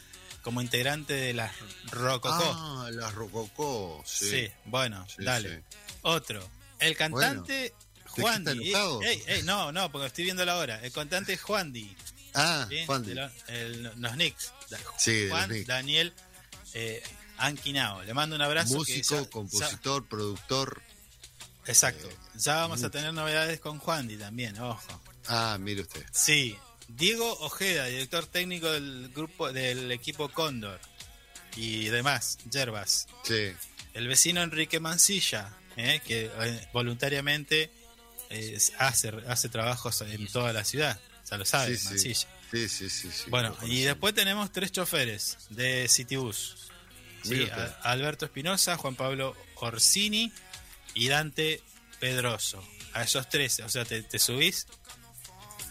[0.43, 1.53] como integrante de las
[1.91, 2.33] Rococó.
[2.55, 4.03] Ah, las Rococó.
[4.07, 4.31] Sí.
[4.31, 5.57] Sí, bueno, Sí, dale.
[5.57, 5.77] sí.
[6.03, 6.49] Otro.
[6.79, 7.75] El cantante
[8.15, 8.73] qué Juan Di.
[9.05, 10.81] Ey, ey, no, no, porque estoy viendo la hora.
[10.83, 11.95] El cantante Juan Di.
[12.35, 12.85] Ah, ¿sí?
[12.87, 13.15] Juan Di.
[13.49, 14.53] el- los Knicks.
[14.97, 15.67] Sí, Juan Knicks.
[15.67, 16.15] Daniel
[16.75, 17.03] eh,
[17.39, 18.03] Anquinao.
[18.05, 18.75] Le mando un abrazo.
[18.75, 20.81] Músico, compositor, productor.
[21.69, 22.09] Exacto.
[22.09, 25.01] eh, Ya vamos a tener novedades con Juan Di también, ojo.
[25.29, 26.05] Ah, mire usted.
[26.13, 26.57] Sí.
[26.89, 30.81] Diego Ojeda, director técnico del grupo del equipo Cóndor.
[31.57, 33.09] Y demás, Yerbas.
[33.25, 33.53] Sí.
[33.95, 36.01] El vecino Enrique Mancilla, ¿eh?
[36.07, 37.71] que eh, voluntariamente
[38.31, 40.99] eh, hace, hace trabajos en toda la ciudad.
[41.31, 41.85] Ya lo sabe, Sí.
[41.85, 42.29] Mancilla.
[42.51, 43.11] Sí, sí, sí.
[43.13, 46.57] sí, Bueno, y después tenemos tres choferes de Citybus.
[47.23, 47.47] Sí,
[47.83, 50.33] Alberto Espinosa, Juan Pablo Orsini
[50.99, 51.61] y Dante
[52.01, 52.63] Pedroso.
[52.95, 54.67] A esos tres, o sea, te, te subís.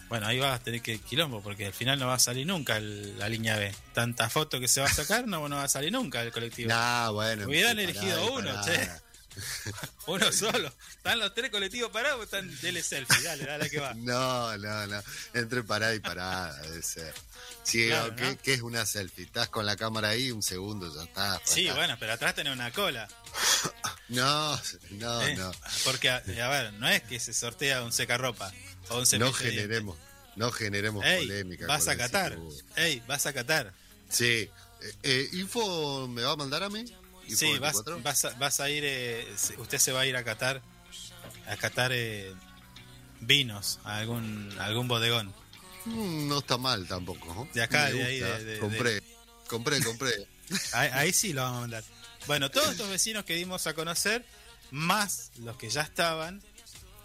[0.08, 2.78] Bueno, ahí vas a tener que quilombo, porque al final no va a salir nunca
[2.78, 3.74] el- la línea B.
[3.92, 6.68] Tanta foto que se va a sacar, no, no va a salir nunca el colectivo.
[6.78, 7.46] Nah, bueno.
[7.46, 8.88] Hubieran elegido uno, che.
[10.06, 10.72] Uno solo.
[10.96, 13.94] Están los tres colectivos parados, están dele selfie, dale, dale que va.
[13.96, 15.02] No, no, no.
[15.34, 17.14] Entre parada y parada, debe ser.
[17.62, 18.38] Sí, Claro, ¿qué, ¿no?
[18.42, 19.24] qué es una selfie?
[19.24, 21.40] Estás con la cámara ahí, un segundo, ya está.
[21.44, 23.08] Sí, bueno, pero atrás tenés una cola.
[24.08, 24.58] No,
[24.92, 25.36] no, ¿eh?
[25.36, 25.52] no.
[25.84, 28.50] Porque, a, a ver, no es que se sortea un secarropa
[28.88, 29.98] o un No generemos,
[30.34, 31.66] no generemos Ey, polémica.
[31.66, 32.38] vas a catar.
[32.76, 33.74] Ey, vas a catar.
[34.08, 34.48] Sí.
[34.80, 36.86] Eh, eh, ¿Info me va a mandar a mí?
[37.28, 38.00] ¿Info Sí, vas, 24?
[38.02, 39.28] vas, a, vas a ir, eh,
[39.58, 40.62] usted se va a ir a catar,
[41.46, 42.32] a catar eh,
[43.20, 45.34] vinos a algún, a algún bodegón.
[45.84, 47.48] Mm, no está mal tampoco.
[47.54, 49.02] De acá, de ahí, de- de- compré,
[49.46, 50.12] compré, compré.
[50.72, 51.84] Ahí, ahí sí lo vamos a mandar.
[52.26, 54.24] Bueno, todos estos vecinos que dimos a conocer,
[54.70, 56.40] más los que ya estaban,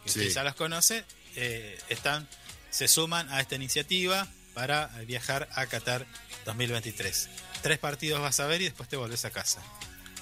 [0.05, 0.19] que Sí.
[0.21, 1.03] usted ya los conoce,
[1.35, 2.27] eh, están,
[2.69, 6.05] se suman a esta iniciativa para viajar a Qatar
[6.45, 7.27] 2023.
[7.61, 9.61] Tres partidos vas a ver y después te volvés a casa.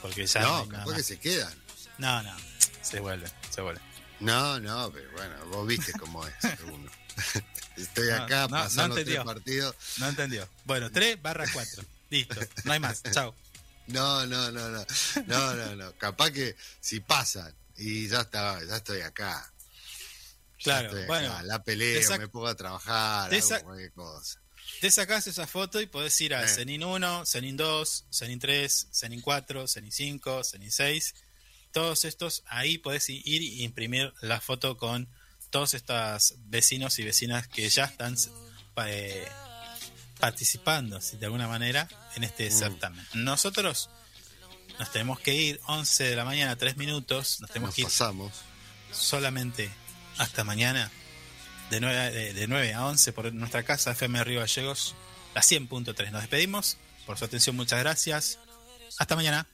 [0.01, 1.53] Porque ya no, capaz que se quedan.
[1.97, 2.35] no, no,
[2.81, 3.81] se vuelve, se vuelve.
[4.19, 6.33] No, no, pero bueno, vos viste cómo es
[6.63, 6.91] uno.
[7.77, 9.75] Estoy No, acá no, no pasando tres partidos.
[9.97, 10.47] No entendió.
[10.65, 11.83] Bueno, 3 barra 4.
[12.09, 13.01] Listo, no hay más.
[13.11, 13.33] Chao.
[13.87, 14.85] No, no, no, no.
[15.25, 15.91] No, no, no.
[15.97, 19.51] Capaz que si pasan y ya está, ya estoy acá.
[20.59, 21.07] Ya Claro, estoy acá.
[21.07, 21.41] bueno.
[21.43, 24.39] La peleo, me pongo a trabajar, te cualquier cosa.
[24.81, 26.47] Te sacás esa foto y podés ir a Eh.
[26.47, 31.13] Zenin 1, Zenin 2, Zenin 3, Zenin 4, Zenin 5, Zenin 6.
[31.71, 35.07] Todos estos, ahí podés ir e imprimir la foto con
[35.51, 38.15] todos estos vecinos y vecinas que ya están
[38.87, 39.27] eh,
[40.19, 42.51] participando, si de alguna manera, en este Mm.
[42.51, 43.05] certamen.
[43.13, 43.89] Nosotros
[44.79, 47.39] nos tenemos que ir 11 de la mañana, 3 minutos.
[47.39, 48.33] Nos tenemos Nos que ir pasamos.
[48.91, 49.69] solamente
[50.17, 50.91] hasta mañana
[51.71, 54.93] de 9, de, de 9 a 11 por nuestra casa FM Río Gallegos,
[55.33, 56.11] la 100.3.
[56.11, 56.77] Nos despedimos.
[57.05, 58.37] Por su atención, muchas gracias.
[58.99, 59.47] Hasta mañana.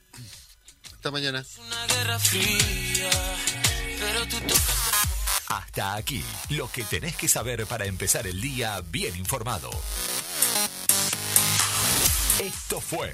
[0.94, 1.46] Hasta mañana.
[1.60, 3.10] Una guerra fría,
[4.00, 9.16] pero tú tocas Hasta aquí, lo que tenés que saber para empezar el día bien
[9.16, 9.70] informado.
[12.40, 13.14] Esto fue